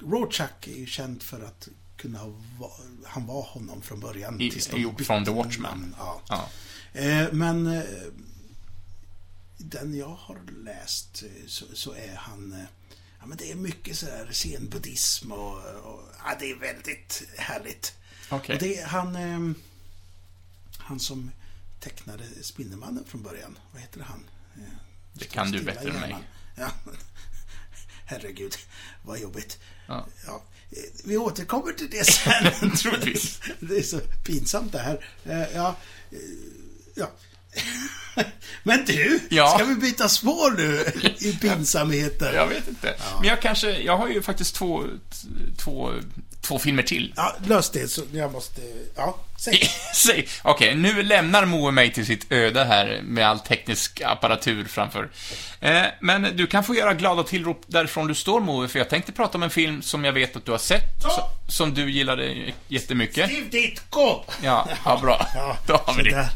Rorschach 0.01 0.69
är 0.69 0.77
ju 0.77 0.87
känd 0.87 1.23
för 1.23 1.45
att 1.45 1.69
kunna 1.97 2.27
vara, 2.59 2.73
han 3.05 3.27
var 3.27 3.43
honom 3.43 3.83
från 3.83 4.01
början. 4.01 4.41
I- 4.41 4.51
tills 4.51 4.67
de 4.67 5.05
från 5.05 5.25
The 5.25 5.31
Watchmen. 5.31 5.71
namn. 5.71 5.95
Ja. 5.99 6.23
Ja. 6.29 6.49
Eh, 7.01 7.33
men 7.33 7.67
eh, 7.67 7.83
den 9.57 9.95
jag 9.95 10.09
har 10.21 10.41
läst 10.65 11.23
eh, 11.23 11.47
så, 11.47 11.65
så 11.75 11.93
är 11.93 12.15
han... 12.17 12.53
Eh, 12.53 12.65
ja, 13.21 13.27
men 13.27 13.39
det 13.39 13.51
är 13.51 13.55
mycket 13.55 13.99
sådär 13.99 14.29
zen-buddhism 14.33 15.33
och, 15.33 15.57
och... 15.85 16.03
Ja, 16.25 16.37
det 16.41 16.51
är 16.51 16.57
väldigt 16.57 17.23
härligt. 17.37 17.95
Okej. 18.31 18.55
Och 18.55 18.61
det 18.63 18.79
är 18.79 18.87
han... 18.87 19.55
Han 20.79 21.01
som 21.01 21.31
tecknade 21.81 22.25
Spindelmannen 22.43 23.05
från 23.05 23.23
början. 23.23 23.59
Vad 23.73 23.83
heter 23.83 24.01
han? 24.01 24.25
Det 25.13 25.25
kan 25.25 25.51
du 25.51 25.63
bättre 25.63 25.91
än 25.91 26.01
mig. 26.01 26.17
Ja. 26.57 26.71
Herregud, 28.07 28.55
vad 29.05 29.19
jobbigt. 29.21 29.59
Ja. 29.89 30.07
Ja, 30.27 30.43
vi 31.05 31.17
återkommer 31.17 31.73
till 31.73 31.91
det 31.91 32.05
sen. 32.07 32.71
Troligtvis. 32.77 33.41
det 33.61 33.79
är 33.79 33.83
så 33.83 33.99
pinsamt 34.25 34.73
det 34.73 34.79
här. 34.79 35.05
Eh, 35.25 35.55
Ja, 35.57 35.77
eh, 36.11 36.19
ja. 36.95 37.11
Men 38.63 38.85
du, 38.85 39.21
Ja. 39.31 39.55
ska 39.55 39.65
vi 39.65 39.75
byta 39.75 40.09
spår 40.09 40.51
nu 40.57 40.85
i 41.29 41.37
pinsamheter? 41.41 42.33
Jag 42.35 42.47
vet 42.47 42.69
inte. 42.69 42.95
Men 43.21 43.29
jag 43.29 43.43
kanske, 43.43 43.71
jag 43.83 43.97
har 43.97 44.09
ju 44.09 44.23
faktiskt 44.23 44.55
två, 44.55 44.85
två, 45.59 45.93
två 46.41 46.59
filmer 46.59 46.83
till. 46.83 47.13
Ja, 47.17 47.37
lös 47.47 47.71
det 47.71 47.89
så 47.89 48.03
jag 48.13 48.33
måste... 48.33 48.61
Ja, 48.97 49.17
säg. 49.39 49.71
Säg, 49.95 50.29
okej, 50.43 50.75
nu 50.75 51.03
lämnar 51.03 51.45
Moe 51.45 51.71
mig 51.71 51.93
till 51.93 52.07
sitt 52.07 52.33
öde 52.33 52.65
här 52.65 53.01
med 53.05 53.29
all 53.29 53.39
teknisk 53.41 54.01
apparatur 54.01 54.65
framför. 54.65 55.11
Eh, 55.61 55.83
men 56.01 56.37
du 56.37 56.47
kan 56.47 56.65
få 56.65 56.75
göra 56.75 56.95
glada 56.95 57.23
tillrop 57.23 57.63
därifrån 57.67 58.07
du 58.07 58.15
står 58.15 58.41
Moe, 58.41 58.69
för 58.69 58.79
jag 58.79 58.89
tänkte 58.89 59.13
prata 59.13 59.39
om 59.39 59.43
en 59.43 59.51
film 59.51 59.83
som 59.83 60.05
jag 60.05 60.13
vet 60.13 60.37
att 60.37 60.45
du 60.45 60.51
har 60.51 60.59
sett, 60.59 61.03
Ja. 61.05 61.31
som 61.49 61.75
du 61.75 61.91
gillade 61.91 62.53
jättemycket. 62.69 63.31
Steve 63.31 63.49
Ditko! 63.51 64.25
Ja, 64.43 64.69
ja 64.85 64.99
bra. 65.03 65.27
Ja, 65.35 65.57
Då 65.67 65.77
har 65.87 65.95
vi 66.03 66.11
det. 66.11 66.31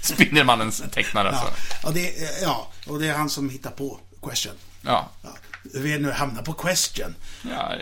Spindelmannens 0.00 0.82
tecknare 0.92 1.28
Ja, 1.32 1.38
alltså. 1.38 1.86
och 1.86 1.94
det, 1.94 2.12
ja, 2.42 2.68
och 2.86 3.00
det 3.00 3.08
är 3.08 3.14
han 3.14 3.30
som 3.30 3.50
hittar 3.50 3.70
på 3.70 4.00
Question. 4.22 4.54
Ja. 4.82 5.10
Ja, 5.22 5.28
vi 5.74 5.98
nu 5.98 6.10
hamnar 6.10 6.42
på 6.42 6.52
Question. 6.52 7.14
ja. 7.42 7.72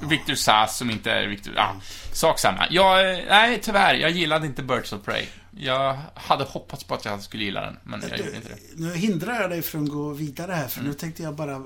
Victor 0.00 0.34
Sass 0.34 0.76
som 0.76 0.90
inte 0.90 1.10
är 1.10 1.26
Victor... 1.26 1.52
Ja, 1.56 1.76
sak 2.12 2.38
samma. 2.38 2.66
Jag, 2.70 3.18
eh, 3.18 3.24
nej, 3.28 3.60
tyvärr, 3.62 3.94
jag 3.94 4.10
gillade 4.10 4.46
inte 4.46 4.62
Birds 4.62 4.92
of 4.92 5.02
Prey. 5.04 5.26
Jag 5.56 5.98
hade 6.14 6.44
hoppats 6.44 6.84
på 6.84 6.94
att 6.94 7.04
jag 7.04 7.22
skulle 7.22 7.44
gilla 7.44 7.60
den, 7.60 7.76
men 7.82 8.02
jag 8.08 8.18
gjorde 8.18 8.36
inte 8.36 8.48
det. 8.48 8.58
Nu 8.74 8.94
hindrar 8.94 9.40
jag 9.40 9.50
dig 9.50 9.62
från 9.62 9.84
att 9.84 9.90
gå 9.90 10.12
vidare 10.12 10.52
här, 10.52 10.68
för 10.68 10.82
nu 10.82 10.94
tänkte 10.94 11.22
jag 11.22 11.34
bara 11.34 11.54
eh, 11.54 11.62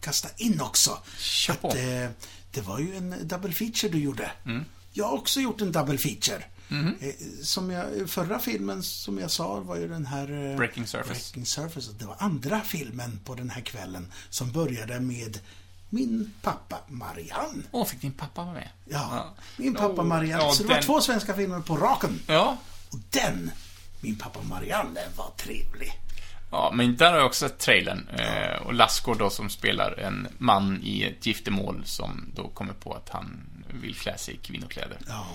kasta 0.00 0.28
in 0.36 0.60
också. 0.60 0.90
Mm. 0.90 1.02
Kör 1.18 1.54
på. 1.54 1.68
Att, 1.68 1.74
eh, 1.74 2.08
det 2.50 2.60
var 2.60 2.78
ju 2.78 2.96
en 2.96 3.28
double 3.28 3.52
feature 3.52 3.92
du 3.92 3.98
gjorde. 3.98 4.30
Mm. 4.44 4.64
Jag 4.92 5.04
har 5.04 5.12
också 5.12 5.40
gjort 5.40 5.60
en 5.60 5.72
double 5.72 5.98
feature. 5.98 6.44
Mm-hmm. 6.68 6.94
Eh, 7.00 7.14
som 7.42 7.70
jag, 7.70 8.10
förra 8.10 8.38
filmen, 8.38 8.82
som 8.82 9.18
jag 9.18 9.30
sa, 9.30 9.60
var 9.60 9.76
ju 9.76 9.88
den 9.88 10.06
här... 10.06 10.50
eh, 10.50 10.56
Breaking 10.56 10.86
Surface. 10.86 11.08
Breaking 11.08 11.46
Surface. 11.46 11.92
Det 11.98 12.04
var 12.06 12.16
andra 12.18 12.60
filmen 12.60 13.20
på 13.24 13.34
den 13.34 13.50
här 13.50 13.60
kvällen 13.60 14.12
som 14.30 14.52
började 14.52 15.00
med 15.00 15.38
min 15.90 16.32
pappa 16.42 16.78
Marianne. 16.88 17.62
Åh, 17.70 17.86
fick 17.86 18.00
din 18.00 18.12
pappa 18.12 18.42
vara 18.44 18.54
med? 18.54 18.68
Ja, 18.84 19.08
Ja. 19.12 19.34
min 19.56 19.74
pappa 19.74 20.02
Oh, 20.02 20.06
Marianne. 20.06 20.42
ja, 20.44 20.52
Så 20.52 20.62
det 20.62 20.68
var 20.68 20.74
den- 20.74 20.84
två 20.84 21.00
svenska 21.00 21.34
filmer 21.34 21.60
på 21.60 21.76
raken. 21.76 22.20
Ja, 22.26 22.56
Och 22.90 22.98
den, 23.10 23.50
Min 24.00 24.18
pappa 24.18 24.42
Marianne 24.42 25.00
var 25.16 25.30
trevlig. 25.36 25.92
Ja, 26.50 26.72
men 26.74 26.96
där 26.96 27.10
har 27.10 27.16
jag 27.18 27.26
också 27.26 27.48
sett 27.48 27.58
trailern. 27.58 28.08
Eh, 28.08 28.62
och 28.66 28.74
Lassgård 28.74 29.18
då 29.18 29.30
som 29.30 29.50
spelar 29.50 29.98
en 29.98 30.28
man 30.38 30.80
i 30.82 31.02
ett 31.02 31.26
giftermål 31.26 31.82
som 31.84 32.32
då 32.34 32.48
kommer 32.48 32.72
på 32.72 32.94
att 32.94 33.08
han 33.08 33.40
vill 33.82 33.94
klä 33.94 34.18
sig 34.18 34.34
i 34.34 34.36
kvinnokläder. 34.36 34.98
Ja. 35.08 35.26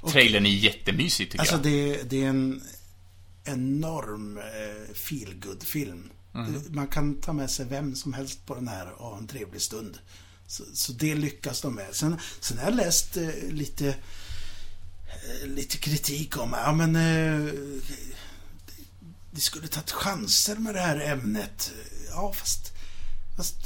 Och, 0.00 0.10
Trailern 0.12 0.46
är 0.46 0.50
jättemysig 0.50 1.26
tycker 1.30 1.40
alltså 1.40 1.54
jag. 1.54 1.62
det, 1.62 2.02
det 2.10 2.24
är 2.24 2.28
en 2.28 2.62
enorm 3.44 4.38
eh, 4.38 4.94
feelgood 4.94 5.62
film 5.62 6.10
Man 6.68 6.86
kan 6.86 7.20
ta 7.20 7.32
med 7.32 7.50
sig 7.50 7.66
vem 7.66 7.94
som 7.94 8.12
helst 8.12 8.46
på 8.46 8.54
den 8.54 8.68
här 8.68 8.92
och 8.92 9.06
ha 9.06 9.18
en 9.18 9.26
trevlig 9.26 9.62
stund. 9.62 9.98
Så, 10.46 10.64
så 10.74 10.92
det 10.92 11.14
lyckas 11.14 11.60
de 11.60 11.74
med. 11.74 11.86
Sen, 11.92 12.20
sen 12.40 12.58
har 12.58 12.64
jag 12.64 12.74
läst 12.74 13.16
eh, 13.16 13.28
lite 13.48 13.88
eh, 13.88 15.46
lite 15.46 15.76
kritik 15.76 16.38
om, 16.38 16.54
ja 16.64 16.72
men 16.72 16.96
eh, 16.96 17.52
de 19.30 19.40
skulle 19.40 19.68
tagit 19.68 19.90
chanser 19.90 20.56
med 20.56 20.74
det 20.74 20.80
här 20.80 21.00
ämnet. 21.00 21.72
Ja, 22.10 22.32
fast, 22.32 22.72
fast 23.36 23.56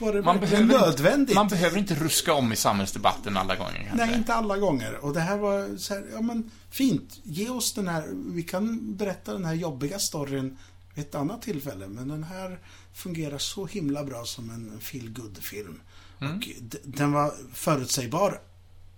var 0.00 0.12
det 0.12 0.22
Man 0.22 0.40
behöver, 0.40 0.64
nödvändigt? 0.64 1.34
man 1.34 1.48
behöver 1.48 1.78
inte 1.78 1.94
ruska 1.94 2.34
om 2.34 2.52
i 2.52 2.56
samhällsdebatten 2.56 3.36
alla 3.36 3.56
gånger 3.56 3.86
kanske. 3.88 4.06
Nej, 4.06 4.16
inte 4.16 4.34
alla 4.34 4.56
gånger. 4.56 4.94
Och 5.04 5.14
det 5.14 5.20
här 5.20 5.36
var 5.36 5.76
så 5.78 5.94
här, 5.94 6.06
ja 6.12 6.20
men 6.20 6.50
fint. 6.70 7.20
Ge 7.22 7.48
oss 7.48 7.72
den 7.72 7.88
här, 7.88 8.08
vi 8.12 8.42
kan 8.42 8.96
berätta 8.96 9.32
den 9.32 9.44
här 9.44 9.54
jobbiga 9.54 9.98
storyn 9.98 10.58
vid 10.94 11.04
ett 11.04 11.14
annat 11.14 11.42
tillfälle. 11.42 11.86
Men 11.86 12.08
den 12.08 12.24
här 12.24 12.58
fungerar 12.92 13.38
så 13.38 13.66
himla 13.66 14.04
bra 14.04 14.24
som 14.24 14.50
en 14.50 14.80
feel 14.80 15.14
film 15.40 15.80
Mm. 16.20 16.36
Och 16.36 16.48
den 16.82 17.12
var 17.12 17.34
förutsägbar. 17.54 18.40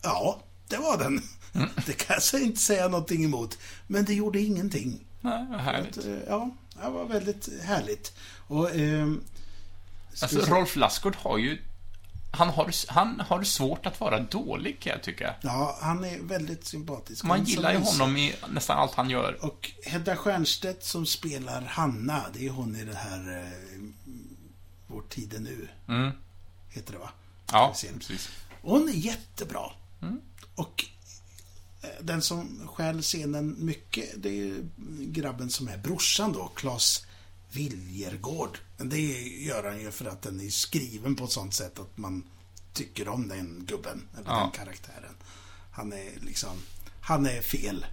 Ja, 0.02 0.42
det 0.68 0.76
var 0.76 0.98
den. 0.98 1.22
Mm. 1.52 1.68
Det 1.86 1.92
kan 1.92 2.16
jag 2.32 2.42
inte 2.42 2.60
säga 2.60 2.88
någonting 2.88 3.24
emot. 3.24 3.58
Men 3.86 4.04
det 4.04 4.14
gjorde 4.14 4.40
ingenting. 4.40 5.04
Nej, 5.20 5.46
vad 5.50 5.60
härligt. 5.60 5.98
Att, 5.98 6.04
eh, 6.04 6.18
Ja, 6.28 6.50
det 6.82 6.90
var 6.90 7.04
väldigt 7.04 7.48
härligt. 7.62 8.12
Och... 8.46 8.68
ska 10.14 10.26
Alltså. 10.26 10.54
Rolf 10.54 10.76
Lassgård 10.76 11.16
har 11.16 11.38
ju... 11.38 11.58
Han 12.34 12.48
har, 12.48 12.92
han 12.92 13.20
har 13.20 13.42
svårt 13.42 13.86
att 13.86 14.00
vara 14.00 14.20
dålig, 14.20 14.80
kan 14.80 14.92
jag 14.92 15.02
tycka. 15.02 15.34
Ja, 15.42 15.78
han 15.80 16.04
är 16.04 16.18
väldigt 16.18 16.64
sympatisk. 16.64 17.24
Man 17.24 17.44
gillar 17.44 17.72
ju 17.72 17.78
honom 17.78 18.16
i 18.16 18.34
nästan 18.52 18.78
allt 18.78 18.94
han 18.94 19.10
gör. 19.10 19.44
Och 19.44 19.70
Hedda 19.84 20.16
Stiernstedt 20.16 20.84
som 20.84 21.06
spelar 21.06 21.62
Hanna, 21.62 22.24
det 22.34 22.46
är 22.46 22.50
hon 22.50 22.76
i 22.76 22.84
det 22.84 22.94
här 22.94 23.38
eh, 23.38 23.80
Vår 24.86 25.02
tid 25.02 25.34
är 25.34 25.38
nu, 25.40 25.68
Mm. 25.88 26.10
heter 26.68 26.92
det 26.92 26.98
va? 26.98 27.10
Ja, 27.52 27.74
precis. 27.98 28.28
Hon 28.62 28.88
är 28.88 28.92
jättebra. 28.92 29.70
Mm. 30.02 30.20
Och 30.54 30.84
eh, 31.82 31.88
den 32.00 32.22
som 32.22 32.68
stjäl 32.68 33.02
scenen 33.02 33.56
mycket, 33.58 34.08
det 34.16 34.28
är 34.28 34.32
ju 34.32 34.68
grabben 35.00 35.50
som 35.50 35.68
är 35.68 35.76
brorsan 35.78 36.32
då, 36.32 36.48
Claes 36.48 37.06
Viljergård. 37.52 38.58
Men 38.76 38.88
det 38.88 39.00
gör 39.22 39.64
han 39.64 39.80
ju 39.80 39.90
för 39.90 40.04
att 40.04 40.22
den 40.22 40.40
är 40.40 40.50
skriven 40.50 41.16
på 41.16 41.24
ett 41.24 41.30
sånt 41.30 41.54
sätt 41.54 41.78
att 41.78 41.96
man 41.96 42.24
tycker 42.72 43.08
om 43.08 43.28
den 43.28 43.64
gubben, 43.66 44.08
eller 44.18 44.30
Ja. 44.30 44.38
den 44.40 44.50
karaktären. 44.50 45.14
Han 45.72 45.92
är 45.92 46.10
liksom, 46.20 46.56
han 47.00 47.26
är 47.26 47.40
fel. 47.40 47.86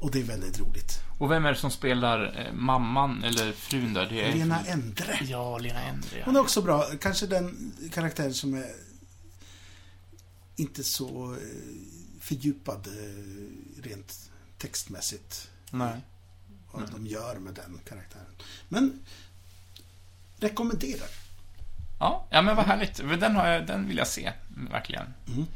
Och 0.00 0.10
det 0.10 0.18
är 0.20 0.24
väldigt 0.24 0.60
roligt. 0.60 0.92
Och 1.18 1.30
vem 1.30 1.44
är 1.44 1.52
det 1.52 1.58
som 1.58 1.70
spelar 1.70 2.46
eh, 2.46 2.52
mamman, 2.52 3.24
eller 3.24 3.52
frun 3.52 3.94
där? 3.94 4.06
Det 4.06 4.20
är... 4.24 4.34
Lena 4.34 4.64
Endre. 4.66 5.18
Ja, 5.22 5.58
Lena 5.58 5.82
Endre, 5.82 6.18
ja. 6.18 6.24
Hon 6.24 6.36
är 6.36 6.40
också 6.40 6.62
bra. 6.62 6.86
Kanske 7.00 7.26
den 7.26 7.72
karaktär 7.92 8.30
som 8.32 8.54
är 8.54 8.72
inte 10.56 10.84
så 10.84 11.32
eh, 11.32 11.38
fördjupad 12.20 12.86
eh, 12.86 13.82
rent 13.82 14.30
textmässigt. 14.58 15.50
Nej. 15.70 16.00
Vad 16.72 16.90
de 16.90 17.06
gör 17.06 17.34
med 17.38 17.54
den 17.54 17.80
karaktären. 17.88 18.26
Men 18.68 19.00
rekommenderar. 20.36 21.08
Ja, 22.00 22.26
ja 22.30 22.42
men 22.42 22.56
vad 22.56 22.66
härligt. 22.66 22.96
Den, 23.20 23.36
har 23.36 23.46
jag, 23.46 23.66
den 23.66 23.88
vill 23.88 23.96
jag 23.96 24.06
se, 24.06 24.32
verkligen. 24.70 25.06
Mm. 25.26 25.46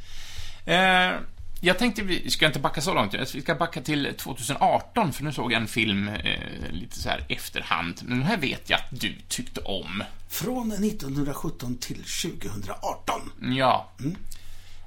Eh, 0.67 1.21
jag 1.61 1.79
tänkte 1.79 2.03
vi 2.03 2.31
ska 2.31 2.47
inte 2.47 2.59
backa 2.59 2.81
så 2.81 2.95
långt. 2.95 3.15
Vi 3.35 3.41
ska 3.41 3.55
backa 3.55 3.81
till 3.81 4.15
2018, 4.17 5.13
för 5.13 5.25
nu 5.25 5.33
såg 5.33 5.53
jag 5.53 5.61
en 5.61 5.69
film 5.69 6.09
eh, 6.09 6.71
lite 6.71 6.99
så 6.99 7.09
här 7.09 7.25
efterhand. 7.29 8.01
Men 8.05 8.19
den 8.19 8.27
här 8.27 8.37
vet 8.37 8.71
jag 8.71 8.79
att 8.81 9.01
du 9.01 9.15
tyckte 9.29 9.61
om. 9.61 10.03
Från 10.29 10.73
1917 10.73 11.77
till 11.77 12.05
2018. 12.23 13.21
Ja. 13.41 13.91
Mm. 14.01 14.17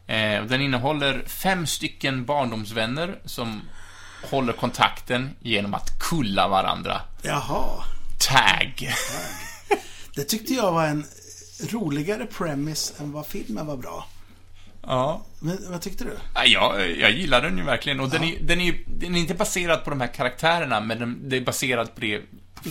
Eh, 0.07 0.49
den 0.49 0.61
innehåller 0.61 1.23
fem 1.27 1.67
stycken 1.67 2.25
barndomsvänner 2.25 3.19
som 3.25 3.61
håller 4.23 4.53
kontakten 4.53 5.29
genom 5.39 5.73
att 5.73 5.99
kulla 5.99 6.47
varandra. 6.47 7.01
Jaha. 7.21 7.83
Tag. 8.19 8.93
Det 10.15 10.23
tyckte 10.23 10.53
jag 10.53 10.71
var 10.71 10.85
en 10.85 11.05
roligare 11.69 12.25
premise 12.25 12.93
än 12.99 13.11
vad 13.11 13.27
filmen 13.27 13.65
var 13.65 13.77
bra. 13.77 14.07
Ja. 14.81 15.25
Men 15.39 15.57
vad 15.69 15.81
tyckte 15.81 16.03
du? 16.03 16.17
Ja, 16.35 16.45
jag, 16.45 16.97
jag 16.97 17.11
gillar 17.11 17.41
den 17.41 17.57
ju 17.57 17.63
verkligen. 17.63 17.99
Och 17.99 18.09
den, 18.09 18.23
är, 18.23 18.39
den, 18.39 18.61
är, 18.61 18.75
den 18.87 19.15
är 19.15 19.19
inte 19.19 19.33
baserad 19.33 19.83
på 19.83 19.89
de 19.89 20.01
här 20.01 20.13
karaktärerna, 20.13 20.79
men 20.79 20.99
den, 20.99 21.29
det 21.29 21.37
är 21.37 21.41
baserad 21.41 21.95
på 21.95 22.01
det 22.01 22.21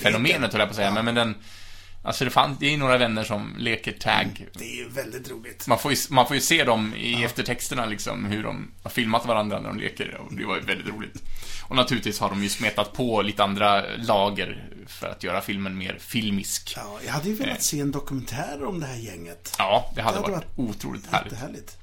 fenomenet, 0.02 0.52
höll 0.52 0.60
jag 0.60 0.68
på 0.68 0.72
att 0.72 0.76
säga. 0.76 0.90
Men, 0.90 1.04
men 1.04 1.14
den... 1.14 1.34
Alltså 2.08 2.24
det, 2.24 2.30
fann, 2.30 2.56
det 2.60 2.74
är 2.74 2.78
några 2.78 2.98
vänner 2.98 3.24
som 3.24 3.54
leker 3.58 3.92
tag. 3.92 4.46
Det 4.52 4.64
är 4.64 4.76
ju 4.76 4.88
väldigt 4.88 5.30
roligt. 5.30 5.66
Man 5.66 5.78
får 5.78 5.92
ju, 5.92 5.96
man 6.10 6.26
får 6.26 6.36
ju 6.36 6.40
se 6.42 6.64
dem 6.64 6.94
i 6.94 7.24
eftertexterna, 7.24 7.86
liksom, 7.86 8.24
hur 8.24 8.42
de 8.42 8.70
har 8.82 8.90
filmat 8.90 9.26
varandra 9.26 9.60
när 9.60 9.68
de 9.68 9.78
leker. 9.78 10.14
Och 10.14 10.34
det 10.34 10.44
var 10.44 10.56
ju 10.56 10.62
väldigt 10.62 10.94
roligt. 10.94 11.22
Och 11.62 11.76
naturligtvis 11.76 12.20
har 12.20 12.28
de 12.30 12.42
ju 12.42 12.48
smetat 12.48 12.92
på 12.92 13.22
lite 13.22 13.44
andra 13.44 13.84
lager 13.96 14.68
för 14.86 15.06
att 15.08 15.22
göra 15.22 15.40
filmen 15.40 15.78
mer 15.78 15.98
filmisk. 16.00 16.72
Ja, 16.76 16.98
jag 17.06 17.12
hade 17.12 17.28
ju 17.28 17.34
velat 17.34 17.62
se 17.62 17.80
en 17.80 17.90
dokumentär 17.90 18.64
om 18.64 18.80
det 18.80 18.86
här 18.86 18.98
gänget. 18.98 19.54
Ja, 19.58 19.92
det 19.94 20.02
hade, 20.02 20.16
Det 20.16 20.22
hade 20.22 20.32
varit, 20.32 20.46
otroligt 20.56 21.06
härligt. 21.06 21.32
Jättehärligt. 21.32 21.78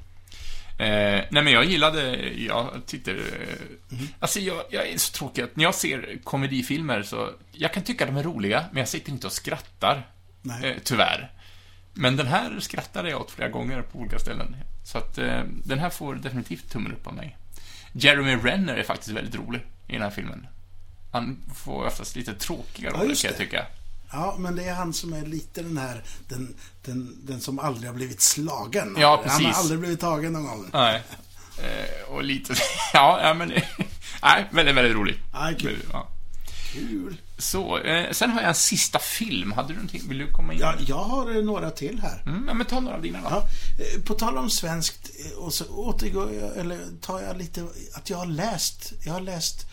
Eh, 0.77 1.25
nej 1.31 1.43
men 1.43 1.47
jag 1.47 1.65
gillade, 1.65 2.29
jag 2.37 2.81
tyckte, 2.85 3.11
eh, 3.11 3.17
alltså 4.19 4.39
jag, 4.39 4.63
jag 4.69 4.87
är 4.87 4.97
så 4.97 5.13
tråkig 5.13 5.41
att 5.41 5.55
när 5.55 5.63
jag 5.63 5.75
ser 5.75 6.19
komedifilmer 6.23 7.03
så, 7.03 7.29
jag 7.51 7.73
kan 7.73 7.83
tycka 7.83 8.05
de 8.05 8.17
är 8.17 8.23
roliga, 8.23 8.65
men 8.71 8.79
jag 8.79 8.87
sitter 8.87 9.11
inte 9.11 9.27
och 9.27 9.33
skrattar. 9.33 10.07
Nej. 10.45 10.69
Eh, 10.71 10.75
tyvärr. 10.83 11.31
Men 11.93 12.15
den 12.15 12.27
här 12.27 12.59
skrattade 12.59 13.09
jag 13.09 13.21
åt 13.21 13.31
flera 13.31 13.49
gånger 13.49 13.81
på 13.81 13.99
olika 13.99 14.19
ställen. 14.19 14.55
Så 14.83 14.97
att 14.97 15.17
eh, 15.17 15.41
den 15.63 15.79
här 15.79 15.89
får 15.89 16.15
definitivt 16.15 16.71
tummen 16.71 16.91
upp 16.91 17.07
av 17.07 17.13
mig. 17.13 17.37
Jeremy 17.93 18.35
Renner 18.35 18.75
är 18.75 18.83
faktiskt 18.83 19.11
väldigt 19.11 19.35
rolig 19.35 19.65
i 19.87 19.93
den 19.93 20.01
här 20.01 20.09
filmen. 20.09 20.47
Han 21.11 21.37
får 21.55 21.85
oftast 21.85 22.15
lite 22.15 22.33
tråkiga 22.33 22.89
Ja, 22.89 22.97
roller 22.97 23.09
just 23.09 23.21
kan 23.21 23.31
jag 23.31 23.37
tycka. 23.37 23.65
Ja, 24.11 24.35
men 24.39 24.55
det 24.55 24.63
är 24.63 24.73
han 24.73 24.93
som 24.93 25.13
är 25.13 25.25
lite 25.25 25.61
den 25.61 25.77
här, 25.77 26.03
den, 26.27 26.55
den, 26.85 27.17
den 27.25 27.41
som 27.41 27.59
aldrig 27.59 27.89
har 27.89 27.95
blivit 27.95 28.21
slagen. 28.21 28.95
Ja, 28.99 29.15
Han 29.15 29.23
precis. 29.23 29.45
har 29.45 29.53
aldrig 29.53 29.79
blivit 29.79 29.99
tagen 29.99 30.33
någon 30.33 30.43
gång. 30.45 30.69
Nej. 30.73 31.01
Eh, 31.63 32.13
och 32.13 32.23
lite, 32.23 32.53
ja, 32.93 33.19
ja 33.23 33.33
men, 33.33 33.47
nej, 34.23 34.45
väldigt, 34.51 34.75
väldigt 34.75 34.95
rolig. 34.95 35.19
Ja, 35.33 35.51
kul. 35.59 35.79
Ja. 35.91 36.07
Kul. 36.75 37.17
Så, 37.37 37.77
eh, 37.77 38.11
sen 38.11 38.29
har 38.29 38.41
jag 38.41 38.49
en 38.49 38.55
sista 38.55 38.99
film. 38.99 39.51
Hade 39.51 39.67
du 39.67 39.73
någonting? 39.73 40.01
Vill 40.07 40.17
du 40.17 40.31
komma 40.31 40.53
in? 40.53 40.59
Ja, 40.59 40.75
jag 40.87 41.03
har 41.03 41.35
eh, 41.35 41.43
några 41.43 41.71
till 41.71 41.99
här. 41.99 42.23
Mm, 42.25 42.47
ja, 42.47 42.53
men 42.53 42.65
ta 42.65 42.79
några 42.79 42.95
av 42.95 43.01
dina 43.01 43.21
då. 43.21 43.27
Ja, 43.29 43.47
eh, 43.83 44.01
på 44.01 44.13
tal 44.13 44.37
om 44.37 44.49
svenskt, 44.49 45.09
eh, 45.25 45.37
och 45.37 45.53
så 45.53 45.65
återgår 45.65 46.33
jag, 46.33 46.57
eller 46.57 46.79
tar 47.01 47.21
jag 47.21 47.37
lite, 47.37 47.67
att 47.93 48.09
jag 48.09 48.17
har 48.17 48.25
läst, 48.25 48.93
jag 49.05 49.13
har 49.13 49.21
läst 49.21 49.65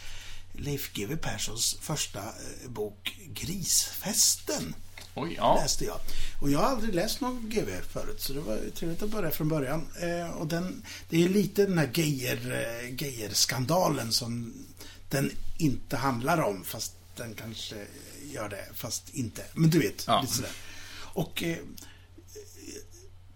Leif 0.52 0.92
GW 0.92 1.16
Perssons 1.16 1.76
första 1.80 2.20
bok 2.68 3.16
Grisfesten. 3.34 4.74
Oj, 5.14 5.34
ja. 5.36 5.58
läste 5.62 5.84
jag. 5.84 5.96
Och 6.40 6.50
jag 6.50 6.58
har 6.58 6.66
aldrig 6.66 6.94
läst 6.94 7.20
någon 7.20 7.50
GV 7.50 7.70
förut, 7.92 8.20
så 8.20 8.32
det 8.32 8.40
var 8.40 8.58
trevligt 8.74 9.02
att 9.02 9.10
börja 9.10 9.30
från 9.30 9.48
början. 9.48 9.86
Eh, 10.02 10.30
och 10.30 10.46
den, 10.46 10.82
det 11.08 11.24
är 11.24 11.28
lite 11.28 11.66
den 11.66 11.78
här 11.78 11.90
Geijer, 11.94 12.36
eh, 12.36 12.94
Geijer-skandalen 12.94 14.12
som 14.12 14.54
den 15.12 15.30
inte 15.58 15.96
handlar 15.96 16.42
om, 16.42 16.64
fast 16.64 16.92
den 17.16 17.34
kanske 17.34 17.86
gör 18.32 18.48
det, 18.48 18.64
fast 18.74 19.14
inte. 19.14 19.44
Men 19.54 19.70
du 19.70 19.78
vet, 19.78 20.04
Ja. 20.06 20.20
lite 20.20 20.34
sådär. 20.34 20.50
Och 21.14 21.42
eh, 21.42 21.58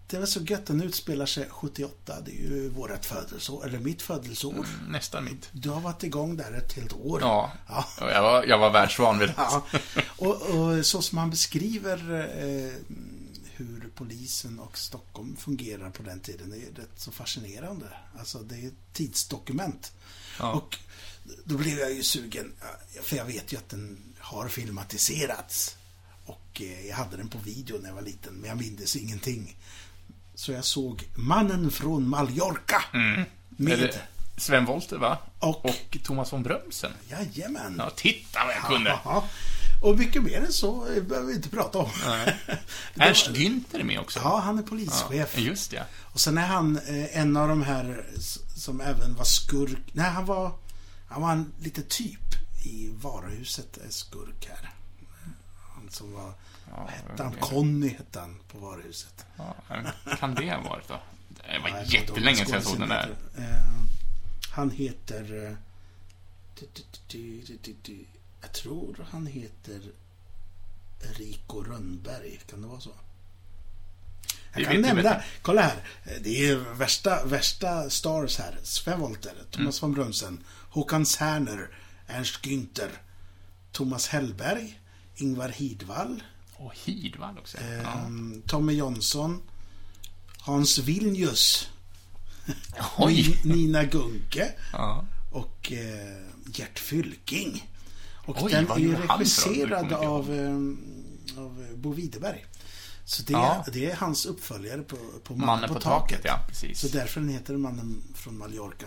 det 0.07 0.19
var 0.19 0.27
så 0.27 0.41
gött, 0.41 0.67
den 0.67 0.83
utspelar 0.83 1.27
sig 1.27 1.47
78, 1.51 2.21
det 2.21 2.31
är 2.31 2.35
ju 2.35 2.69
vårt 2.69 3.05
födelseår, 3.05 3.67
eller 3.67 3.79
mitt 3.79 4.03
födelseår. 4.03 4.53
Mm, 4.53 4.67
nästan 4.89 5.25
mitt. 5.25 5.49
Du 5.53 5.69
har 5.71 5.81
varit 5.81 6.03
igång 6.03 6.37
där 6.37 6.53
ett 6.53 6.73
helt 6.73 6.93
år. 6.93 7.21
Ja. 7.21 7.53
ja. 7.69 7.87
Jag 8.01 8.23
var, 8.23 8.45
jag 8.45 8.59
var 8.59 8.71
världsvan 8.71 9.19
vid 9.19 9.29
det. 9.29 9.35
Ja, 9.37 9.67
och, 10.17 10.43
och 10.43 10.87
så 10.87 11.03
som 11.03 11.19
han 11.19 11.31
beskriver 11.31 11.97
eh, 12.21 12.73
hur 13.57 13.91
polisen 13.95 14.59
och 14.61 14.79
Stockholm 14.79 15.37
fungerar 15.37 15.91
på 15.91 16.03
den 16.03 16.21
tiden 16.21 16.53
är 16.53 16.81
rätt 16.81 16.93
så 16.97 17.13
fascinerande. 17.13 17.87
Alltså 18.19 18.39
det 18.39 18.55
är 18.55 18.67
ett 18.67 18.93
tidsdokument. 18.93 19.93
Ja. 20.39 20.53
Och 20.53 20.79
då 21.45 21.57
blev 21.57 21.79
jag 21.79 21.93
ju 21.93 22.03
sugen, 22.03 22.53
för 23.03 23.17
jag 23.17 23.25
vet 23.25 23.53
ju 23.53 23.57
att 23.57 23.69
den 23.69 23.99
har 24.19 24.49
filmatiserats. 24.49 25.77
Och 26.25 26.63
eh, 26.63 26.87
jag 26.87 26.97
hade 26.97 27.17
den 27.17 27.29
på 27.29 27.39
video 27.39 27.79
när 27.79 27.89
jag 27.89 27.95
var 27.95 28.03
liten, 28.03 28.35
men 28.35 28.49
jag 28.49 28.59
minns 28.59 28.97
ingenting. 28.97 29.57
Så 30.35 30.53
jag 30.53 30.65
såg 30.65 31.09
Mannen 31.17 31.71
från 31.71 32.09
Mallorca. 32.09 32.85
Mm. 32.95 33.25
Med 33.49 33.99
Sven 34.37 34.65
Wollter, 34.65 34.97
va? 34.97 35.19
Och- 35.39 35.65
och 35.65 35.99
Thomas 36.05 36.33
von 36.33 36.43
Brömsen. 36.43 36.93
Jajamän. 37.11 37.75
Ja, 37.79 37.91
titta 37.97 38.45
vad 38.45 38.55
jag 38.55 38.63
kunde. 38.65 38.91
Ja. 39.05 39.29
Och 39.83 39.99
mycket 39.99 40.23
mer 40.23 40.39
än 40.41 40.53
så 40.53 40.87
eh, 40.93 41.03
behöver 41.03 41.29
vi 41.29 41.35
inte 41.35 41.49
prata 41.49 41.79
om. 41.79 41.91
Ernst 42.97 43.29
Günther 43.29 43.79
är 43.81 43.85
med 43.85 44.01
också. 44.01 44.19
Ja, 44.25 44.41
han 44.45 44.59
är 44.59 44.63
polischef. 44.63 45.33
Ja, 45.35 45.41
just 45.41 45.71
det. 45.71 45.85
Och 46.13 46.21
sen 46.21 46.39
är 46.39 46.47
han 46.47 46.77
eh, 46.87 47.19
en 47.19 47.37
av 47.37 47.49
de 47.49 47.63
här 47.63 48.05
som 48.57 48.81
även 48.81 49.15
var 49.15 49.25
skurk. 49.25 49.79
Nej, 49.93 50.11
han 50.11 50.27
var, 50.27 50.53
han 51.09 51.23
var 51.23 51.33
en 51.33 51.53
lite 51.61 51.83
typ 51.83 52.35
i 52.65 52.91
varuhuset, 52.95 53.77
är 53.77 53.91
skurk 53.91 54.49
här. 54.49 54.71
Han 55.75 55.89
som 55.91 56.13
var, 56.13 56.33
vad 56.77 56.91
hette 56.91 57.23
han? 57.23 57.33
Conny 57.41 57.89
hette 57.89 58.21
han 58.21 58.39
på 58.49 58.59
varuhuset. 58.59 59.27
Ja, 59.37 59.55
kan 60.19 60.35
det 60.35 60.51
ha 60.55 60.61
varit 60.63 60.89
då? 60.89 61.01
Det 61.29 61.59
var 61.59 61.71
Nej, 61.71 61.85
jättelänge 61.89 62.37
sedan 62.37 62.55
jag 62.55 62.63
såg 62.63 62.79
den 62.79 62.89
där. 62.89 63.17
Eh, 63.39 63.85
han 64.51 64.71
heter... 64.71 65.47
eh. 65.47 65.57
Jag 68.41 68.53
tror 68.53 69.07
han 69.11 69.27
heter 69.27 69.81
Rico 71.01 71.63
Rönnberg. 71.63 72.41
Kan 72.51 72.63
det 72.63 72.69
vara 72.69 72.81
så? 72.81 72.91
Jag 74.55 74.65
kan 74.65 74.81
nämna, 74.81 75.23
kolla 75.43 75.63
här. 75.63 75.83
Det 76.21 76.49
är 76.49 76.57
värsta, 76.57 77.25
värsta 77.25 77.91
stars 77.91 78.39
här. 78.39 78.59
Sven 78.63 79.01
Wollter, 79.01 79.35
Thomas 79.51 79.83
Mm. 79.83 79.91
von 79.91 79.95
Brömsen, 79.95 80.45
Håkan 80.77 81.07
Särner, 81.07 81.69
Ernst 82.07 82.43
Günther, 82.43 82.91
Thomas 83.73 84.09
Hellberg, 84.09 84.81
Ingvar 85.17 85.49
Hidvall, 85.49 86.23
Och 86.57 86.73
Hidvall 86.85 87.39
också. 87.39 87.59
Ja. 87.61 87.93
ehm, 87.93 88.43
Tommy 88.47 88.73
Jonsson, 88.73 89.43
Hans 90.39 90.79
Vilnius! 90.79 91.69
Nina 93.45 93.85
Gunke 93.85 94.53
Ja. 94.73 95.05
och 95.33 95.73
eh, 95.73 96.23
Gert 96.55 96.79
Fylking. 96.79 97.71
Och 98.27 98.43
Oj, 98.43 98.53
den 98.53 98.71
är 98.71 98.79
ju 98.79 98.97
regisserad 98.97 99.91
kommer 99.91 100.07
av, 100.07 100.33
eh, 100.35 101.43
av 101.43 101.67
Bo 101.77 101.93
Widerberg. 101.93 102.45
Så 103.05 103.23
det, 103.23 103.33
Ja. 103.33 103.65
det 103.73 103.91
är 103.91 103.97
hans 103.97 104.27
uppföljare 104.27 104.83
på, 104.83 104.97
på 105.25 105.33
Mannen, 105.35 105.47
Mannen 105.47 105.69
på 105.75 105.81
taket, 105.81 106.21
ja. 106.25 106.45
Precis. 106.49 106.81
Så 106.81 106.89
därför 106.89 107.21
den 107.21 107.29
heter 107.31 107.57
Mannen 107.57 108.03
från 108.15 108.39
Mallorca. 108.39 108.87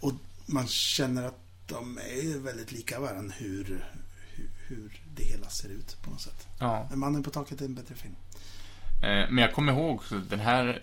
Och 0.00 0.12
man 0.48 0.66
känner 0.68 1.22
att 1.22 1.38
de 1.66 1.98
är 1.98 2.38
väldigt 2.38 2.72
lika 2.72 3.00
varandra 3.00 3.34
hur, 3.38 3.84
hur, 4.34 4.50
hur 4.68 5.00
det 5.14 5.22
hela 5.24 5.48
ser 5.48 5.68
ut 5.68 5.96
på 6.02 6.10
något 6.10 6.20
sätt. 6.20 6.46
Ja. 6.60 6.88
Mannen 6.94 7.22
på 7.22 7.30
taket 7.30 7.60
är 7.60 7.64
en 7.64 7.74
bättre 7.74 7.94
film. 7.94 8.14
Eh, 9.02 9.30
Men 9.30 9.38
jag 9.38 9.52
kommer 9.54 9.72
ihåg 9.72 9.94
också, 9.94 10.18
den 10.18 10.40
här 10.40 10.82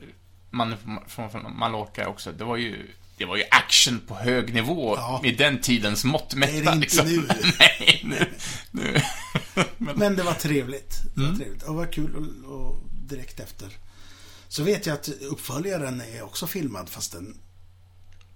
mannen 0.49 0.77
från- 1.07 1.29
från 1.29 1.57
Mallorca 1.57 2.07
också, 2.07 2.31
det 2.31 2.43
var 2.43 2.57
ju 2.57 2.87
det 3.17 3.25
var 3.25 3.37
ju 3.37 3.43
action 3.51 3.99
på 4.07 4.15
hög 4.15 4.53
nivå 4.53 4.95
Ja. 4.97 5.21
i 5.23 5.31
den 5.31 5.61
tidens 5.61 6.03
mått 6.03 6.35
mätta. 6.35 6.51
Det 6.51 6.57
är 6.59 6.63
det 6.65 6.71
inte 6.71 6.79
liksom. 6.81 7.05
nu. 7.07 7.27
Nej, 7.59 8.01
nu. 8.03 8.27
nu. 8.71 9.01
Men, 9.77 9.95
Men 9.99 10.15
det 10.15 10.23
var 10.23 10.33
trevligt. 10.33 11.01
Det 11.15 11.21
Mm. 11.21 11.31
var 11.33 11.39
trevligt. 11.39 11.63
Och 11.63 11.75
var 11.75 11.85
kul 11.93 12.15
och, 12.45 12.51
och 12.55 12.81
direkt 12.91 13.39
efter. 13.39 13.69
Så 14.47 14.63
vet 14.63 14.85
jag 14.85 14.93
att 14.93 15.09
uppföljaren 15.09 16.01
är 16.01 16.21
också 16.21 16.47
filmad 16.47 16.89
fast 16.89 17.11
den 17.11 17.37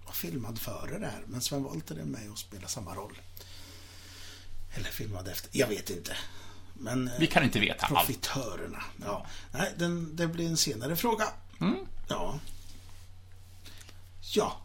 var 0.06 0.12
filmad 0.12 0.58
före 0.58 0.98
det 0.98 1.06
här. 1.06 1.22
Men 1.26 1.40
Sven 1.40 1.62
Wollter 1.62 1.96
är 1.96 2.04
med 2.04 2.30
och 2.30 2.38
spelar 2.38 2.68
samma 2.68 2.94
roll. 2.94 3.20
Eller 4.74 4.90
filmad 4.90 5.28
efter. 5.28 5.50
Jag 5.52 5.66
vet 5.66 5.90
inte. 5.90 6.16
Men 6.74 7.10
vi 7.18 7.26
kan 7.26 7.42
inte 7.44 7.60
veta 7.60 7.86
allt. 7.86 7.94
profitörerna. 7.94 8.82
Ja. 9.04 9.26
Nej, 9.52 9.72
den, 9.76 10.16
det 10.16 10.26
blir 10.26 10.46
en 10.46 10.56
senare 10.56 10.96
fråga. 10.96 11.28
Mm. 11.60 11.76
Ja. 12.08 12.38
Ja. 14.34 14.60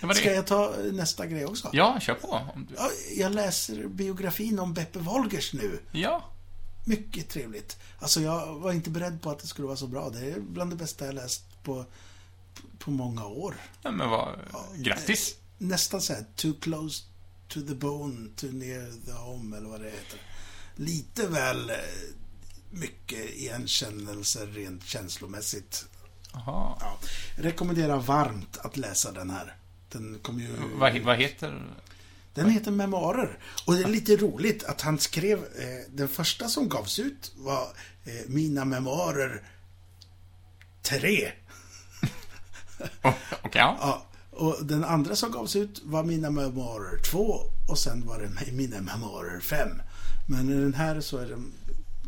Det 0.00 0.14
Ska 0.14 0.32
jag 0.34 0.46
ta 0.46 0.74
nästa 0.92 1.26
grej 1.26 1.46
också? 1.46 1.70
Ja, 1.72 2.00
kör 2.00 2.14
på. 2.14 2.40
Du... 2.56 2.74
Ja, 2.76 2.90
Jag 3.16 3.32
läser 3.32 3.86
biografin 3.86 4.58
om 4.58 4.74
Beppe 4.74 4.98
Wolgers 4.98 5.52
nu. 5.52 5.80
Ja. 5.92 6.24
Mycket 6.84 7.28
trevligt. 7.28 7.78
Alltså 7.98 8.20
jag 8.20 8.54
var 8.54 8.72
inte 8.72 8.90
beredd 8.90 9.22
på 9.22 9.30
att 9.30 9.38
det 9.38 9.46
skulle 9.46 9.66
vara 9.66 9.76
så 9.76 9.86
bra. 9.86 10.10
Det 10.10 10.30
är 10.30 10.40
bland 10.40 10.70
det 10.70 10.76
bästa 10.76 11.06
jag 11.06 11.14
läst 11.14 11.62
på, 11.62 11.84
på 12.78 12.90
många 12.90 13.26
år. 13.26 13.54
ja 13.82 13.90
men 13.90 14.10
vad... 14.10 14.38
Grattis. 14.76 15.36
Nästan 15.58 16.00
så 16.00 16.12
här, 16.12 16.24
too 16.36 16.54
close 16.60 17.02
to 17.48 17.60
the 17.60 17.74
bone, 17.74 18.28
too 18.36 18.52
near 18.52 19.06
the 19.06 19.12
home 19.12 19.56
eller 19.56 19.68
vad 19.68 19.80
det 19.80 19.90
heter. 19.90 20.18
Lite 20.76 21.26
väl 21.26 21.70
eh, 21.70 21.76
mycket 22.70 23.30
igenkännelser 23.30 24.46
rent 24.46 24.84
känslomässigt. 24.84 25.84
Jaha. 26.32 26.76
Ja. 26.80 26.98
Rekommenderar 27.36 27.98
varmt 27.98 28.58
att 28.58 28.76
läsa 28.76 29.12
den 29.12 29.30
här. 29.30 29.56
Den 29.88 30.18
kommer 30.22 30.40
ju... 30.40 30.48
Vad, 30.74 30.98
vad 30.98 31.16
heter... 31.16 31.62
Den 32.34 32.50
heter 32.50 32.70
Memoarer. 32.70 33.38
Och 33.66 33.74
det 33.74 33.82
är 33.82 33.88
lite 33.88 34.16
roligt 34.16 34.64
att 34.64 34.80
han 34.80 34.98
skrev, 34.98 35.38
eh, 35.38 35.90
den 35.90 36.08
första 36.08 36.48
som 36.48 36.68
gavs 36.68 36.98
ut 36.98 37.32
var 37.36 37.62
eh, 38.04 38.12
Mina 38.28 38.64
Memoarer 38.64 39.42
3. 40.82 41.32
Oh, 43.02 43.12
Okej, 43.42 43.60
ja. 43.60 43.76
Ja, 43.80 44.06
och 44.30 44.56
den 44.66 44.84
andra 44.84 45.16
som 45.16 45.30
gavs 45.32 45.56
ut 45.56 45.80
var 45.84 46.02
Mina 46.02 46.30
Memoarer 46.30 47.02
2 47.02 47.40
och 47.68 47.78
sen 47.78 48.06
var 48.06 48.18
det 48.20 48.52
Mina 48.52 48.80
Memoarer 48.80 49.40
5. 49.40 49.68
Men 50.28 50.50
i 50.50 50.54
den 50.60 50.74
här 50.74 51.00
så 51.00 51.18
är 51.18 51.28
de 51.30 51.52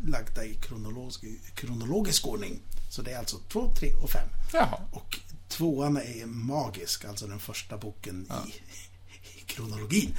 lagda 0.07 0.45
i 0.45 0.53
kronologisk, 0.55 1.21
kronologisk 1.55 2.27
ordning. 2.27 2.59
Så 2.89 3.01
det 3.01 3.11
är 3.11 3.19
alltså 3.19 3.37
2, 3.51 3.73
3 3.79 3.93
och 3.93 4.09
5. 4.09 4.21
Jaha. 4.53 4.77
Och 4.91 5.19
tvåan 5.47 5.97
är 5.97 6.25
magisk, 6.25 7.05
alltså 7.05 7.27
den 7.27 7.39
första 7.39 7.77
boken 7.77 8.27
i, 8.47 8.49
i 9.39 9.41
kronologin. 9.41 10.15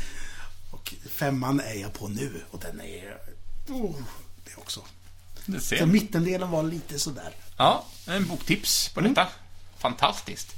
Och 0.71 0.95
femman 1.11 1.61
är 1.61 1.75
jag 1.75 1.93
på 1.93 2.09
nu 2.09 2.43
och 2.51 2.61
den 2.61 2.81
är... 2.81 3.19
Oh, 3.69 3.95
det 4.45 4.57
också. 4.57 4.81
Du 5.47 5.59
Så 5.61 5.65
ser. 5.67 5.87
mittendelen 5.87 6.51
var 6.51 6.63
lite 6.63 6.99
sådär. 6.99 7.33
Ja, 7.57 7.85
en 8.07 8.27
boktips 8.27 8.89
på 8.95 9.01
detta. 9.01 9.29
Fantastiskt. 9.89 10.55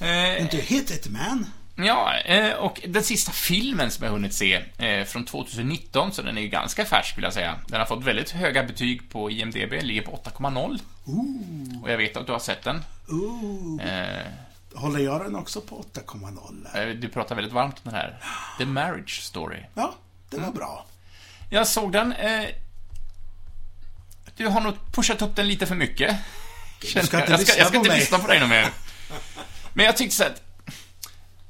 Eh, 0.00 0.06
Men 0.08 0.46
du, 0.50 0.56
Hit 0.56 0.90
It 0.90 1.08
Man. 1.10 1.46
Ja, 1.76 2.14
eh, 2.18 2.52
och 2.54 2.80
den 2.88 3.02
sista 3.02 3.32
filmen 3.32 3.90
som 3.90 4.04
jag 4.04 4.12
hunnit 4.12 4.34
se, 4.34 4.62
eh, 4.78 5.04
från 5.04 5.24
2019, 5.24 6.12
så 6.12 6.22
den 6.22 6.38
är 6.38 6.42
ju 6.42 6.48
ganska 6.48 6.84
färsk 6.84 7.16
vill 7.16 7.24
jag 7.24 7.32
säga. 7.32 7.58
Den 7.66 7.80
har 7.80 7.86
fått 7.86 8.04
väldigt 8.04 8.30
höga 8.30 8.62
betyg 8.64 9.10
på 9.10 9.30
IMDB, 9.30 9.72
ligger 9.82 10.02
på 10.02 10.10
8,0. 10.16 10.78
Ooh, 11.04 11.82
Och 11.82 11.90
jag 11.90 11.96
vet 11.98 12.16
att 12.16 12.26
du 12.26 12.32
har 12.32 12.38
sett 12.38 12.62
den. 12.62 12.84
ooh. 13.08 13.82
Eh, 13.86 14.26
Håller 14.74 15.00
jag 15.00 15.20
den 15.24 15.36
också 15.36 15.60
på 15.60 15.84
8,0? 15.94 16.66
här? 16.72 16.86
eh, 16.88 16.94
du 16.94 17.08
pratar 17.08 17.34
väldigt 17.34 17.54
varmt 17.54 17.74
om 17.74 17.80
den 17.84 17.94
här. 17.94 18.16
The 18.58 18.64
Marriage 18.66 19.20
Story. 19.22 19.58
Ja, 19.74 19.94
det 20.30 20.36
Mm. 20.36 20.48
var 20.50 20.56
bra. 20.56 20.86
Jag 21.50 21.66
såg 21.68 21.92
den. 21.92 22.12
Eh, 22.12 22.44
du 24.36 24.46
har 24.48 24.60
nog 24.60 24.74
pushat 24.92 25.22
upp 25.22 25.36
den 25.36 25.48
lite 25.48 25.66
för 25.66 25.74
mycket. 25.74 26.16
Känner 26.82 27.06
ska 27.06 27.20
inte 27.20 27.32
jag 27.32 27.40
ska, 27.40 27.58
jag 27.58 27.68
ska 27.68 27.76
inte 27.76 27.88
mig. 27.88 27.98
lyssna 27.98 28.18
på 28.18 28.26
dig 28.26 28.40
något 28.40 28.48
mer. 28.48 28.70
Men 29.72 29.86
jag 29.86 29.96
tyckte 29.96 30.16
så 30.16 30.24
att 30.24 30.42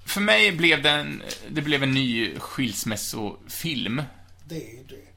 för 0.04 0.20
mig 0.20 0.52
blev 0.52 0.82
den, 0.82 1.22
det 1.48 1.62
blev 1.62 1.82
en 1.82 1.90
ny 1.90 2.38
skilsmässofilm. 2.38 4.02
Det 4.44 4.56
är 4.56 4.84
det. 4.88 5.08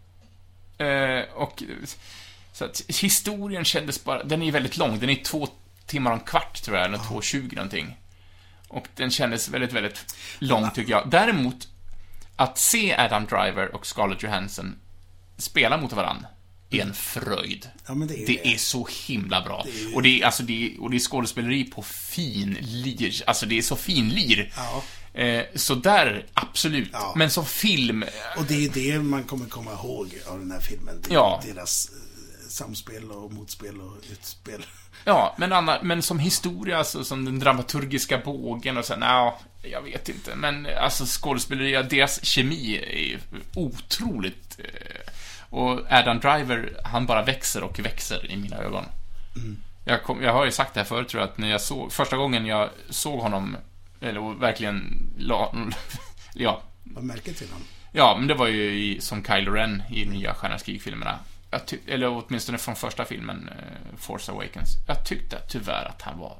Eh, 0.85 1.33
och 1.33 1.63
så 2.53 2.65
att 2.65 2.81
historien 2.87 3.65
kändes 3.65 4.03
bara, 4.03 4.23
den 4.23 4.41
är 4.41 4.45
ju 4.45 4.51
väldigt 4.51 4.77
lång, 4.77 4.99
den 4.99 5.09
är 5.09 5.15
två 5.15 5.47
timmar 5.85 6.11
och 6.11 6.17
en 6.17 6.23
kvart 6.23 6.61
tror 6.63 6.77
jag, 6.77 6.85
eller 6.85 6.97
2.20 6.97 7.55
någonting. 7.55 7.97
Och 8.67 8.87
den 8.95 9.11
kändes 9.11 9.49
väldigt, 9.49 9.73
väldigt 9.73 10.15
lång 10.39 10.71
tycker 10.71 10.91
jag. 10.91 11.09
Däremot, 11.09 11.67
att 12.35 12.57
se 12.57 12.95
Adam 12.95 13.25
Driver 13.25 13.75
och 13.75 13.85
Scarlett 13.85 14.23
Johansson 14.23 14.75
spela 15.37 15.77
mot 15.77 15.93
varandra 15.93 16.27
är 16.71 16.81
en 16.81 16.93
fröjd. 16.93 17.69
Ja, 17.87 17.93
det 17.93 18.23
är 18.23 18.27
Det 18.27 18.53
är 18.53 18.57
så 18.57 18.87
himla 19.05 19.41
bra. 19.41 19.65
Det 19.65 19.81
är 19.81 19.95
Och, 19.95 20.01
det 20.01 20.21
är, 20.21 20.25
alltså, 20.25 20.43
det 20.43 20.65
är, 20.65 20.81
och 20.81 20.89
det 20.89 20.97
är 20.97 20.99
skådespeleri 20.99 21.63
på 21.63 21.81
fin 21.81 22.57
lir. 22.61 23.23
Alltså, 23.27 23.45
det 23.45 23.57
är 23.57 23.61
så 23.61 23.75
fin 23.75 24.09
lir. 24.09 24.53
Ja. 24.55 24.83
Eh, 25.13 25.45
så 25.55 25.75
där, 25.75 26.25
absolut. 26.33 26.89
Ja. 26.93 27.13
Men 27.15 27.29
som 27.29 27.45
film, 27.45 28.05
Och 28.37 28.45
det 28.45 28.65
är 28.65 28.69
det 28.69 28.99
man 28.99 29.23
kommer 29.23 29.45
komma 29.45 29.71
ihåg 29.71 30.19
av 30.27 30.39
den 30.39 30.51
här 30.51 30.59
filmen. 30.59 31.03
Ja. 31.09 31.43
Deras 31.45 31.89
eh, 31.89 32.49
samspel 32.49 33.11
och 33.11 33.33
motspel 33.33 33.81
och 33.81 33.97
utspel. 34.11 34.65
Ja, 35.05 35.35
men, 35.37 35.53
Anna, 35.53 35.79
men 35.83 36.01
som 36.01 36.19
historia, 36.19 36.77
alltså, 36.77 37.03
som 37.03 37.25
den 37.25 37.39
dramaturgiska 37.39 38.17
bågen 38.17 38.77
och 38.77 38.85
sen, 38.85 39.01
ja, 39.01 39.39
jag 39.61 39.81
vet 39.81 40.09
inte. 40.09 40.35
Men 40.35 40.67
alltså 40.81 41.05
skådespeleri, 41.07 41.83
deras 41.89 42.25
kemi 42.25 42.75
är 42.75 43.19
otroligt. 43.55 44.59
Eh, 44.59 45.10
och 45.51 45.79
Adam 45.91 46.19
Driver, 46.19 46.77
han 46.83 47.05
bara 47.05 47.23
växer 47.23 47.63
och 47.63 47.79
växer 47.79 48.31
i 48.31 48.37
mina 48.37 48.57
ögon. 48.57 48.85
Jag, 49.85 50.03
kom, 50.03 50.23
jag 50.23 50.33
har 50.33 50.45
ju 50.45 50.51
sagt 50.51 50.73
det 50.73 50.79
här 50.79 50.85
förut, 50.87 51.07
tror 51.09 51.21
jag, 51.21 51.29
att 51.29 51.37
när 51.37 51.49
jag 51.49 51.61
såg, 51.61 51.91
första 51.91 52.17
gången 52.17 52.45
jag 52.45 52.69
såg 52.89 53.19
honom, 53.19 53.57
eller 54.01 54.39
verkligen 54.39 55.09
la, 55.17 55.55
ja, 56.33 56.61
Vad 56.83 57.03
märker 57.03 57.33
till 57.33 57.47
honom? 57.47 57.67
Ja, 57.91 58.15
men 58.19 58.27
det 58.27 58.33
var 58.33 58.47
ju 58.47 58.63
i, 58.83 59.01
som 59.01 59.23
Kylo 59.23 59.51
Ren 59.51 59.83
i 59.91 60.05
nya 60.05 60.35
krig-filmerna. 60.63 61.19
Jag 61.51 61.65
ty- 61.65 61.77
eller 61.87 62.23
åtminstone 62.25 62.57
från 62.57 62.75
första 62.75 63.05
filmen, 63.05 63.49
eh, 63.49 63.97
Force 63.97 64.31
Awakens. 64.31 64.69
Jag 64.87 65.05
tyckte 65.05 65.37
tyvärr 65.49 65.85
att 65.85 66.01
han 66.01 66.19
var 66.19 66.37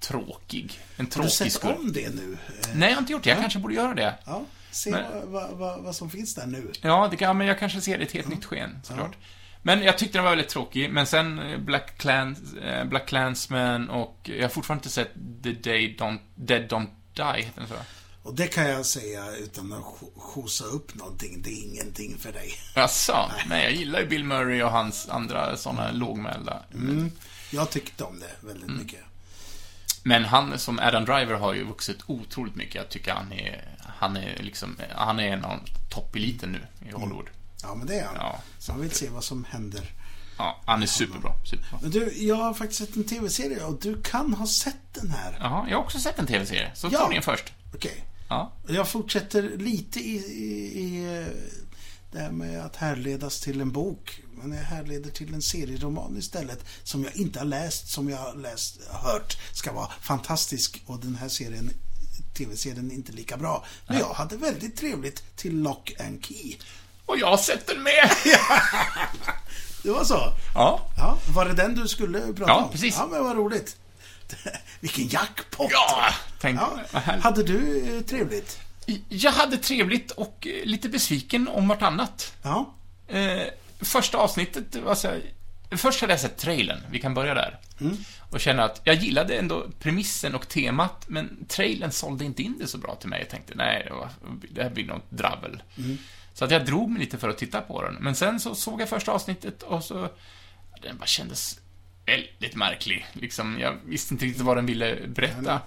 tråkig. 0.00 0.80
En 0.96 0.96
Har 0.96 1.04
du 1.04 1.10
tråkig 1.10 1.32
sett 1.32 1.52
skurk. 1.52 1.76
om 1.78 1.92
det 1.92 2.14
nu? 2.14 2.38
Nej, 2.74 2.88
jag 2.88 2.96
har 2.96 3.00
inte 3.00 3.12
gjort 3.12 3.22
det. 3.22 3.30
Jag 3.30 3.38
kanske 3.40 3.58
borde 3.58 3.74
göra 3.74 3.94
det. 3.94 4.14
Ja, 4.24 4.42
se 4.70 4.90
Men- 4.90 5.32
vad, 5.32 5.50
vad, 5.50 5.82
vad, 5.82 5.96
som 5.96 6.10
finns 6.10 6.34
där 6.34 6.46
nu. 6.46 6.72
Ja, 6.82 7.08
det 7.10 7.16
kan, 7.16 7.38
men 7.38 7.46
jag 7.46 7.58
kanske 7.58 7.80
ser 7.80 7.98
det 7.98 8.04
i 8.04 8.06
ett 8.06 8.12
helt 8.12 8.28
nytt 8.28 8.44
sken, 8.44 8.80
såklart. 8.82 9.16
Men 9.62 9.82
jag 9.82 9.98
tyckte 9.98 10.18
den 10.18 10.24
var 10.24 10.30
väldigt 10.30 10.48
tråkig, 10.48 10.90
men 10.90 11.06
sen 11.06 11.38
eh, 11.38 11.58
Black, 11.58 11.98
Clans, 11.98 12.54
eh, 12.54 12.84
Black 12.84 13.06
Clansman 13.08 13.90
och 13.90 14.16
jag 14.22 14.42
har 14.42 14.48
fortfarande 14.48 14.80
inte 14.80 14.90
sett 14.90 15.14
The 15.42 15.52
Day 15.52 15.96
Don't, 15.98 16.18
Dead 16.34 16.62
Don't 16.72 16.86
Die, 17.12 17.42
heter 17.42 17.60
den 17.60 17.68
så? 17.68 17.74
Och 18.22 18.34
det 18.34 18.46
kan 18.46 18.68
jag 18.68 18.86
säga 18.86 19.36
utan 19.36 19.72
att 19.72 19.84
schosa 20.16 20.64
upp 20.64 20.94
någonting. 20.94 21.42
Det 21.42 21.50
är 21.50 21.64
ingenting 21.64 22.16
för 22.18 22.32
dig. 22.32 22.50
Jaså? 22.74 23.30
Nej, 23.48 23.62
jag 23.64 23.72
gillar 23.72 24.00
ju 24.00 24.06
Bill 24.06 24.24
Murray 24.24 24.62
och 24.62 24.70
hans 24.70 25.08
andra 25.08 25.56
såna 25.56 25.90
lågmälda. 25.92 26.62
Mm. 26.74 27.10
Jag 27.50 27.70
tyckte 27.70 28.04
om 28.04 28.20
det 28.20 28.46
väldigt 28.46 28.68
Mm. 28.68 28.78
mycket. 28.82 29.00
Men 30.02 30.24
han 30.24 30.58
som 30.58 30.78
Adam 30.78 31.04
Driver 31.04 31.34
har 31.34 31.54
ju 31.54 31.64
vuxit 31.64 31.98
otroligt 32.06 32.54
mycket. 32.56 32.74
Jag 32.74 32.88
tycker 32.88 33.12
han 33.12 33.32
är, 33.32 33.64
han 33.78 34.16
är 34.16 34.36
liksom, 34.42 34.76
han 34.94 35.20
är 35.20 35.28
en 35.32 35.44
av 35.44 35.58
toppeliten 35.90 36.52
nu 36.52 36.88
i 36.88 36.92
Hollywood. 36.92 37.26
Ja, 37.62 37.74
men 37.74 37.86
det 37.86 37.98
är 37.98 38.04
han. 38.06 38.14
Ja, 38.18 38.40
Så 38.58 38.72
man 38.72 38.80
vill 38.80 38.90
se 38.90 39.08
vad 39.08 39.24
som 39.24 39.44
händer. 39.44 39.90
Ja, 40.38 40.60
han 40.66 40.82
är 40.82 40.86
superbra, 40.86 41.32
superbra. 41.44 41.78
Men 41.82 41.90
du, 41.90 42.12
jag 42.26 42.36
har 42.36 42.54
faktiskt 42.54 42.78
sett 42.80 42.96
en 42.96 43.04
TV-serie 43.04 43.64
och 43.64 43.80
du 43.80 44.02
kan 44.02 44.34
ha 44.34 44.46
sett 44.46 44.94
den 44.94 45.10
här. 45.10 45.36
Jaha, 45.40 45.66
jag 45.70 45.76
har 45.76 45.84
också 45.84 45.98
sett 45.98 46.18
en 46.18 46.26
TV-serie, 46.26 46.70
så 46.74 46.88
Ja. 46.92 46.98
ta 46.98 47.08
den 47.12 47.22
först. 47.22 47.52
Okej. 47.74 48.04
Ja. 48.28 48.52
Jag 48.68 48.88
fortsätter 48.88 49.42
lite 49.58 50.00
i, 50.00 50.14
i, 50.16 50.80
i 50.80 51.26
det 52.12 52.18
här 52.18 52.30
med 52.30 52.64
att 52.64 52.76
härledas 52.76 53.40
till 53.40 53.60
en 53.60 53.72
bok. 53.72 54.20
Men 54.42 54.58
jag 54.58 54.64
härleder 54.64 55.10
till 55.10 55.34
en 55.34 55.42
serieroman 55.42 56.16
istället. 56.18 56.64
Som 56.84 57.04
jag 57.04 57.16
inte 57.16 57.38
har 57.38 57.46
läst, 57.46 57.88
som 57.88 58.08
jag 58.10 58.18
har 58.18 58.34
läst, 58.34 58.80
hört 58.90 59.36
ska 59.52 59.72
vara 59.72 59.90
fantastisk. 60.00 60.82
Och 60.86 61.00
den 61.00 61.14
här 61.16 61.28
serien, 61.28 61.70
TV-serien 62.36 62.92
inte 62.92 63.12
lika 63.12 63.36
bra. 63.36 63.64
Men 63.86 63.98
jag 63.98 64.12
hade 64.12 64.36
väldigt 64.36 64.76
trevligt 64.76 65.36
till 65.36 65.62
Lock 65.62 65.92
and 66.00 66.24
Key. 66.24 66.56
Och 67.06 67.18
jag 67.18 67.26
har 67.26 67.36
sett 67.36 67.66
den 67.66 67.82
med! 67.82 68.10
Det 69.82 69.90
var 69.90 70.04
så? 70.04 70.32
Ja. 70.54 70.80
Ja, 70.96 71.18
var 71.34 71.44
det 71.44 71.52
den 71.54 71.74
du 71.74 71.88
skulle 71.88 72.20
prata 72.20 72.52
Ja, 72.52 72.64
om? 72.64 72.70
precis. 72.70 72.94
Ja, 72.98 73.06
men 73.06 73.24
vad 73.24 73.36
roligt. 73.36 73.76
Vilken 74.80 75.08
jackpot! 75.08 75.70
Ja! 75.72 76.08
Tänk, 76.40 76.60
Ja. 76.60 77.00
Hade 77.22 77.42
du 77.42 77.86
eh, 77.96 78.00
trevligt? 78.02 78.58
Jag 79.08 79.32
hade 79.32 79.56
trevligt 79.56 80.10
och 80.10 80.46
eh, 80.46 80.64
lite 80.64 80.88
besviken 80.88 81.48
om 81.48 81.68
vartannat. 81.68 82.32
Ja. 82.42 82.74
Eh, 83.08 83.42
första 83.80 84.18
avsnittet, 84.18 84.76
alltså, 84.86 85.14
först 85.70 86.00
hade 86.00 86.12
jag 86.12 86.20
sett 86.20 86.36
trailern, 86.38 86.78
vi 86.90 86.98
kan 87.00 87.14
börja 87.14 87.34
där. 87.34 87.58
Och 88.30 88.40
känna 88.40 88.64
att 88.64 88.80
jag 88.84 88.94
gillade 88.96 89.38
ändå 89.38 89.66
premissen 89.80 90.34
och 90.34 90.48
temat, 90.48 91.04
men 91.08 91.44
trailern 91.48 91.90
sålde 91.90 92.24
inte 92.24 92.42
in 92.42 92.58
det 92.58 92.66
så 92.66 92.78
bra 92.78 92.94
till 92.94 93.08
mig. 93.08 93.20
Jag 93.20 93.28
tänkte, 93.30 93.52
nej, 93.56 93.84
det, 93.88 93.94
var, 93.94 94.08
det 94.50 94.62
här 94.62 94.70
blir 94.70 94.86
något 94.86 95.10
dravel. 95.10 95.62
Så 96.34 96.44
att 96.44 96.50
jag 96.50 96.66
drog 96.66 96.90
mig 96.90 97.00
lite 97.00 97.18
för 97.18 97.28
att 97.28 97.38
titta 97.38 97.60
på 97.60 97.82
den. 97.82 97.94
Men 97.94 98.14
sen 98.14 98.40
så 98.40 98.54
såg 98.54 98.80
jag 98.80 98.88
första 98.88 99.12
avsnittet 99.12 99.62
och 99.62 99.84
så, 99.84 100.08
den 100.82 100.98
bara 100.98 101.06
kändes 101.06 101.60
väldigt 102.06 102.56
märklig. 102.56 103.06
Liksom, 103.12 103.58
jag 103.60 103.76
visste 103.84 104.14
inte 104.14 104.24
riktigt 104.24 104.42
vad 104.42 104.56
den 104.56 104.66
ville 104.66 105.06
berätta. 105.08 105.60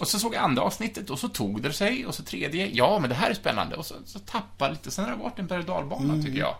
Och 0.00 0.08
så 0.08 0.18
såg 0.18 0.34
jag 0.34 0.42
andra 0.44 0.62
avsnittet 0.62 1.10
och 1.10 1.18
så 1.18 1.28
tog 1.28 1.62
det 1.62 1.72
sig 1.72 2.06
och 2.06 2.14
så 2.14 2.22
tredje, 2.22 2.66
ja 2.72 2.98
men 2.98 3.10
det 3.10 3.16
här 3.16 3.30
är 3.30 3.34
spännande. 3.34 3.76
Och 3.76 3.86
så, 3.86 3.94
så 4.06 4.18
tappade 4.18 4.70
lite, 4.72 4.90
sen 4.90 5.04
har 5.04 5.12
det 5.12 5.18
varit 5.22 5.38
en 5.38 5.46
berg 5.46 5.58
och 5.60 5.64
dalbana 5.64 6.14
tycker 6.22 6.38
jag. 6.38 6.56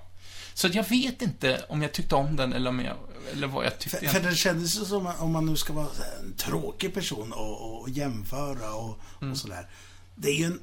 Så 0.55 0.69
jag 0.73 0.89
vet 0.89 1.23
inte 1.23 1.65
om 1.69 1.83
jag 1.83 1.93
tyckte 1.93 2.15
om 2.15 2.37
den 2.37 2.53
eller 2.53 2.71
om 2.71 2.81
jag, 2.81 2.97
eller 3.33 3.47
vad 3.47 3.65
jag 3.65 3.79
tyckte. 3.79 3.99
För, 3.99 4.07
för 4.07 4.21
det 4.31 4.37
kändes 4.37 4.81
ju 4.81 4.85
som 4.85 5.07
om 5.19 5.33
man 5.33 5.47
nu 5.47 5.57
ska 5.57 5.73
vara 5.73 5.89
en 6.23 6.35
tråkig 6.37 6.95
person 6.95 7.33
och, 7.33 7.81
och 7.81 7.89
jämföra 7.91 8.75
och, 8.75 8.99
Mm. 9.21 9.33
och 9.33 9.39
sådär. 9.39 9.67
Det 10.15 10.29
är 10.29 10.35
ju 10.35 10.45
en... 10.45 10.61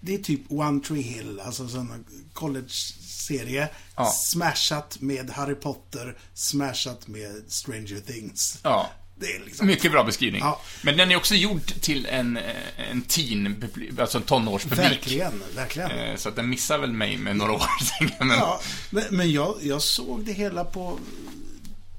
Det 0.00 0.14
är 0.14 0.18
typ 0.18 0.40
One 0.48 0.80
Tree 0.80 1.02
Hill, 1.02 1.40
alltså 1.40 1.68
sån 1.68 2.04
college-serie. 2.32 3.68
Ja. 3.96 4.10
Smashat 4.10 5.00
med 5.00 5.30
Harry 5.30 5.54
Potter, 5.54 6.18
smashat 6.34 7.06
med 7.08 7.42
Stranger 7.48 8.00
Things. 8.00 8.58
Ja. 8.62 8.90
Det 9.16 9.26
är 9.26 9.44
liksom... 9.44 9.66
Mycket 9.66 9.92
bra 9.92 10.04
beskrivning. 10.04 10.40
Ja. 10.40 10.60
Men 10.82 10.96
den 10.96 11.10
är 11.10 11.16
också 11.16 11.34
gjord 11.34 11.66
till 11.80 12.06
en, 12.06 12.36
eh, 12.36 12.90
en 12.90 13.02
teen, 13.02 13.64
alltså 13.98 14.18
en 14.18 14.24
tonårspublik. 14.24 14.78
Verkligen, 14.90 15.42
verkligen. 15.56 15.90
Eh, 15.90 16.16
Så 16.16 16.28
att 16.28 16.36
den 16.36 16.48
missar 16.48 16.78
väl 16.78 16.92
mig 16.92 17.16
med 17.18 17.36
några 17.36 17.52
år, 17.52 17.62
jag. 18.00 18.26
Men, 18.26 18.38
Ja, 18.38 18.60
men, 19.10 19.32
jag, 19.32 19.56
jag 19.62 19.82
såg 19.82 20.24
det 20.24 20.32
hela 20.32 20.64
på 20.64 20.98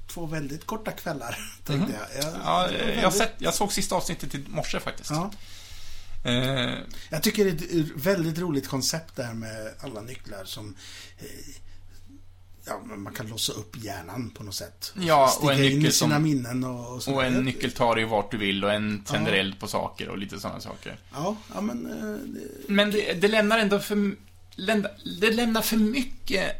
två 0.06 0.26
väldigt 0.26 0.66
korta 0.66 0.90
kvällar, 0.92 1.38
tänkte 1.64 1.92
jag. 1.92 2.24
jag. 2.24 2.32
Mhm. 2.32 2.40
ja, 2.44 2.68
det 2.68 2.78
eh, 2.78 2.88
jag, 2.88 2.94
väldigt- 3.02 3.18
sett, 3.18 3.34
jag 3.38 3.54
såg 3.54 3.72
sista 3.72 3.94
avsnittet 3.94 4.34
i 4.34 4.44
morse 4.48 4.80
faktiskt. 4.80 5.10
Ja. 5.10 5.30
Eh, 6.24 6.74
Jag 7.10 7.22
tycker 7.22 7.44
det 7.44 7.50
är 7.50 7.80
ett 7.80 7.86
väldigt 7.94 8.38
roligt 8.38 8.68
koncept 8.68 9.16
där 9.16 9.32
med 9.34 9.74
alla 9.80 10.00
nycklar 10.00 10.44
som 10.44 10.76
Ja, 12.68 12.80
man 12.96 13.14
kan 13.14 13.26
låsa 13.26 13.52
upp 13.52 13.76
hjärnan 13.84 14.30
på 14.30 14.42
något 14.44 14.54
sätt. 14.54 14.92
Ja, 15.00 15.32
och 15.40 15.52
en 15.52 15.60
nyckel 15.60 15.86
i 15.86 15.92
sina 15.92 16.14
som- 16.14 16.22
minnen 16.22 16.64
och, 16.64 16.94
och 16.96 17.08
och 17.08 17.24
en 17.24 17.32
nyckel 17.44 17.72
tar 17.72 17.94
dig 17.96 18.04
vart 18.04 18.30
du 18.30 18.36
vill 18.36 18.64
och 18.64 18.72
en 18.72 19.02
tänder 19.04 19.32
Ja. 19.32 19.38
eld 19.38 19.60
på 19.60 19.66
saker 19.68 20.08
och 20.08 20.18
lite 20.18 20.40
sådana 20.40 20.60
saker. 20.60 20.98
Ja, 21.14 21.36
ja 21.54 21.60
men... 21.60 21.86
eh, 21.86 22.14
det- 22.34 22.68
Men 22.72 22.90
det, 22.90 23.12
det 23.20 23.28
lämnar 23.28 23.58
ändå 23.58 23.78
för... 23.78 24.14
lämna- 24.56 24.90
Det 25.20 25.30
lämnar 25.30 25.62
för 25.62 25.76
mycket 25.76 26.50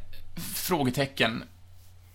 frågetecken. 0.54 1.42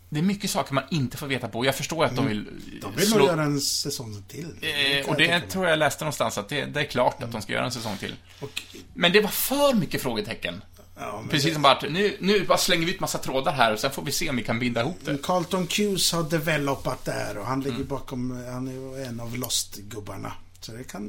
Det 0.10 0.20
är 0.20 0.24
mycket 0.24 0.50
saker 0.52 0.74
man 0.74 0.84
inte 0.92 1.18
får 1.18 1.28
veta 1.28 1.48
på. 1.48 1.66
Jag 1.66 1.76
förstår 1.76 2.06
att 2.06 2.16
de 2.16 2.28
vill... 2.28 2.40
Mm. 2.40 2.80
De 2.82 2.96
vill 2.96 3.10
nog 3.10 3.22
göra 3.22 3.44
en 3.44 3.62
säsong 3.62 4.24
till. 4.28 4.44
kan 4.44 4.70
Eh, 4.70 4.98
jag 4.98 5.10
och 5.10 5.16
det 5.18 5.28
mig. 5.28 5.42
tror 5.50 5.68
jag 5.68 5.80
läste 5.80 6.04
någonstans, 6.04 6.38
att 6.38 6.50
det, 6.50 6.66
det 6.66 6.80
är 6.80 6.84
klart 6.86 7.24
att 7.24 7.32
de 7.32 7.42
ska 7.42 7.54
göra 7.54 7.66
en 7.66 7.72
säsong 7.72 7.98
till. 7.98 8.16
Och, 8.40 8.62
Men 8.94 9.12
det 9.12 9.22
var 9.22 9.30
för 9.30 9.74
mycket 9.74 10.02
frågetecken. 10.02 10.62
Ja, 11.02 11.24
Precis 11.30 11.54
som 11.54 11.62
bara 11.62 11.80
nu, 11.90 12.18
nu 12.20 12.46
bara 12.46 12.58
slänger 12.58 12.86
vi 12.86 12.94
ut 12.94 13.00
massa 13.00 13.18
trådar 13.18 13.52
här 13.54 13.74
och 13.74 13.80
sen 13.80 13.92
får 13.92 14.04
vi 14.04 14.12
se 14.12 14.30
om 14.30 14.36
vi 14.36 14.44
kan 14.44 14.60
binda 14.60 14.82
ihop 14.82 15.00
det. 15.06 15.18
Carlton 15.24 15.68
Cuse 15.68 16.16
har 16.16 16.24
developat 16.24 17.06
där 17.06 17.38
och 17.38 17.46
han 17.46 17.62
Mm. 17.62 17.74
ligger 17.74 17.86
bakom, 17.86 18.32
han 18.52 18.68
är 18.68 19.06
en 19.06 19.20
av 19.20 19.38
Lost-gubbarna. 19.38 20.34
Så 20.60 20.72
det 20.72 20.84
kan 20.84 21.04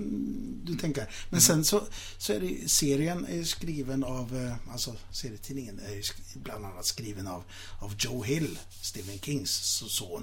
du 0.65 0.75
tänka. 0.75 1.01
Mm. 1.01 1.13
Men 1.31 1.41
sen 1.41 1.65
så, 1.65 1.83
så 2.19 2.33
är 2.33 2.41
det 2.41 2.71
serien 2.71 3.27
är 3.31 3.45
skriven 3.45 4.05
av, 4.05 4.37
eh, 4.37 4.73
alltså 4.73 4.95
serietidningen 5.11 5.79
är 5.89 6.03
bland 6.39 6.65
annat 6.67 6.87
skriven 6.87 7.27
av, 7.27 7.45
av 7.81 7.95
Joe 7.99 8.23
Hill, 8.23 8.59
Stephen 8.83 9.19
Kings 9.19 9.51
son. 9.51 9.89
Så 9.89 10.23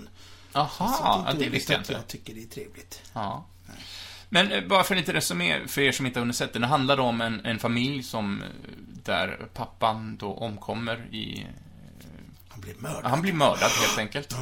Jaha, 0.54 0.70
ja, 0.80 1.34
det 1.40 1.50
visste 1.50 1.74
jag 1.74 1.82
inte. 1.82 1.94
Jag 1.94 2.08
tycker 2.08 2.34
det 2.34 2.44
är 2.44 2.48
trevligt. 2.48 3.02
Ja. 3.14 3.46
Men 4.30 4.52
eh, 4.52 4.64
bara 4.68 4.84
för 4.84 4.96
lite 4.96 5.14
resumé, 5.14 5.68
för 5.68 5.82
er 5.82 5.92
som 5.92 6.06
inte 6.06 6.20
har 6.20 6.22
hunnit 6.22 6.36
sett 6.36 6.54
det. 6.54 6.60
Det 6.60 6.68
handlar 6.68 7.00
om 7.00 7.22
en, 7.22 7.46
en 7.46 7.60
familj 7.60 8.04
som, 8.04 8.42
eh, 8.42 8.48
där 9.04 9.48
pappan 9.54 10.18
då 10.18 10.34
omkommer 10.34 10.98
i... 11.16 11.46
Han 12.50 12.62
blir 12.62 12.76
mördad. 12.80 13.06
Han 13.12 13.22
blir 13.22 13.34
mördad 13.34 13.72
helt 13.72 13.98
enkelt. 14.00 14.36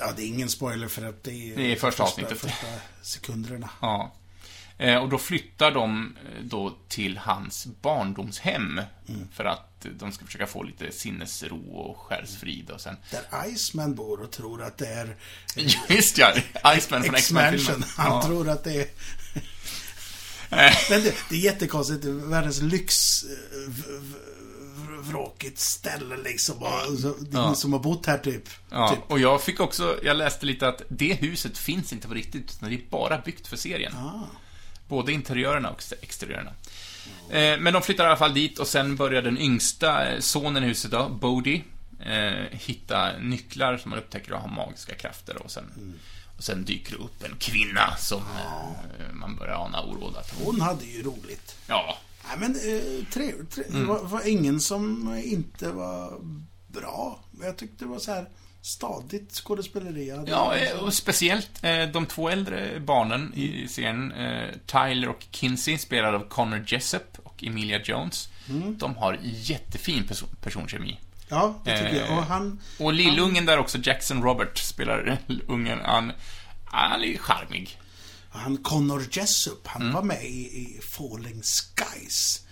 Ja, 0.00 0.12
det 0.16 0.22
är 0.22 0.26
ingen 0.26 0.48
spoiler 0.48 0.88
för 0.88 1.06
att 1.08 1.24
det 1.24 1.30
är... 1.52 1.56
Det 1.56 1.72
är 1.72 1.76
första 1.76 2.02
avsnittet. 2.02 2.38
Första 2.38 2.66
sekunderna. 3.02 3.70
Ja. 3.80 4.12
Eh, 4.78 4.96
Och 4.96 5.08
då 5.08 5.18
flyttar 5.18 5.70
de 5.70 6.16
eh, 6.24 6.42
då 6.44 6.76
till 6.88 7.18
hans 7.18 7.66
barndomshem. 7.82 8.80
För 9.32 9.44
att 9.44 9.75
de 9.98 10.12
ska 10.12 10.24
försöka 10.26 10.46
få 10.46 10.62
lite 10.62 10.92
sinnesro 10.92 11.70
och 11.76 11.96
själsfrid 11.98 12.70
och 12.70 12.80
sen... 12.80 12.96
Där 13.10 13.46
Iceman 13.48 13.94
bor 13.94 14.20
och 14.22 14.30
tror 14.30 14.62
att 14.62 14.78
det 14.78 14.86
är 14.86 15.16
Just 15.94 16.18
ja! 16.18 16.32
Iceman 16.76 17.02
från 17.02 17.14
X-Mansion. 17.14 17.54
X-Men-filmen. 17.54 17.88
Han 17.96 18.12
Ja. 18.12 18.22
tror 18.22 18.48
att 18.48 18.64
det 18.64 18.74
är... 18.80 18.86
Men 20.90 21.02
det, 21.02 21.14
det 21.28 21.34
är 21.34 21.40
jättekonstigt. 21.40 22.04
Världens 22.04 22.60
lyx... 22.62 23.22
eh, 23.24 23.28
v- 23.68 23.82
v- 23.88 23.98
v- 24.00 24.18
Vråkigt 25.00 25.58
ställe 25.58 26.16
liksom. 26.16 26.60
Det 27.30 27.36
är 27.38 27.42
Ja. 27.42 27.54
som 27.54 27.72
har 27.72 27.80
bott 27.80 28.06
här 28.06 28.18
typ. 28.18 28.42
Ja, 28.70 28.88
typ. 28.90 29.10
och 29.10 29.18
jag 29.20 29.42
fick 29.42 29.60
också, 29.60 29.98
jag 30.02 30.16
läste 30.16 30.46
lite 30.46 30.68
att 30.68 30.82
det 30.88 31.14
huset 31.14 31.58
finns 31.58 31.92
inte 31.92 32.08
på 32.08 32.14
riktigt, 32.14 32.50
utan 32.56 32.68
det 32.68 32.74
är 32.74 32.80
bara 32.90 33.18
byggt 33.18 33.46
för 33.46 33.56
serien. 33.56 33.96
Ah. 33.96 34.26
Både 34.88 35.12
interiörerna 35.12 35.70
och 35.70 35.82
exteriörerna. 36.02 36.52
Eh, 37.30 37.58
men 37.60 37.72
de 37.72 37.82
flyttar 37.82 38.04
i 38.04 38.06
alla 38.06 38.16
fall 38.16 38.34
dit 38.34 38.58
och 38.58 38.66
sen 38.66 38.96
börjar 38.96 39.22
den 39.22 39.38
yngsta 39.38 40.08
eh, 40.08 40.20
sonen 40.20 40.64
i 40.64 40.66
huset 40.66 40.90
då, 40.90 41.08
Bodhi, 41.08 41.64
eh, 42.00 42.44
hitta 42.50 43.18
nycklar 43.18 43.76
som 43.76 43.90
man 43.90 43.98
upptäcker 43.98 44.32
har 44.32 44.48
magiska 44.48 44.94
krafter 44.94 45.42
och 45.42 45.50
sen, 45.50 45.94
och 46.36 46.44
sen 46.44 46.64
dyker 46.64 46.90
det 46.92 46.98
upp 47.04 47.24
en 47.24 47.36
kvinna 47.38 47.96
som 47.98 48.22
man 49.12 49.36
börjar 49.36 49.64
ana 49.64 49.82
oråd 49.82 50.16
att 50.16 50.34
hon... 50.44 50.60
Hade 50.60 50.84
ju 50.84 51.02
roligt. 51.02 51.56
Ja, 51.66 51.98
Nej, 52.28 52.36
men 52.38 52.50
eh, 52.54 53.04
tre, 53.12 53.32
tre, 53.50 53.64
Mm. 53.68 53.80
det 53.80 53.86
var, 53.86 54.02
var 54.04 54.28
ingen 54.28 54.60
som 54.60 55.14
inte 55.24 55.70
var 55.70 56.20
bra. 56.66 57.20
Jag 57.42 57.56
tyckte 57.56 57.84
det 57.84 57.88
var 57.88 57.98
så 57.98 58.12
här 58.12 58.28
stadigt 58.66 59.32
skådespeleri. 59.34 60.08
Jag 60.08 60.28
Ja, 60.28 60.56
eh, 60.56 60.78
och 60.78 60.94
speciellt 60.94 61.64
eh, 61.64 61.86
de 61.86 62.06
två 62.06 62.28
äldre 62.28 62.80
barnen 62.80 63.32
i 63.34 63.68
serien, 63.68 64.12
eh, 64.12 64.48
Tyler 64.66 65.08
och 65.08 65.26
Kinsey, 65.30 65.78
spelade 65.78 66.16
av 66.16 66.28
Connor 66.28 66.64
Jessup 66.66 67.18
och 67.22 67.44
Emilia 67.44 67.80
Jones. 67.84 68.28
De 68.78 68.96
har 68.96 69.18
jättefin 69.22 70.06
perso 70.06 70.26
personkemi. 70.40 71.00
ja, 71.28 71.60
det 71.64 71.78
tycker 71.78 71.96
jag. 72.00 72.10
eh, 72.10 72.18
Och 72.18 72.24
han... 72.24 72.60
Och 72.78 72.92
lillungen 72.92 73.46
där 73.46 73.58
också, 73.58 73.78
Jackson 73.82 74.22
Robert, 74.22 74.58
spelar 74.58 75.18
ungen. 75.48 75.78
Han, 75.84 76.12
han 76.64 77.02
är 77.02 77.18
charmig. 77.18 77.78
Han 78.30 78.56
Connor 78.56 79.04
Jessup, 79.10 79.66
han 79.66 79.92
var 79.92 80.02
med 80.02 80.24
i, 80.24 80.28
i 80.60 80.80
Falling 80.82 81.42
Skies. 81.42 82.42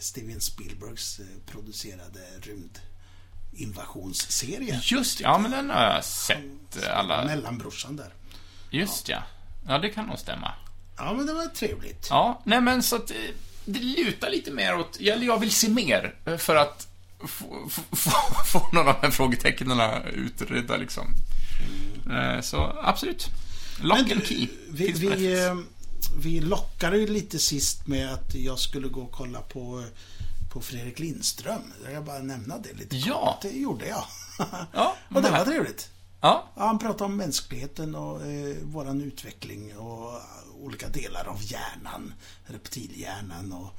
Steven 0.00 0.40
Spielbergs 0.40 1.20
producerade 1.46 2.20
rymdinvasionsserie. 3.56 4.80
Just 4.84 5.20
ja, 5.20 5.38
men 5.38 5.50
den 5.50 5.70
har 5.70 5.82
jag 5.82 6.04
sett 6.04 6.82
eh, 6.82 6.98
alla. 6.98 7.24
Mellanbrorsan 7.24 7.96
där. 7.96 8.12
Just 8.70 9.08
ja. 9.08 9.22
Ja, 9.68 9.78
det 9.78 9.88
kan 9.88 10.06
nog 10.06 10.18
stämma. 10.18 10.52
Ja, 10.96 11.12
men 11.12 11.26
det 11.26 11.32
var 11.32 11.46
trevligt. 11.46 12.06
Ja, 12.10 12.42
nej 12.44 12.60
men 12.60 12.82
så 12.82 12.96
att 12.96 13.10
eh, 13.10 13.16
det 13.64 13.78
lutar 13.78 14.30
lite 14.30 14.50
mer 14.50 14.78
åt, 14.78 15.00
eller 15.00 15.26
jag 15.26 15.38
vill 15.38 15.50
se 15.50 15.68
mer 15.68 16.14
eh, 16.24 16.36
för 16.36 16.56
att 16.56 16.88
få, 17.20 17.70
få, 18.46 18.68
några 18.72 18.88
av 18.90 18.96
de 19.00 19.06
här 19.06 19.10
frågetecknen 19.10 19.80
utredda 20.14 20.76
liksom. 20.76 21.14
Eh, 22.10 22.40
Så 22.40 22.78
absolut. 22.82 23.30
Lock 23.80 23.98
Men 23.98 24.12
and 24.12 24.26
key. 24.26 24.48
Vi, 24.68 24.92
vi, 24.92 25.50
vi 26.18 26.40
lockade 26.40 26.98
ju 26.98 27.06
lite 27.06 27.38
sist 27.38 27.86
med 27.86 28.12
att 28.12 28.34
jag 28.34 28.58
skulle 28.58 28.88
gå 28.88 29.00
och 29.02 29.12
kolla 29.12 29.40
på, 29.40 29.84
på 30.56 30.62
Fredrik 30.62 30.98
Lindström. 30.98 31.60
Jag 31.84 31.92
kan 31.92 32.04
bara 32.04 32.18
nämna 32.18 32.58
det 32.58 32.72
lite 32.72 32.96
Ja. 32.96 33.32
kort. 33.32 33.42
Det 33.52 33.58
gjorde 33.58 33.86
jag. 33.88 34.04
Ja, 34.72 34.96
och 35.14 35.22
det 35.22 35.30
var 35.30 35.44
trevligt. 35.44 35.90
Ja, 36.20 36.48
Ja, 36.56 36.66
han 36.66 36.78
pratade 36.78 37.04
om 37.04 37.16
mänskligheten 37.16 37.94
och 37.94 38.22
eh, 38.26 38.56
våran 38.62 39.00
utveckling 39.00 39.76
och 39.78 40.12
eh, 40.12 40.20
olika 40.60 40.88
delar 40.88 41.24
av 41.28 41.38
hjärnan. 41.42 42.14
Reptilhjärnan 42.46 43.52
och, 43.52 43.76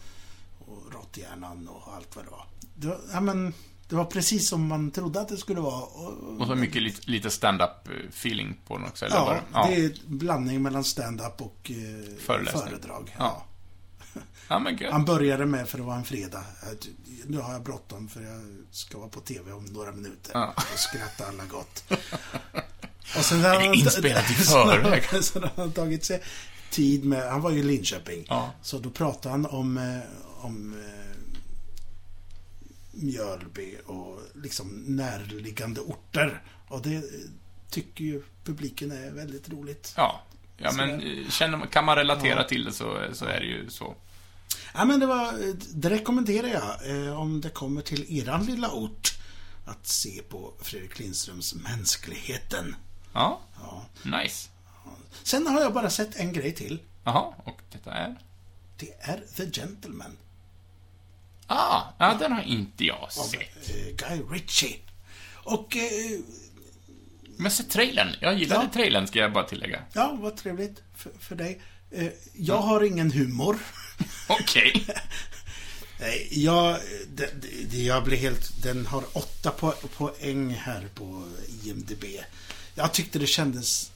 och 0.67 0.93
råtthjärnan 0.93 1.67
och 1.67 1.93
allt 1.95 2.15
vad 2.15 2.25
det 2.25 2.32
var. 2.32 2.45
Det 2.75 2.88
var, 2.88 2.99
ja, 3.13 3.19
men, 3.21 3.53
det 3.89 3.95
var 3.95 4.05
precis 4.05 4.49
som 4.49 4.67
man 4.67 4.91
trodde 4.91 5.21
att 5.21 5.28
det 5.28 5.38
skulle 5.38 5.61
vara. 5.61 5.82
Och, 5.84 6.41
och 6.41 6.47
så 6.47 6.55
mycket 6.55 6.82
lite, 6.82 7.11
lite 7.11 7.30
stand-up 7.30 7.88
feeling 8.09 8.57
på 8.67 8.78
den 8.78 8.88
också, 8.88 9.05
eller 9.05 9.15
vad 9.19 9.39
ja, 9.53 9.67
det- 9.67 9.75
är 9.75 9.86
en 9.86 10.17
blandning 10.17 10.61
mellan 10.61 10.84
stand-up 10.84 11.41
och 11.41 11.71
eh, 11.71 12.17
föredrag. 12.19 13.15
Ja. 13.19 13.23
Ja, 13.25 13.45
men 14.49 14.76
gud. 14.78 14.91
Han 14.91 15.05
började 15.05 15.45
med, 15.45 15.70
för 15.70 15.78
det 15.78 15.84
var 15.84 15.95
en 15.95 16.03
fredag, 16.03 16.43
att 16.72 16.88
nu 17.26 17.38
har 17.38 17.53
jag 17.53 17.63
bråttom 17.63 18.07
för 18.09 18.22
jag 18.22 18.41
ska 18.72 18.97
vara 18.97 19.09
på 19.09 19.20
TV 19.20 19.51
om 19.51 19.65
några 19.65 19.91
minuter. 19.91 20.32
Ja. 20.34 20.53
Och 20.57 20.80
skratta 20.80 21.26
alla 21.28 21.45
gott. 21.45 21.84
Och 23.18 23.26
sen 23.26 23.41
har 23.41 23.55
han- 23.55 23.74
inspelat 23.74 24.32
i 24.32 24.34
förväg? 24.34 25.03
Sen 25.24 25.41
har 25.43 25.51
han 25.55 25.72
tagit 25.72 26.05
sig 26.05 26.24
tid 26.72 27.05
med, 27.05 27.30
han 27.32 27.41
var 27.41 27.51
ju 27.51 27.59
i 27.59 27.63
Linköping. 27.63 28.26
Ja. 28.30 28.51
Så 28.61 28.80
då 28.80 28.89
pratade 28.89 29.30
han 29.34 29.45
om, 29.45 29.78
eh, 29.78 30.45
om 30.45 30.74
eh, 30.74 31.18
Mjölby 32.91 33.76
och 33.86 34.20
liksom 34.36 34.84
närliggande 34.88 35.82
orter. 35.82 36.41
Och 36.68 36.82
det 36.82 37.03
tycker 37.70 38.03
ju 38.03 38.22
publiken 38.43 38.91
är 38.91 39.11
väldigt 39.11 39.49
roligt. 39.49 39.93
Ja. 39.97 40.22
Ja, 40.57 40.72
men 40.72 40.89
eh, 41.01 41.30
känner, 41.30 41.65
kan 41.65 41.86
man 41.86 41.95
relatera 41.95 42.41
Ja. 42.41 42.47
till 42.47 42.63
det 42.65 42.72
så, 42.72 42.99
så 43.13 43.26
är 43.26 43.39
det 43.39 43.45
ju 43.45 43.70
så. 43.70 43.95
Ja, 44.73 44.85
men 44.85 44.99
det 44.99 45.05
var, 45.05 45.53
det 45.73 45.89
rekommenderar 45.89 46.47
jag 46.47 47.05
eh, 47.07 47.19
om 47.21 47.41
det 47.41 47.49
kommer 47.49 47.81
till 47.81 48.17
eran 48.19 48.45
lilla 48.45 48.71
ort. 48.71 49.13
Att 49.65 49.87
se 49.87 50.21
på 50.29 50.53
Fredrik 50.61 50.99
Lindströms 50.99 51.55
Mänskligheten. 51.55 52.75
Ja, 53.13 53.41
Ja. 53.61 53.85
nice. 54.19 54.49
Sen 55.23 55.47
har 55.47 55.61
jag 55.61 55.73
bara 55.73 55.89
sett 55.89 56.15
en 56.15 56.33
grej 56.33 56.53
till. 56.53 56.79
Jaha, 57.03 57.33
och 57.43 57.61
detta 57.71 57.91
är? 57.93 58.15
Det 58.77 58.93
är 58.99 59.23
The 59.35 59.51
Gentleman. 59.61 60.17
Ah, 61.47 61.81
ja, 61.97 62.15
den 62.19 62.31
har 62.31 62.41
inte 62.41 62.83
jag 62.85 63.03
Av 63.03 63.07
sett. 63.09 63.69
eh, 63.69 63.95
Guy 64.09 64.21
Ritchie. 64.31 64.79
Och 65.33 65.77
eh, 65.77 66.19
Men 67.37 67.51
se 67.51 67.63
trailern. 67.63 68.15
Jag 68.21 68.39
gillade 68.39 68.63
Ja. 68.63 68.69
trailern, 68.73 69.07
ska 69.07 69.19
jag 69.19 69.33
bara 69.33 69.43
tillägga. 69.43 69.81
ja, 69.93 70.17
vad 70.21 70.37
trevligt 70.37 70.83
för, 70.95 71.11
för 71.19 71.35
dig. 71.35 71.61
Eh, 71.91 72.07
jag 72.33 72.57
har 72.61 72.83
ingen 72.83 73.11
humor. 73.11 73.57
Okej. 74.27 74.87
Nej, 75.99 76.27
jag, 76.31 76.79
det, 77.15 77.29
det, 77.69 77.83
jag 77.83 78.03
blir 78.03 78.17
helt... 78.17 78.63
Den 78.63 78.85
har 78.85 79.03
åtta 79.13 79.51
po 79.51 79.71
poäng 79.97 80.49
här 80.49 80.89
på 80.95 81.27
IMDB. 81.63 82.03
Jag 82.75 82.93
tyckte 82.93 83.19
det 83.19 83.27
kändes... 83.27 83.91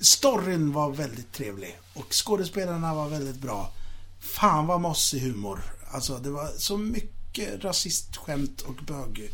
Storyn 0.00 0.72
var 0.72 0.90
väldigt 0.90 1.32
trevlig 1.32 1.78
och 1.94 2.12
skådespelarna 2.12 2.94
var 2.94 3.08
väldigt 3.08 3.36
bra. 3.36 3.72
Fan 4.20 4.66
vad 4.66 4.80
mossig 4.80 5.20
humor. 5.20 5.60
Alltså, 5.90 6.18
det 6.18 6.30
var 6.30 6.52
så 6.58 6.76
mycket 6.76 7.64
rasistskämt 7.64 8.60
och 8.60 8.74
bög 8.74 9.30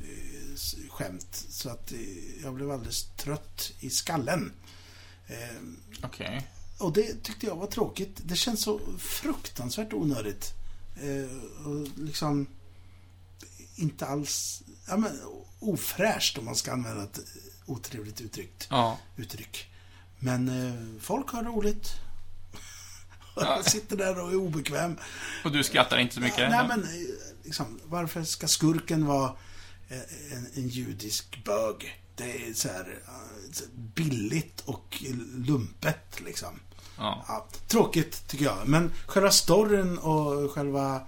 eh, 0.00 0.90
skämt 0.90 1.46
så 1.48 1.70
att 1.70 1.92
eh, 1.92 1.98
jag 2.42 2.54
blev 2.54 2.70
alldeles 2.70 3.06
trött 3.16 3.72
i 3.80 3.90
skallen. 3.90 4.52
Eh, 5.26 5.62
Okej. 6.02 6.46
Och 6.78 6.92
det 6.92 7.22
tyckte 7.22 7.46
jag 7.46 7.56
var 7.56 7.66
tråkigt. 7.66 8.20
Det 8.24 8.36
känns 8.36 8.62
så 8.62 8.80
fruktansvärt 8.98 9.92
onödigt. 9.92 10.54
Eh, 11.02 11.66
och 11.66 11.88
liksom 11.98 12.46
inte 13.76 14.06
alls 14.06 14.62
ja, 14.88 14.96
men, 14.96 15.20
ofräscht 15.58 16.38
om 16.38 16.44
man 16.44 16.56
ska 16.56 16.72
använda 16.72 17.02
ett 17.02 17.20
otrevligt 17.66 18.20
uttryck. 18.20 18.66
Ja. 18.70 18.98
uttryck. 19.16 19.66
Men 20.18 20.48
eh, 20.48 21.00
folk 21.00 21.30
har 21.30 21.42
roligt. 21.42 21.90
Ja. 23.36 23.56
jag 23.56 23.64
sitter 23.70 23.96
där 23.96 24.20
och 24.20 24.30
är 24.30 24.36
obekväm. 24.36 24.98
Och 25.44 25.52
du 25.52 25.64
skrattar 25.64 25.98
inte 25.98 26.14
så 26.14 26.20
mycket? 26.20 26.50
Nej, 26.50 26.68
men 26.68 26.82
eh, 26.82 26.88
liksom, 27.44 27.80
varför 27.84 28.24
ska 28.24 28.48
skurken 28.48 29.06
vara 29.06 29.36
eh, 29.88 30.32
en, 30.32 30.46
en 30.54 30.68
judisk 30.68 31.44
bög? 31.44 32.02
Det 32.14 32.48
är 32.48 32.54
så 32.54 32.68
här 32.68 32.98
eh, 33.06 33.68
billigt 33.94 34.60
och 34.60 35.02
lumpet 35.34 36.20
liksom. 36.24 36.60
Ja. 36.98 37.24
Ja, 37.28 37.46
tråkigt 37.66 38.28
tycker 38.28 38.44
jag. 38.44 38.68
Men 38.68 38.92
själva 39.06 39.30
storyn 39.30 39.98
och 39.98 40.50
själva 40.50 41.00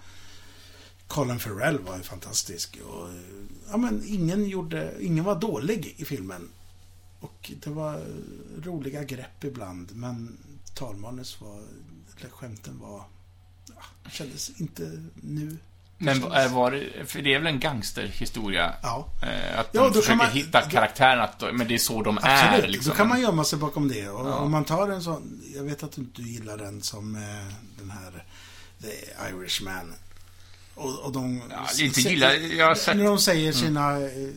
Colin 1.06 1.38
Farrell 1.38 1.78
var 1.78 1.96
ju 1.96 2.02
fantastisk. 2.02 2.78
Och, 2.86 3.08
ja, 3.70 3.76
men 3.76 4.02
ingen, 4.06 4.48
gjorde, 4.48 4.94
ingen 5.00 5.24
var 5.24 5.34
dålig 5.34 5.94
i 5.96 6.04
filmen. 6.04 6.48
Och 7.20 7.52
det 7.62 7.70
var 7.70 8.04
roliga 8.62 9.04
grepp 9.04 9.44
ibland. 9.44 9.90
Men 9.94 10.38
talmanus 10.74 11.40
var, 11.40 11.62
eller 12.18 12.30
skämten 12.30 12.78
var, 12.78 13.04
ja, 13.66 14.10
kändes 14.10 14.60
inte 14.60 15.02
nu. 15.14 15.56
Men 16.02 16.20
var 16.54 16.70
det, 16.70 17.06
för 17.06 17.22
det 17.22 17.34
är 17.34 17.38
väl 17.38 17.46
en 17.46 17.60
gangsterhistoria? 17.60 18.74
Ja. 18.82 19.08
Eh, 19.22 19.58
Att 19.60 19.68
Ja, 19.72 19.82
de 19.84 19.92
försöker 19.94 20.14
man- 20.16 20.30
hitta 20.30 20.60
karaktären, 20.62 21.20
att, 21.20 21.42
men 21.52 21.68
det 21.68 21.74
är 21.74 21.78
så 21.78 22.02
de 22.02 22.18
Absolut, 22.22 22.64
är 22.64 22.68
liksom. 22.68 22.90
då 22.90 22.96
kan 22.96 23.08
man 23.08 23.20
gömma 23.20 23.44
sig 23.44 23.58
bakom 23.58 23.88
det. 23.88 24.08
Och 24.08 24.28
Ja. 24.28 24.34
om 24.34 24.50
man 24.50 24.64
tar 24.64 24.88
en 24.88 25.02
sån, 25.02 25.42
jag 25.54 25.62
vet 25.64 25.82
att 25.82 25.92
du 25.92 26.00
inte 26.00 26.22
gillar 26.22 26.56
den 26.56 26.82
som 26.82 27.14
eh, 27.16 27.54
den 27.78 27.90
här 27.90 28.24
The 28.82 28.88
Irishman. 29.30 29.92
Och, 30.74 30.98
och 30.98 31.12
de... 31.12 31.42
Ja, 31.50 31.84
inte 31.84 32.00
gillar, 32.00 32.32
jag 32.58 32.66
har 32.66 32.74
sett... 32.74 32.88
Mm. 32.94 32.98
När 33.04 33.10
de 33.10 33.18
säger 33.18 33.52
sina... 33.52 33.96
eh, 33.96 34.28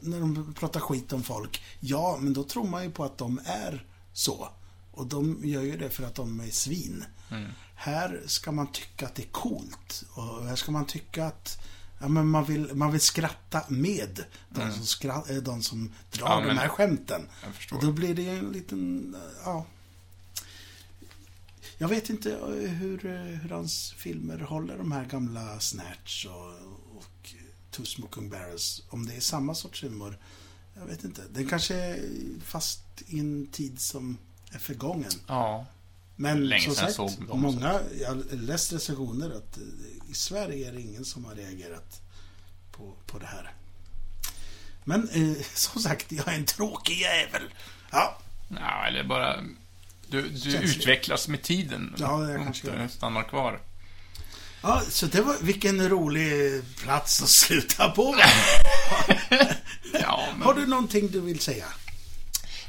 När 0.00 0.20
de 0.20 0.54
pratar 0.58 0.80
skit 0.80 1.12
om 1.12 1.22
folk. 1.22 1.62
Ja, 1.80 2.18
men 2.20 2.32
då 2.32 2.42
tror 2.44 2.64
man 2.68 2.84
ju 2.84 2.90
på 2.90 3.04
att 3.04 3.18
de 3.18 3.40
är 3.44 3.84
så. 4.12 4.48
Och 4.92 5.06
de 5.06 5.40
gör 5.44 5.62
ju 5.62 5.76
det 5.76 5.90
för 5.90 6.02
att 6.04 6.14
de 6.14 6.40
är 6.40 6.50
svin. 6.50 7.04
Mm. 7.30 7.50
Här 7.80 8.22
ska 8.26 8.52
man 8.52 8.72
tycka 8.72 9.06
att 9.06 9.14
det 9.14 9.22
är 9.22 9.30
coolt. 9.32 10.04
Och 10.14 10.46
här 10.46 10.56
ska 10.56 10.72
man 10.72 10.86
tycka 10.86 11.26
att 11.26 11.58
ja, 11.98 12.08
men 12.08 12.28
man, 12.28 12.44
vill, 12.44 12.74
man 12.74 12.92
vill 12.92 13.00
skratta 13.00 13.64
med 13.68 14.24
de, 14.48 14.72
som, 14.72 14.86
skra, 14.86 15.24
eh, 15.28 15.36
de 15.36 15.62
som 15.62 15.92
drar 16.10 16.36
Mm. 16.36 16.48
Ja, 16.48 16.54
de 16.54 16.60
här 16.60 16.68
skämten. 16.68 17.28
Och 17.72 17.82
då 17.82 17.92
blir 17.92 18.14
det 18.14 18.28
en 18.28 18.52
liten, 18.52 19.16
ja. 19.44 19.66
Jag 21.78 21.88
vet 21.88 22.10
inte 22.10 22.32
eh, 22.32 22.70
hur, 22.70 23.06
eh, 23.06 23.12
hur 23.12 23.50
hans 23.50 23.92
filmer 23.92 24.38
håller 24.38 24.78
de 24.78 24.92
här 24.92 25.04
gamla 25.04 25.60
Snatch 25.60 26.26
och, 26.26 26.48
och 26.96 27.34
Two 27.70 27.84
Smoking 27.84 28.30
Barrels. 28.30 28.82
Om 28.88 29.06
det 29.06 29.14
är 29.14 29.20
samma 29.20 29.54
sorts 29.54 29.84
humor. 29.84 30.18
Jag 30.74 30.86
vet 30.86 31.04
inte. 31.04 31.22
Den 31.32 31.48
kanske 31.48 31.74
är 31.74 32.00
fast 32.44 32.82
i 33.06 33.18
en 33.18 33.46
tid 33.46 33.80
som 33.80 34.18
är 34.50 34.58
förgången. 34.58 35.10
Ja. 35.26 35.66
Men 36.20 36.48
Länge 36.48 36.64
som 36.64 36.74
sagt, 36.74 36.94
såg 36.94 37.26
dem, 37.28 37.40
många, 37.40 37.80
jag 38.00 38.08
har 38.08 38.36
läst 38.36 38.72
recensioner 38.72 39.26
att 39.26 39.56
eh, 39.56 40.10
i 40.10 40.14
Sverige 40.14 40.68
är 40.68 40.72
det 40.72 40.80
ingen 40.80 41.04
som 41.04 41.24
har 41.24 41.34
reagerat 41.34 42.00
på, 42.72 42.94
på 43.06 43.18
det 43.18 43.26
här. 43.26 43.52
Men 44.84 45.08
eh, 45.08 45.44
som 45.54 45.82
sagt, 45.82 46.12
jag 46.12 46.28
är 46.28 46.34
en 46.34 46.44
tråkig 46.44 46.98
jävel. 46.98 47.42
Ja, 47.90 48.18
Ja, 48.48 48.86
eller 48.86 49.04
bara... 49.04 49.36
Du, 50.10 50.28
du 50.28 50.56
utvecklas 50.56 51.28
med 51.28 51.42
tiden. 51.42 51.94
Ja, 51.98 52.28
jag 52.28 52.44
kanske 52.44 52.68
inte 52.68 52.80
gör. 52.80 52.88
stannar 52.88 53.22
kvar. 53.22 53.60
ja 54.62 54.82
så 54.88 55.06
det 55.06 55.20
var 55.20 55.36
vilken 55.42 55.88
rolig 55.88 56.62
plats 56.76 57.22
att 57.22 57.28
sluta 57.28 57.90
på. 57.90 58.16
Ja, 59.92 60.28
men... 60.32 60.42
Har 60.42 60.54
du 60.54 60.66
någonting 60.66 61.08
du 61.08 61.20
vill 61.20 61.40
säga? 61.40 61.66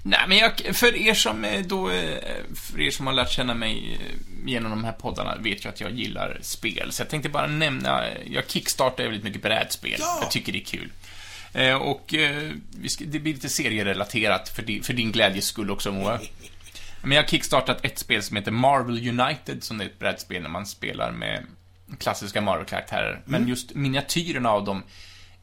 Nej, 0.04 0.20
men 0.28 0.38
jag, 0.38 0.76
för 0.76 0.96
er 0.96 1.14
som 1.14 1.46
eh, 1.46 1.62
då, 1.66 1.90
eh, 1.90 2.18
för 2.56 2.82
er 2.82 2.92
som 2.92 3.08
har 3.08 3.14
lärt 3.14 3.32
känna 3.32 3.54
mig 3.54 4.00
eh, 4.02 4.50
genom 4.50 4.72
de 4.72 4.84
här 4.84 4.92
poddarna 4.92 5.36
vet 5.36 5.66
ju 5.66 5.70
att 5.70 5.82
jag 5.82 5.92
gillar 5.92 6.40
spel. 6.42 6.92
Så 6.92 7.02
jag 7.02 7.10
tänkte 7.10 7.30
bara 7.30 7.48
nämna, 7.48 8.04
jag 8.26 8.50
kickstartar 8.50 9.04
väldigt 9.04 9.24
mycket 9.24 9.42
brädspel. 9.42 9.96
Ja. 10.00 10.18
Jag 10.22 10.32
tycker 10.32 10.52
det 10.52 10.60
är 10.60 10.66
kul. 10.66 10.92
Och 11.82 12.06
det 13.00 13.20
blir 13.20 13.34
lite 13.34 13.50
serierelaterat 13.50 14.50
för 14.50 14.64
din, 14.64 14.84
för 14.84 14.94
din 14.94 15.12
glädjes 15.12 15.46
skull 15.46 15.72
också, 15.72 15.92
Moa. 15.92 16.20
Men 17.02 17.12
jag 17.12 17.24
har 17.24 17.28
kickstartat 17.28 17.86
ett 17.86 18.00
spel 18.00 18.24
som 18.24 18.38
heter 18.38 18.52
Marvel 18.52 19.20
United, 19.20 19.64
som 19.64 19.82
är 19.82 19.86
ett 19.86 20.00
brädspel 20.00 20.42
när 20.42 20.50
man 20.50 20.66
spelar 20.66 21.12
med 21.12 21.46
klassiska 21.98 22.42
Marvel-karaktärer. 22.42 23.22
Men 23.26 23.48
just 23.48 23.76
miniatyrerna 23.76 24.50
av 24.50 24.66
dem 24.66 24.84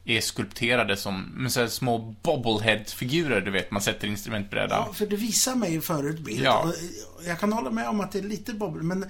är 0.07 0.21
skulpterade 0.21 0.97
som 0.97 1.21
med 1.21 1.51
så 1.51 1.67
små 1.67 1.97
bobblehead-figurer, 2.23 3.41
du 3.41 3.51
vet, 3.51 3.71
man 3.71 3.81
sätter 3.81 4.07
instrumentbrädan. 4.07 4.83
Ja, 4.87 4.93
för 4.93 5.05
du 5.05 5.15
visar 5.15 5.55
mig 5.55 5.81
förut 5.81 6.19
bild. 6.19 6.43
Ja. 6.45 6.71
Jag 7.25 7.39
kan 7.39 7.53
hålla 7.53 7.69
med 7.69 7.87
om 7.89 7.99
att 8.01 8.11
det 8.11 8.19
är 8.19 8.23
lite 8.23 8.53
bobbel, 8.53 8.83
men 8.83 9.05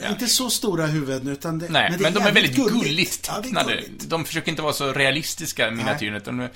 Ja. 0.00 0.08
inte 0.08 0.26
så 0.26 0.50
stora 0.50 0.86
huvuden, 0.86 1.28
utan 1.28 1.58
det, 1.58 1.68
Nej, 1.68 1.90
men, 1.90 2.12
det 2.12 2.18
de 2.20 2.26
är 2.26 2.32
väldigt 2.32 2.56
gulligt 2.56 3.26
Ja, 3.28 3.38
är 3.38 3.42
tecknade. 3.42 3.72
gulligt. 3.74 4.08
de 4.10 4.24
försöker 4.24 4.50
inte 4.50 4.62
vara 4.62 4.72
så 4.72 4.92
realistiska, 4.92 5.70
miniatyrerna, 5.70 6.16
utan 6.16 6.36
de 6.38 6.48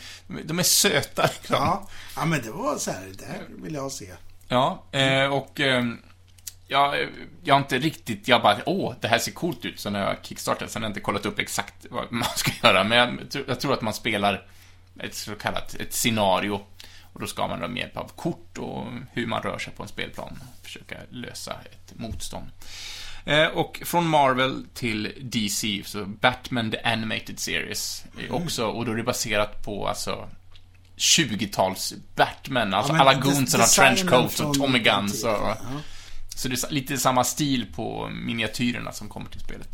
de 0.44 0.58
är 0.58 0.62
söta. 0.62 1.22
Liksom. 1.22 1.56
Ja, 1.56 1.88
ja, 2.16 2.24
men 2.24 2.42
det 2.42 2.50
var 2.50 2.78
så 2.78 2.90
här, 2.90 3.06
det 3.18 3.24
här 3.24 3.42
vill 3.62 3.74
jag 3.74 3.92
se. 3.92 4.10
Ja, 4.48 4.84
eh, 4.92 5.24
och 5.24 5.60
eh, 6.68 6.74
ja, 6.76 6.96
jag 7.44 7.54
har 7.54 7.60
inte 7.60 7.78
riktigt, 7.78 8.28
jag 8.28 8.42
bara, 8.42 8.56
åh, 8.66 8.94
det 9.00 9.08
här 9.08 9.18
ser 9.18 9.32
coolt 9.32 9.64
ut, 9.64 9.80
så 9.80 9.90
när 9.90 10.00
jag 10.00 10.16
kickstartade, 10.22 10.70
sen 10.70 10.82
har 10.82 10.86
jag 10.86 10.90
inte 10.90 11.00
kollat 11.00 11.26
upp 11.26 11.38
exakt 11.38 11.86
vad 11.90 12.04
man 12.12 12.28
ska 12.36 12.50
göra, 12.62 12.84
men 12.84 12.98
jag, 12.98 13.30
tror- 13.30 13.44
jag 13.48 13.60
tror 13.60 13.72
att 13.72 13.82
man 13.82 13.94
spelar 13.94 14.46
ett 15.00 15.14
så 15.14 15.34
kallat, 15.34 15.74
ett 15.74 15.92
scenario, 15.94 16.60
och 17.12 17.20
då 17.20 17.26
ska 17.26 17.46
man 17.46 17.60
då 17.60 17.68
med 17.68 17.80
hjälp 17.80 17.96
av 17.96 18.10
kort 18.16 18.58
och 18.58 18.86
hur 19.12 19.26
man 19.26 19.42
rör 19.42 19.58
sig 19.58 19.72
på 19.72 19.82
en 19.82 19.88
spelplan 19.88 20.38
försöka 20.62 20.96
lösa 21.10 21.52
ett 21.52 21.98
motstånd. 21.98 22.46
Eh, 23.24 23.46
och 23.46 23.82
från 23.84 24.06
Marvel 24.06 24.64
till 24.74 25.12
DC, 25.20 25.82
så 25.84 26.04
Batman 26.04 26.70
The 26.70 26.78
Animated 26.84 27.38
Series, 27.40 28.04
är 28.18 28.34
också, 28.34 28.66
och 28.66 28.84
då 28.86 28.92
är 28.92 28.96
det 28.96 29.02
baserat 29.02 29.64
på, 29.64 29.88
alltså, 29.88 30.28
20-tals 30.96 31.94
Batman, 32.14 32.74
alltså 32.74 32.92
men 32.92 33.00
alla 33.00 33.14
goonsen 33.14 33.60
har 33.60 33.66
trenchcoats 33.68 34.40
och 34.40 34.54
Tommy 34.54 34.78
Guns 34.78 35.24
och... 35.24 35.30
ja. 35.30 35.56
Så 36.36 36.48
det 36.48 36.64
är 36.64 36.70
lite 36.72 36.98
samma 36.98 37.24
stil 37.24 37.66
på 37.74 38.08
miniatyrerna 38.08 38.92
som 38.92 39.08
kommer 39.08 39.30
till 39.30 39.40
spelet. 39.40 39.68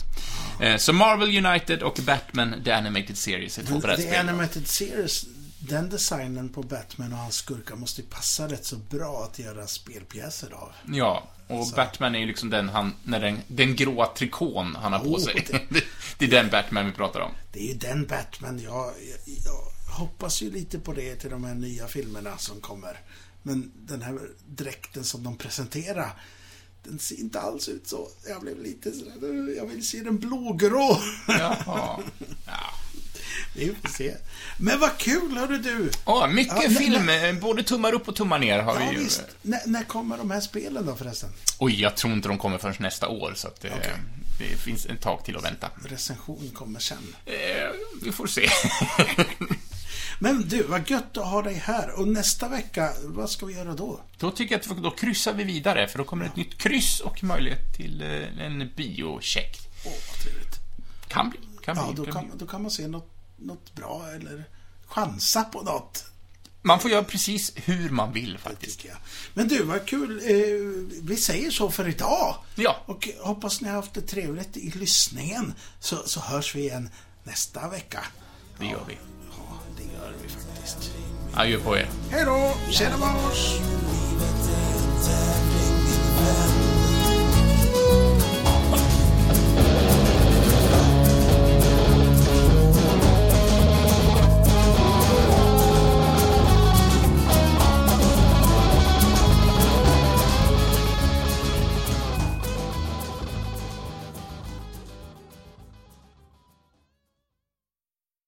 Eh, 0.61 0.77
Så 0.77 0.93
Marvel 0.93 1.47
United 1.47 1.83
och 1.83 1.99
Batman 2.07 2.55
The 2.65 2.73
Animated 2.73 3.19
Series 3.19 3.59
är 3.59 3.63
två 3.63 3.75
The 3.75 3.87
brädspel. 3.87 4.29
Animated 4.29 4.69
Series, 4.69 5.25
den 5.59 5.91
designen 5.91 6.49
på 6.49 6.63
Batman 6.63 7.13
och 7.13 7.19
hans 7.19 7.35
skurkar 7.35 7.77
måste 7.77 8.01
ju 8.01 8.07
passa 8.07 8.49
rätt 8.49 8.65
så 8.65 8.77
bra 8.77 9.29
att 9.31 9.39
göra 9.39 9.67
spelpjäser 9.67 10.53
av. 10.53 10.73
Ja, 10.93 11.29
och 11.49 11.67
Batman 11.77 12.15
är 12.15 12.19
ju 12.19 12.27
liksom 12.27 12.51
den 12.51 12.69
han, 12.69 12.95
när 13.05 13.21
den, 13.21 13.39
den 13.49 13.77
gråa 13.77 14.07
trikån 14.07 14.77
han 14.83 14.93
har 14.93 14.99
på 15.01 15.07
Oh, 15.15 15.19
sig. 15.21 15.47
det- 15.51 15.61
Det, 15.71 15.85
det 16.19 16.25
är 16.25 16.43
den 16.43 16.51
Batman 16.51 16.87
vi 16.87 16.93
pratar 16.93 17.21
om. 17.21 17.33
Det 17.53 17.61
är 17.61 17.67
ju 17.69 17.75
den 17.75 18.07
Batman, 18.07 18.59
jag, 18.63 18.75
jag, 18.85 19.19
jag 19.45 19.93
hoppas 19.95 20.43
ju 20.43 20.51
lite 20.51 20.79
på 20.79 20.93
det 20.93 21.15
till 21.17 21.31
de 21.31 21.45
här 21.45 21.55
nya 21.55 21.87
filmerna 21.89 22.39
som 22.39 22.61
kommer. 22.61 23.01
Men 23.43 23.73
den 23.75 24.03
här 24.03 24.19
dräkten 24.47 25.05
som 25.05 25.25
de 25.25 25.37
presenterar, 25.37 26.13
den 26.85 26.99
ser 26.99 27.21
inte 27.21 27.41
alls 27.41 27.69
ut 27.69 27.89
så. 27.89 28.09
Jag 28.29 28.41
blev 28.41 28.63
lite 28.63 28.93
sådär, 28.93 29.57
jag 29.57 29.67
vill 29.67 29.87
se 29.87 30.01
den 30.01 30.19
blågrå. 30.19 30.99
Jaha. 31.29 32.03
Ja. 32.47 32.75
Vi 33.57 33.75
får 33.83 33.89
se. 33.89 34.15
Men 34.59 34.81
vad 34.81 34.99
kul, 34.99 35.37
hörru 35.37 35.59
du! 35.59 35.91
Åh, 36.05 36.27
mycket 36.29 36.63
Ja, 36.63 36.71
film, 36.79 37.09
eh, 37.09 37.33
både 37.35 37.63
tummar 37.63 37.93
upp 37.93 38.09
och 38.09 38.17
tummar 38.17 38.39
ner 38.39 38.59
har 38.59 38.81
Ja, 38.81 38.87
vi 38.91 38.97
ju. 38.97 39.05
visst. 39.05 39.23
När, 39.43 39.61
när 39.67 39.85
kommer 39.85 40.19
de 40.19 40.31
här 40.31 40.41
spelen 40.41 40.87
då 40.87 40.95
förresten? 40.97 41.31
Oj, 41.59 41.81
jag 41.81 41.97
tror 41.97 42.13
inte 42.13 42.29
de 42.29 42.39
kommer 42.39 42.59
förrän 42.59 42.75
nästa 42.79 43.09
år, 43.09 43.33
så 43.37 43.49
att 43.49 43.61
det, 43.61 43.71
Okej. 43.71 43.93
det 44.39 44.57
finns 44.57 44.87
ett 44.87 45.01
tag 45.01 45.25
till 45.25 45.37
att 45.37 45.45
vänta. 45.45 45.71
Recension 45.85 46.51
kommer 46.55 46.81
sen. 46.81 47.15
Eh, 47.27 47.35
vi 48.03 48.13
får 48.13 48.27
se. 48.27 48.49
Men 50.23 50.49
du, 50.49 50.63
vad 50.63 50.91
gött 50.91 51.17
att 51.17 51.27
ha 51.27 51.43
dig 51.43 51.55
här. 51.55 52.01
Och 52.01 52.09
nästa 52.09 52.49
vecka, 52.49 52.93
vad 53.05 53.31
ska 53.31 53.47
vi 53.47 53.55
göra 53.55 53.75
då? 53.75 54.01
Då 54.19 54.31
tycker 54.31 54.55
jag 54.55 54.77
att 54.77 54.83
då 54.83 54.91
kryssar 54.91 55.33
vi 55.33 55.45
vidare, 55.45 55.89
för 55.89 55.99
då 55.99 56.05
kommer 56.05 56.25
ett 56.25 56.37
nytt 56.37 56.59
kryss 56.59 57.01
och 57.01 57.25
möjlighet 57.25 57.75
till 57.77 58.03
eh, 58.03 58.45
en 58.47 58.71
biocheck. 58.77 59.59
Åh, 59.87 59.93
vad 60.11 60.21
trevligt. 60.25 60.55
Kan 61.09 61.31
bli. 61.31 61.41
Kan 61.65 61.77
Ja, 61.77 61.87
bli. 61.87 61.97
då 61.97 62.05
kan 62.05 62.13
kan, 62.15 62.29
bli. 62.29 62.39
då 62.39 62.47
kan 62.47 62.63
man 62.63 62.71
se 62.71 62.89
något, 62.89 63.11
något 63.37 63.75
bra 63.75 64.07
eller 64.15 64.45
chansa 64.87 65.45
på 65.45 65.63
något. 65.63 66.05
Man 66.63 66.81
får 66.81 66.91
göra 66.91 67.05
precis 67.05 67.53
hur 67.57 67.91
man 67.91 68.13
vill 68.13 68.39
faktiskt. 68.39 68.87
Men 69.35 69.49
du, 69.49 69.63
vad 69.63 69.87
kul. 69.87 70.19
Eh, 70.19 71.03
vi 71.03 71.17
säger 71.17 71.51
så 71.51 71.71
för 71.71 71.89
idag. 71.89 72.37
Ja. 72.55 72.77
Och 72.87 73.09
hoppas 73.21 73.61
ni 73.61 73.69
har 73.69 73.77
haft 73.77 73.95
det 73.95 74.01
trevligt 74.03 74.57
i 74.57 74.71
lyssningen. 74.71 75.55
Så, 75.81 76.03
så 76.07 76.21
hörs 76.21 76.55
vi 76.55 76.61
igen 76.61 76.89
nästa 77.25 77.69
vecka. 77.69 78.05
Det 78.59 78.67
gör 78.67 78.85
vi. 78.89 78.99
Adjö 81.35 81.59
på 81.59 81.77
er. 81.77 81.87
Hej 82.11 82.25
då! 82.25 82.53
Tjena! 82.71 82.97